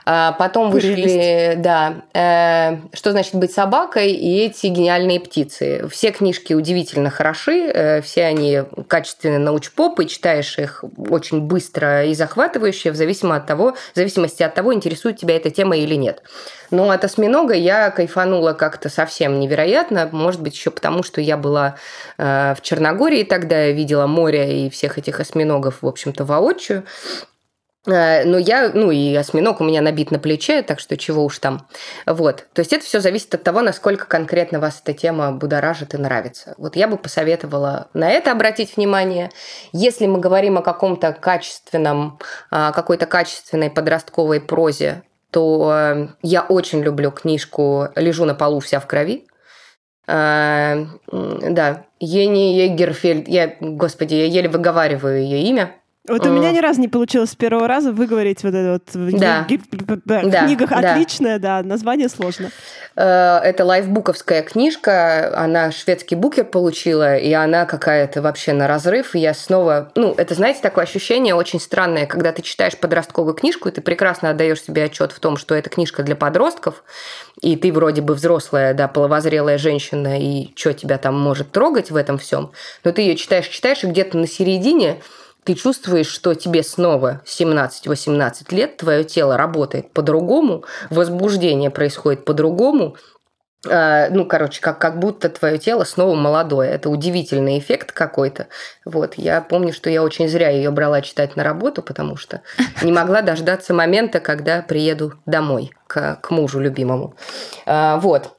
А 0.05 0.31
потом 0.33 0.71
вышли, 0.71 1.55
да, 1.57 1.95
э, 2.13 2.77
что 2.93 3.11
значит 3.11 3.35
быть 3.35 3.51
собакой 3.51 4.11
и 4.11 4.45
эти 4.45 4.67
гениальные 4.67 5.19
птицы. 5.19 5.87
Все 5.89 6.11
книжки 6.11 6.53
удивительно 6.53 7.09
хороши, 7.09 7.69
э, 7.73 8.01
все 8.01 8.25
они 8.25 8.61
качественные 8.87 9.39
научпопы, 9.39 10.05
читаешь 10.05 10.57
их 10.59 10.83
очень 10.97 11.41
быстро 11.41 12.05
и 12.05 12.13
захватывающе, 12.13 12.91
в 12.91 12.95
зависимости 12.95 13.37
от 13.41 13.47
того, 13.47 13.73
в 13.73 13.95
зависимости 13.95 14.43
от 14.43 14.53
того, 14.53 14.73
интересует 14.73 15.17
тебя 15.17 15.35
эта 15.35 15.49
тема 15.49 15.75
или 15.75 15.95
нет. 15.95 16.23
Но 16.71 16.89
от 16.89 17.03
осьминога 17.03 17.53
я 17.53 17.91
кайфанула 17.91 18.53
как-то 18.53 18.89
совсем 18.89 19.39
невероятно, 19.39 20.09
может 20.11 20.41
быть, 20.41 20.55
еще 20.55 20.71
потому, 20.71 21.03
что 21.03 21.21
я 21.21 21.37
была 21.37 21.75
э, 22.17 22.55
в 22.57 22.61
Черногории 22.61 23.23
тогда, 23.23 23.65
я 23.65 23.71
видела 23.71 24.07
море 24.07 24.65
и 24.65 24.69
всех 24.69 24.97
этих 24.97 25.19
осьминогов, 25.19 25.81
в 25.81 25.87
общем-то, 25.87 26.23
воочию. 26.23 26.83
Э, 27.87 28.25
но 28.25 28.37
я, 28.37 28.71
ну 28.73 28.91
и 28.91 29.15
осьминог 29.15 29.61
у 29.61 29.63
меня 29.63 29.81
набит 29.81 30.11
на 30.11 30.19
плече, 30.19 30.61
так 30.61 30.79
что 30.79 30.97
чего 30.97 31.23
уж 31.23 31.39
там. 31.39 31.67
Вот. 32.05 32.45
То 32.53 32.59
есть 32.59 32.73
это 32.73 32.85
все 32.85 32.99
зависит 32.99 33.33
от 33.33 33.43
того, 33.43 33.61
насколько 33.61 34.05
конкретно 34.05 34.59
вас 34.59 34.81
эта 34.83 34.93
тема 34.93 35.31
будоражит 35.31 35.93
и 35.93 35.97
нравится. 35.97 36.53
Вот 36.57 36.75
я 36.75 36.87
бы 36.87 36.97
посоветовала 36.97 37.87
на 37.93 38.09
это 38.09 38.31
обратить 38.31 38.77
внимание. 38.77 39.31
Если 39.71 40.05
мы 40.05 40.19
говорим 40.19 40.57
о 40.57 40.61
каком-то 40.61 41.13
качественном, 41.13 42.19
какой-то 42.49 43.05
качественной 43.05 43.69
подростковой 43.69 44.41
прозе, 44.41 45.03
то 45.31 45.71
э, 45.73 46.07
я 46.21 46.41
очень 46.43 46.81
люблю 46.81 47.11
книжку 47.11 47.89
«Лежу 47.95 48.25
на 48.25 48.33
полу 48.33 48.59
вся 48.59 48.79
в 48.79 48.87
крови». 48.87 49.27
Э, 50.07 50.85
да, 51.11 51.85
Ени 51.99 52.57
Егерфельд, 52.59 53.27
я, 53.27 53.55
господи, 53.59 54.15
я 54.15 54.25
еле 54.25 54.49
выговариваю 54.49 55.21
ее 55.21 55.41
имя. 55.43 55.75
Вот 56.07 56.25
у 56.25 56.29
меня 56.29 56.51
ни 56.51 56.59
разу 56.59 56.79
не 56.79 56.87
получилось 56.87 57.31
с 57.31 57.35
первого 57.35 57.67
раза 57.67 57.91
выговорить 57.91 58.43
вот 58.43 58.53
это 58.53 58.73
вот 58.73 58.95
в 58.95 59.19
да. 59.19 60.45
книгах 60.45 60.69
да. 60.69 60.93
отличное, 60.93 61.39
да, 61.39 61.61
название 61.63 62.07
сложно. 62.09 62.49
Э, 62.95 63.39
это 63.43 63.65
лайфбуковская 63.65 64.41
книжка, 64.41 65.37
она 65.37 65.71
шведский 65.71 66.15
букер 66.15 66.45
получила, 66.45 67.17
и 67.17 67.31
она 67.33 67.65
какая-то 67.65 68.21
вообще 68.21 68.53
на 68.53 68.67
разрыв. 68.67 69.15
И 69.15 69.19
я 69.19 69.33
снова, 69.33 69.91
ну, 69.95 70.13
это, 70.17 70.33
знаете, 70.33 70.61
такое 70.61 70.85
ощущение 70.85 71.35
очень 71.35 71.59
странное, 71.59 72.05
когда 72.05 72.31
ты 72.31 72.41
читаешь 72.41 72.77
подростковую 72.77 73.33
книжку, 73.33 73.69
и 73.69 73.71
ты 73.71 73.81
прекрасно 73.81 74.29
отдаешь 74.29 74.63
себе 74.63 74.85
отчет 74.85 75.11
в 75.11 75.19
том, 75.19 75.37
что 75.37 75.55
это 75.55 75.69
книжка 75.69 76.03
для 76.03 76.15
подростков, 76.15 76.83
и 77.41 77.55
ты 77.55 77.71
вроде 77.71 78.01
бы 78.01 78.15
взрослая, 78.15 78.73
да, 78.73 78.87
половозрелая 78.87 79.57
женщина, 79.57 80.19
и 80.19 80.53
что 80.55 80.73
тебя 80.73 80.97
там 80.97 81.19
может 81.19 81.51
трогать 81.51 81.91
в 81.91 81.95
этом 81.95 82.17
всем, 82.17 82.51
но 82.83 82.91
ты 82.91 83.01
ее 83.01 83.15
читаешь, 83.15 83.47
читаешь, 83.47 83.83
и 83.83 83.87
где-то 83.87 84.17
на 84.17 84.27
середине 84.27 85.01
ты 85.47 85.53
чувствуешь, 85.53 86.07
что 86.07 86.33
тебе 86.33 86.61
снова 86.61 87.21
17-18 87.25 88.53
лет, 88.53 88.75
твое 88.75 89.05
тело 89.05 89.37
работает 89.37 89.93
по-другому, 89.93 90.65
возбуждение 90.89 91.69
происходит 91.69 92.25
по-другому, 92.25 92.97
а, 93.65 94.09
ну, 94.09 94.25
короче, 94.25 94.59
как, 94.59 94.77
как 94.79 94.99
будто 94.99 95.29
твое 95.29 95.57
тело 95.57 95.85
снова 95.85 96.15
молодое. 96.15 96.69
Это 96.69 96.89
удивительный 96.89 97.59
эффект 97.59 97.93
какой-то. 97.93 98.47
Вот, 98.83 99.13
я 99.13 99.39
помню, 99.39 99.71
что 99.71 99.89
я 99.89 100.03
очень 100.03 100.27
зря 100.27 100.49
ее 100.49 100.69
брала 100.69 101.01
читать 101.01 101.37
на 101.37 101.45
работу, 101.45 101.81
потому 101.81 102.17
что 102.17 102.41
не 102.81 102.91
могла 102.91 103.21
дождаться 103.21 103.73
момента, 103.73 104.19
когда 104.19 104.61
приеду 104.61 105.13
домой 105.25 105.71
к, 105.87 106.17
к 106.21 106.29
мужу 106.29 106.59
любимому. 106.59 107.15
А, 107.65 107.97
вот. 107.99 108.36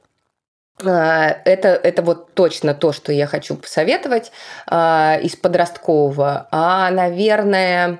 А, 0.85 1.37
это, 1.45 1.69
это 1.69 2.01
вот 2.01 2.33
точно 2.33 2.73
то, 2.73 2.91
что 2.91 3.11
я 3.11 3.27
хочу 3.27 3.55
посоветовать 3.55 4.31
а, 4.67 5.17
из 5.21 5.35
подросткового. 5.35 6.47
А, 6.51 6.89
наверное, 6.91 7.99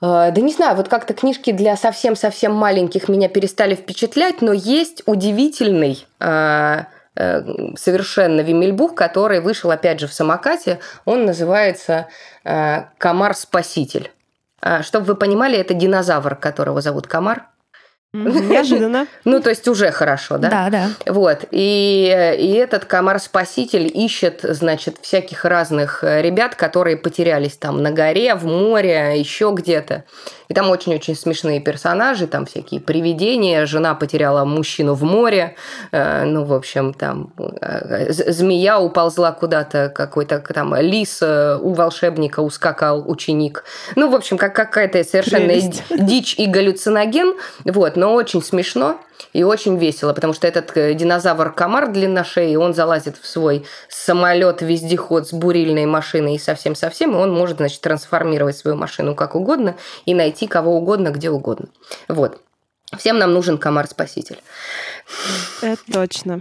а, 0.00 0.30
да 0.30 0.40
не 0.40 0.52
знаю, 0.52 0.76
вот 0.76 0.88
как-то 0.88 1.14
книжки 1.14 1.52
для 1.52 1.76
совсем-совсем 1.76 2.52
маленьких 2.52 3.08
меня 3.08 3.28
перестали 3.28 3.74
впечатлять, 3.74 4.42
но 4.42 4.52
есть 4.52 5.02
удивительный 5.06 6.06
э, 6.20 6.84
совершенно 7.76 8.40
Вимельбух, 8.40 8.94
который 8.94 9.40
вышел 9.40 9.70
опять 9.70 10.00
же 10.00 10.06
в 10.06 10.12
самокате. 10.12 10.78
Он 11.04 11.26
называется 11.26 12.06
«Комар-спаситель». 12.44 14.10
Чтобы 14.82 15.06
вы 15.06 15.14
понимали, 15.16 15.58
это 15.58 15.74
динозавр, 15.74 16.36
которого 16.36 16.80
зовут 16.80 17.08
Комар. 17.08 17.49
Неожиданно. 18.12 19.06
Ну, 19.24 19.40
то 19.40 19.50
есть 19.50 19.68
уже 19.68 19.92
хорошо, 19.92 20.38
да? 20.38 20.50
Да, 20.50 20.70
да. 20.70 20.88
Вот. 21.06 21.44
И, 21.50 22.34
и 22.38 22.52
этот 22.54 22.84
комар-спаситель 22.84 23.90
ищет, 23.92 24.40
значит, 24.42 24.96
всяких 25.00 25.44
разных 25.44 26.02
э, 26.02 26.22
ребят, 26.22 26.54
которые 26.56 26.96
потерялись 26.96 27.56
там 27.56 27.82
на 27.82 27.92
горе, 27.92 28.34
в 28.34 28.46
море, 28.46 29.14
еще 29.16 29.52
где-то. 29.54 30.04
И 30.48 30.54
там 30.54 30.68
очень-очень 30.70 31.14
смешные 31.14 31.60
персонажи, 31.60 32.26
там 32.26 32.46
всякие 32.46 32.80
привидения. 32.80 33.66
Жена 33.66 33.94
потеряла 33.94 34.44
мужчину 34.44 34.94
в 34.94 35.04
море. 35.04 35.54
Э, 35.92 36.24
ну, 36.24 36.44
в 36.44 36.52
общем, 36.52 36.92
там 36.94 37.32
э, 37.60 38.12
змея 38.12 38.80
уползла 38.80 39.30
куда-то, 39.32 39.92
какой-то 39.94 40.40
там 40.40 40.74
лис 40.74 41.22
у 41.22 41.72
волшебника 41.74 42.40
ускакал 42.40 43.08
ученик. 43.08 43.64
Ну, 43.94 44.10
в 44.10 44.14
общем, 44.16 44.38
как 44.38 44.56
какая-то 44.56 45.04
совершенно 45.04 45.52
дичь 45.90 46.34
и 46.36 46.46
галлюциноген. 46.46 47.34
Вот 47.64 47.96
но 48.00 48.14
очень 48.14 48.42
смешно 48.42 48.98
и 49.34 49.44
очень 49.44 49.76
весело, 49.76 50.14
потому 50.14 50.32
что 50.32 50.48
этот 50.48 50.74
э, 50.74 50.94
динозавр-комар 50.94 51.92
длинношеи, 51.92 52.56
он 52.56 52.72
залазит 52.72 53.18
в 53.18 53.26
свой 53.26 53.66
самолет-вездеход 53.90 55.28
с 55.28 55.34
бурильной 55.34 55.84
машиной 55.84 56.36
и 56.36 56.38
совсем-совсем, 56.38 57.12
и 57.12 57.16
он 57.16 57.30
может, 57.30 57.58
значит, 57.58 57.82
трансформировать 57.82 58.56
свою 58.56 58.78
машину 58.78 59.14
как 59.14 59.34
угодно 59.34 59.76
и 60.06 60.14
найти 60.14 60.46
кого 60.46 60.78
угодно, 60.78 61.10
где 61.10 61.28
угодно. 61.28 61.68
Вот. 62.08 62.40
Всем 62.96 63.18
нам 63.18 63.34
нужен 63.34 63.58
комар-спаситель. 63.58 64.38
Это 65.60 65.82
точно. 65.92 66.40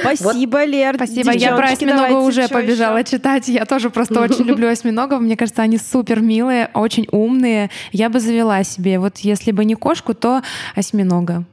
Спасибо, 0.00 0.58
вот. 0.58 0.68
Лер. 0.68 0.94
Спасибо. 0.96 1.32
Я 1.32 1.56
про 1.56 1.68
осьминога 1.68 2.20
уже 2.20 2.48
побежала 2.48 2.98
еще? 2.98 3.16
читать. 3.16 3.48
Я 3.48 3.64
тоже 3.64 3.90
просто 3.90 4.20
очень 4.20 4.44
люблю 4.44 4.68
осьминогов. 4.68 5.20
Мне 5.20 5.36
кажется, 5.36 5.62
они 5.62 5.78
супер 5.78 6.20
милые, 6.20 6.70
очень 6.74 7.08
умные. 7.10 7.70
Я 7.90 8.08
бы 8.08 8.20
завела 8.20 8.62
себе. 8.64 8.98
Вот 8.98 9.18
если 9.18 9.50
бы 9.52 9.64
не 9.64 9.74
кошку, 9.74 10.14
то 10.14 10.42
осьминога. 10.74 11.44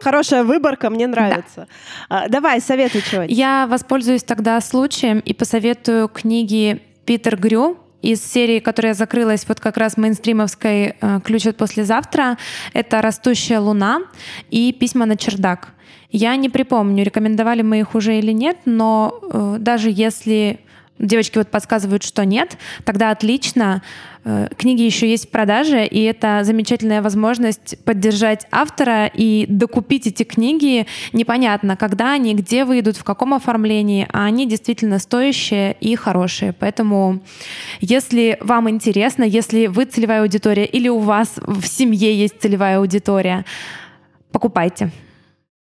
Хорошая 0.00 0.42
выборка, 0.42 0.90
мне 0.90 1.06
нравится. 1.06 1.68
Да. 2.10 2.26
давай, 2.28 2.60
советуй 2.60 3.02
чего 3.02 3.22
Я 3.22 3.68
воспользуюсь 3.68 4.24
тогда 4.24 4.60
случаем 4.60 5.20
и 5.20 5.32
посоветую 5.32 6.08
книги 6.08 6.82
Питер 7.04 7.36
Грю 7.36 7.78
из 8.00 8.20
серии, 8.20 8.58
которая 8.58 8.94
закрылась 8.94 9.44
вот 9.48 9.60
как 9.60 9.76
раз 9.76 9.96
мейнстримовской 9.96 10.96
э, 11.00 11.20
«Ключ 11.24 11.46
от 11.46 11.56
послезавтра». 11.56 12.36
Это 12.72 13.00
«Растущая 13.00 13.60
луна» 13.60 14.02
и 14.50 14.72
«Письма 14.72 15.06
на 15.06 15.16
чердак». 15.16 15.68
Я 16.12 16.36
не 16.36 16.50
припомню, 16.50 17.04
рекомендовали 17.04 17.62
мы 17.62 17.80
их 17.80 17.94
уже 17.94 18.18
или 18.18 18.32
нет, 18.32 18.58
но 18.66 19.18
э, 19.32 19.56
даже 19.58 19.90
если 19.90 20.60
девочки 20.98 21.38
вот 21.38 21.48
подсказывают, 21.48 22.02
что 22.02 22.24
нет, 22.24 22.58
тогда 22.84 23.10
отлично. 23.10 23.82
Э, 24.24 24.48
книги 24.56 24.82
еще 24.82 25.08
есть 25.08 25.28
в 25.28 25.30
продаже, 25.30 25.86
и 25.86 26.02
это 26.02 26.40
замечательная 26.44 27.00
возможность 27.00 27.82
поддержать 27.84 28.46
автора 28.50 29.06
и 29.06 29.46
докупить 29.48 30.06
эти 30.06 30.22
книги. 30.22 30.86
Непонятно, 31.14 31.78
когда 31.78 32.12
они, 32.12 32.34
где 32.34 32.66
выйдут, 32.66 32.98
в 32.98 33.04
каком 33.04 33.32
оформлении, 33.32 34.06
а 34.12 34.26
они 34.26 34.46
действительно 34.46 34.98
стоящие 34.98 35.76
и 35.80 35.96
хорошие. 35.96 36.52
Поэтому, 36.52 37.20
если 37.80 38.36
вам 38.42 38.68
интересно, 38.68 39.24
если 39.24 39.66
вы 39.66 39.86
целевая 39.86 40.20
аудитория 40.20 40.66
или 40.66 40.88
у 40.90 40.98
вас 40.98 41.32
в 41.38 41.66
семье 41.66 42.14
есть 42.14 42.34
целевая 42.38 42.78
аудитория, 42.78 43.46
покупайте. 44.30 44.90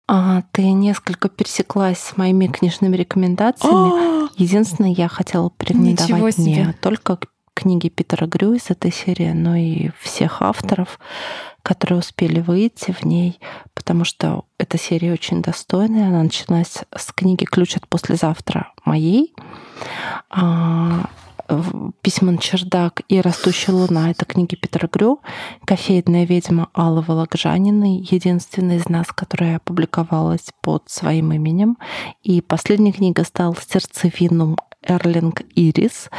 А, 0.07 0.43
ты 0.51 0.71
несколько 0.71 1.27
пересеклась 1.27 1.99
с 1.99 2.17
моими 2.17 2.47
книжными 2.47 2.95
рекомендациями. 2.95 4.27
Единственное, 4.39 4.91
я 4.91 5.07
хотела 5.07 5.49
порекомендовать 5.49 6.37
не 6.37 6.73
только 6.81 7.19
книги 7.53 7.89
Питера 7.89 8.27
Грю 8.27 8.53
из 8.53 8.69
этой 8.69 8.91
серии, 8.91 9.31
но 9.31 9.55
и 9.55 9.89
всех 9.99 10.41
авторов, 10.41 10.99
которые 11.63 11.99
успели 11.99 12.39
выйти 12.39 12.91
в 12.91 13.03
ней, 13.03 13.39
потому 13.73 14.05
что 14.05 14.45
эта 14.59 14.77
серия 14.77 15.11
очень 15.11 15.41
достойная. 15.41 16.07
Она 16.07 16.23
началась 16.23 16.77
с 16.95 17.11
книги 17.11 17.45
«Ключ 17.45 17.75
от 17.75 17.87
послезавтра» 17.87 18.71
моей. 18.85 19.33
«Письма 22.01 22.31
на 22.31 22.37
чердак» 22.37 23.01
и 23.07 23.21
«Растущая 23.21 23.71
луна»— 23.71 24.11
это 24.11 24.25
книги 24.25 24.55
Петра 24.55 24.87
Грю. 24.91 25.21
«Кофейная 25.65 26.25
ведьма» 26.25 26.69
Аллы 26.73 27.01
Вологжаниной, 27.01 28.05
единственная 28.09 28.77
из 28.77 28.89
нас, 28.89 29.07
которая 29.07 29.57
опубликовалась 29.57 30.51
под 30.61 30.89
своим 30.89 31.31
именем. 31.31 31.77
И 32.23 32.41
последняя 32.41 32.91
книга 32.91 33.23
стала 33.23 33.55
«Сердцевинум» 33.55 34.57
Эрлинг 34.83 35.41
Ирис. 35.55 36.09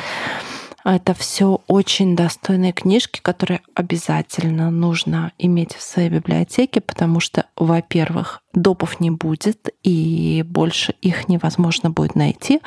Это 0.84 1.12
все 1.12 1.60
очень 1.66 2.16
достойные 2.16 2.72
книжки, 2.72 3.20
которые 3.20 3.60
обязательно 3.74 4.70
нужно 4.70 5.32
иметь 5.36 5.74
в 5.74 5.82
своей 5.82 6.08
библиотеке, 6.08 6.80
потому 6.80 7.20
что, 7.20 7.44
во-первых, 7.56 8.42
допов 8.54 9.00
не 9.00 9.10
будет, 9.10 9.68
и 9.82 10.42
больше 10.48 10.94
их 11.02 11.28
невозможно 11.28 11.90
будет 11.90 12.14
найти. 12.14 12.60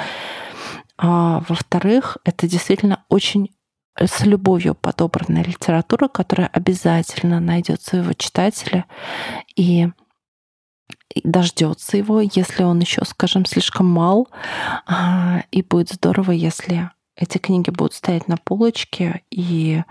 А 1.03 1.43
во-вторых, 1.49 2.19
это 2.23 2.47
действительно 2.47 3.03
очень 3.09 3.49
с 3.97 4.23
любовью 4.23 4.75
подобранная 4.75 5.43
литература, 5.43 6.07
которая 6.07 6.47
обязательно 6.47 7.39
найдет 7.39 7.81
своего 7.81 8.13
читателя 8.13 8.85
и 9.55 9.89
дождется 11.23 11.97
его, 11.97 12.21
если 12.21 12.61
он 12.61 12.79
еще, 12.79 13.03
скажем, 13.03 13.45
слишком 13.45 13.87
мал. 13.87 14.29
А, 14.85 15.43
и 15.49 15.63
будет 15.63 15.89
здорово, 15.89 16.31
если 16.31 16.91
эти 17.15 17.39
книги 17.39 17.71
будут 17.71 17.95
стоять 17.95 18.27
на 18.27 18.37
полочке 18.37 19.23
и 19.31 19.81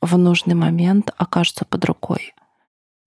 в 0.00 0.18
нужный 0.18 0.56
момент 0.56 1.14
окажутся 1.16 1.64
под 1.64 1.84
рукой. 1.84 2.34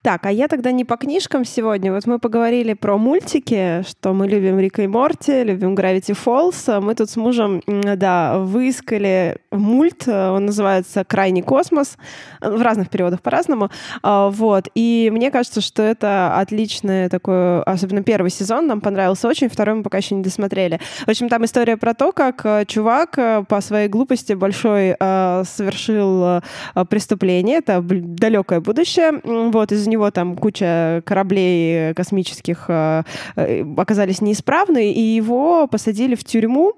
Так, 0.06 0.24
а 0.26 0.30
я 0.30 0.46
тогда 0.46 0.70
не 0.70 0.84
по 0.84 0.96
книжкам 0.96 1.44
сегодня. 1.44 1.92
Вот 1.92 2.06
мы 2.06 2.20
поговорили 2.20 2.74
про 2.74 2.96
мультики, 2.96 3.82
что 3.88 4.12
мы 4.12 4.28
любим 4.28 4.60
Рика 4.60 4.82
и 4.82 4.86
Морти, 4.86 5.42
любим 5.42 5.74
Gravity 5.74 6.16
Falls. 6.16 6.80
Мы 6.80 6.94
тут 6.94 7.10
с 7.10 7.16
мужем, 7.16 7.60
да, 7.66 8.38
выискали 8.38 9.38
мульт, 9.50 10.06
он 10.06 10.46
называется 10.46 11.02
«Крайний 11.04 11.42
космос», 11.42 11.96
в 12.40 12.62
разных 12.62 12.88
переводах 12.88 13.20
по-разному. 13.20 13.68
А, 14.04 14.30
вот, 14.30 14.68
и 14.76 15.10
мне 15.12 15.32
кажется, 15.32 15.60
что 15.60 15.82
это 15.82 16.38
отличное 16.38 17.08
такое, 17.08 17.62
особенно 17.62 18.04
первый 18.04 18.30
сезон 18.30 18.68
нам 18.68 18.80
понравился 18.80 19.26
очень, 19.26 19.48
второй 19.48 19.74
мы 19.74 19.82
пока 19.82 19.98
еще 19.98 20.14
не 20.14 20.22
досмотрели. 20.22 20.78
В 21.04 21.08
общем, 21.08 21.28
там 21.28 21.44
история 21.44 21.76
про 21.76 21.94
то, 21.94 22.12
как 22.12 22.42
э, 22.44 22.64
чувак 22.66 23.18
э, 23.18 23.44
по 23.48 23.60
своей 23.60 23.88
глупости 23.88 24.34
большой 24.34 24.94
э, 24.98 25.42
совершил 25.44 26.42
преступление, 26.88 27.58
это 27.58 27.80
далекое 27.82 28.60
будущее, 28.60 29.20
вот, 29.24 29.72
из-за 29.72 29.95
там 30.10 30.36
куча 30.36 31.02
кораблей 31.04 31.94
космических 31.94 32.66
э, 32.68 33.02
э, 33.36 33.64
оказались 33.76 34.20
неисправны, 34.20 34.92
и 34.92 35.00
его 35.00 35.66
посадили 35.66 36.14
в 36.14 36.24
тюрьму, 36.24 36.74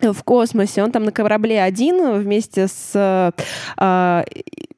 в 0.00 0.22
космосе. 0.24 0.82
Он 0.82 0.90
там 0.92 1.04
на 1.04 1.12
корабле 1.12 1.62
один 1.62 2.18
вместе 2.18 2.68
с 2.68 2.92
э, 2.94 4.24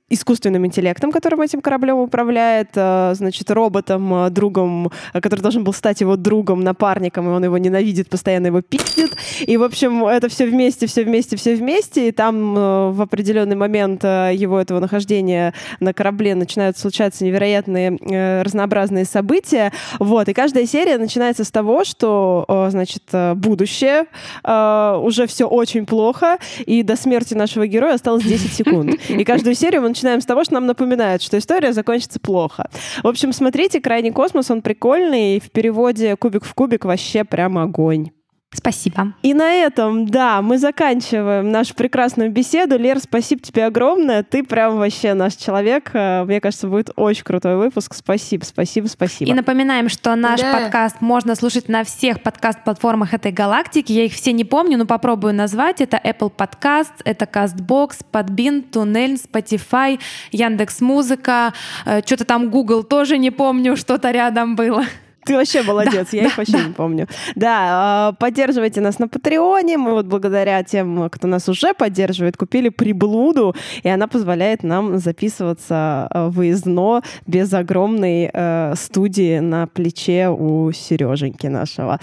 искусственным 0.08 0.64
интеллектом, 0.64 1.10
которым 1.10 1.40
этим 1.40 1.60
кораблем 1.60 1.98
управляет, 1.98 2.68
э, 2.76 3.14
значит, 3.14 3.50
роботом, 3.50 4.26
э, 4.26 4.30
другом, 4.30 4.92
э, 5.12 5.20
который 5.20 5.40
должен 5.40 5.64
был 5.64 5.72
стать 5.72 6.00
его 6.00 6.16
другом, 6.16 6.60
напарником, 6.60 7.26
и 7.26 7.32
он 7.32 7.42
его 7.42 7.58
ненавидит, 7.58 8.08
постоянно 8.08 8.46
его 8.46 8.60
пиздит. 8.60 9.16
И, 9.40 9.56
в 9.56 9.64
общем, 9.64 10.06
это 10.06 10.28
все 10.28 10.46
вместе, 10.46 10.86
все 10.86 11.02
вместе, 11.02 11.36
все 11.36 11.56
вместе. 11.56 12.08
И 12.08 12.12
там 12.12 12.54
в 12.54 13.02
определенный 13.02 13.56
момент 13.56 14.04
его 14.04 14.60
этого 14.60 14.78
нахождения 14.78 15.52
на 15.80 15.92
корабле 15.92 16.34
начинают 16.34 16.78
случаться 16.78 17.24
невероятные 17.24 18.42
разнообразные 18.42 19.04
события. 19.04 19.72
Вот. 19.98 20.28
И 20.28 20.34
каждая 20.34 20.66
серия 20.66 20.98
начинается 20.98 21.44
с 21.44 21.50
того, 21.50 21.84
что, 21.84 22.68
значит, 22.70 23.02
будущее, 23.34 24.04
уже 24.44 25.26
все 25.26 25.46
очень 25.46 25.86
плохо, 25.86 26.38
и 26.64 26.82
до 26.82 26.96
смерти 26.96 27.34
нашего 27.34 27.66
героя 27.66 27.94
осталось 27.94 28.24
10 28.24 28.52
секунд. 28.52 28.94
И 29.08 29.24
каждую 29.24 29.54
серию 29.56 29.84
он 29.84 29.94
начинаем 29.96 30.20
с 30.20 30.26
того, 30.26 30.44
что 30.44 30.54
нам 30.54 30.66
напоминает, 30.66 31.22
что 31.22 31.38
история 31.38 31.72
закончится 31.72 32.20
плохо. 32.20 32.68
В 33.02 33.08
общем, 33.08 33.32
смотрите, 33.32 33.80
«Крайний 33.80 34.12
космос», 34.12 34.50
он 34.50 34.60
прикольный, 34.60 35.36
и 35.36 35.40
в 35.40 35.50
переводе 35.50 36.16
«Кубик 36.16 36.44
в 36.44 36.52
кубик» 36.52 36.84
вообще 36.84 37.24
прям 37.24 37.56
огонь. 37.56 38.10
Спасибо. 38.54 39.12
И 39.22 39.34
на 39.34 39.52
этом, 39.52 40.06
да, 40.06 40.40
мы 40.40 40.58
заканчиваем 40.58 41.50
нашу 41.50 41.74
прекрасную 41.74 42.30
беседу. 42.30 42.78
Лер, 42.78 43.00
спасибо 43.00 43.42
тебе 43.42 43.66
огромное. 43.66 44.22
Ты 44.22 44.44
прям 44.44 44.78
вообще 44.78 45.14
наш 45.14 45.34
человек. 45.34 45.90
Э, 45.92 46.24
мне 46.24 46.40
кажется, 46.40 46.68
будет 46.68 46.90
очень 46.94 47.24
крутой 47.24 47.56
выпуск. 47.56 47.94
Спасибо, 47.94 48.44
спасибо, 48.44 48.86
спасибо. 48.86 49.30
И 49.30 49.34
напоминаем, 49.34 49.88
что 49.88 50.14
наш 50.14 50.40
да. 50.40 50.52
подкаст 50.52 51.00
можно 51.00 51.34
слушать 51.34 51.68
на 51.68 51.82
всех 51.84 52.22
подкаст-платформах 52.22 53.14
этой 53.14 53.32
галактики. 53.32 53.92
Я 53.92 54.04
их 54.04 54.12
все 54.12 54.32
не 54.32 54.44
помню, 54.44 54.78
но 54.78 54.86
попробую 54.86 55.34
назвать. 55.34 55.80
Это 55.80 56.00
Apple 56.02 56.32
Podcast, 56.34 56.92
это 57.04 57.24
CastBox, 57.24 57.98
Podbean, 58.12 58.70
Tunnel, 58.70 59.20
Spotify, 59.20 59.98
Яндекс 60.30 60.80
Музыка. 60.80 61.52
Э, 61.84 62.00
что-то 62.06 62.24
там 62.24 62.50
Google 62.50 62.84
тоже 62.84 63.18
не 63.18 63.32
помню, 63.32 63.76
что-то 63.76 64.12
рядом 64.12 64.54
было. 64.54 64.84
Ты 65.26 65.34
вообще 65.34 65.62
молодец, 65.62 66.12
я 66.12 66.26
их 66.26 66.38
вообще 66.38 66.58
не 66.64 66.72
помню. 66.72 67.08
Да, 67.34 68.14
поддерживайте 68.18 68.80
нас 68.80 68.98
на 68.98 69.08
Патреоне. 69.08 69.76
Мы 69.76 69.92
вот 69.92 70.06
благодаря 70.06 70.62
тем, 70.62 71.10
кто 71.10 71.26
нас 71.26 71.48
уже 71.48 71.74
поддерживает, 71.74 72.36
купили 72.36 72.68
приблуду, 72.68 73.54
и 73.82 73.88
она 73.88 74.06
позволяет 74.06 74.62
нам 74.62 74.98
записываться 74.98 76.08
выездно 76.14 77.02
без 77.26 77.52
огромной 77.52 78.30
э, 78.32 78.74
студии 78.76 79.40
на 79.40 79.66
плече 79.66 80.28
у 80.28 80.70
Сереженьки 80.72 81.48
нашего. 81.48 81.98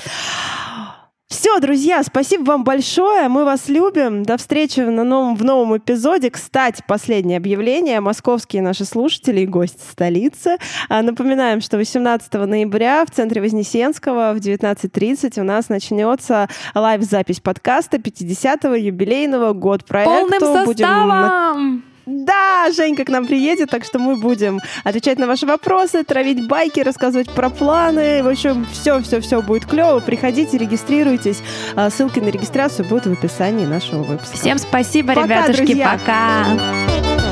Все, 1.34 1.60
друзья, 1.60 2.04
спасибо 2.04 2.44
вам 2.44 2.64
большое. 2.64 3.28
Мы 3.28 3.44
вас 3.44 3.68
любим. 3.68 4.22
До 4.22 4.38
встречи 4.38 4.82
на 4.82 5.04
новом, 5.04 5.36
в 5.36 5.44
новом 5.44 5.76
эпизоде. 5.76 6.30
Кстати, 6.30 6.84
последнее 6.88 7.38
объявление. 7.38 8.02
Московские 8.02 8.62
наши 8.62 8.86
слушатели 8.86 9.42
и 9.42 9.48
гости 9.48 9.82
столицы. 9.82 10.58
А, 10.90 11.02
напоминаем, 11.02 11.60
что 11.60 11.78
18 11.78 12.32
ноября 12.34 13.04
в 13.04 13.10
центре 13.10 13.42
Вознесенского 13.42 14.34
в 14.34 14.38
19.30 14.38 15.40
у 15.40 15.44
нас 15.44 15.70
начнется 15.70 16.50
лайв-запись 16.76 17.40
подкаста 17.40 17.98
50-го 17.98 18.76
юбилейного 18.76 19.54
год 19.54 19.86
проекта. 19.86 20.40
Полным 20.40 20.68
составом! 20.68 21.72
Будем 21.72 21.93
да, 22.06 22.70
Женька 22.72 23.06
к 23.06 23.10
нам 23.10 23.26
приедет, 23.26 23.70
так 23.70 23.86
что 23.86 24.00
мы 24.00 24.16
будем 24.16 24.60
отвечать 24.84 25.20
на 25.20 25.28
ваши 25.28 25.46
вопросы, 25.46 26.04
травить 26.04 26.48
байки, 26.48 26.80
рассказывать 26.82 27.30
про 27.32 27.50
планы. 27.50 28.24
В 28.24 28.28
общем, 28.28 28.66
все-все-все 28.72 29.42
будет 29.42 29.66
клево. 29.66 30.00
Приходите, 30.00 30.58
регистрируйтесь. 30.58 31.42
А, 31.76 31.90
ссылки 31.90 32.20
на 32.20 32.30
регистрацию 32.30 32.88
будут 32.88 33.08
в 33.08 33.12
описании 33.14 33.66
нашего 33.66 34.04
выпуска. 34.04 34.36
Всем 34.36 34.58
спасибо, 34.58 35.14
пока, 35.14 35.28
ребятушки, 35.28 35.66
друзья. 35.66 36.00
пока. 36.00 37.23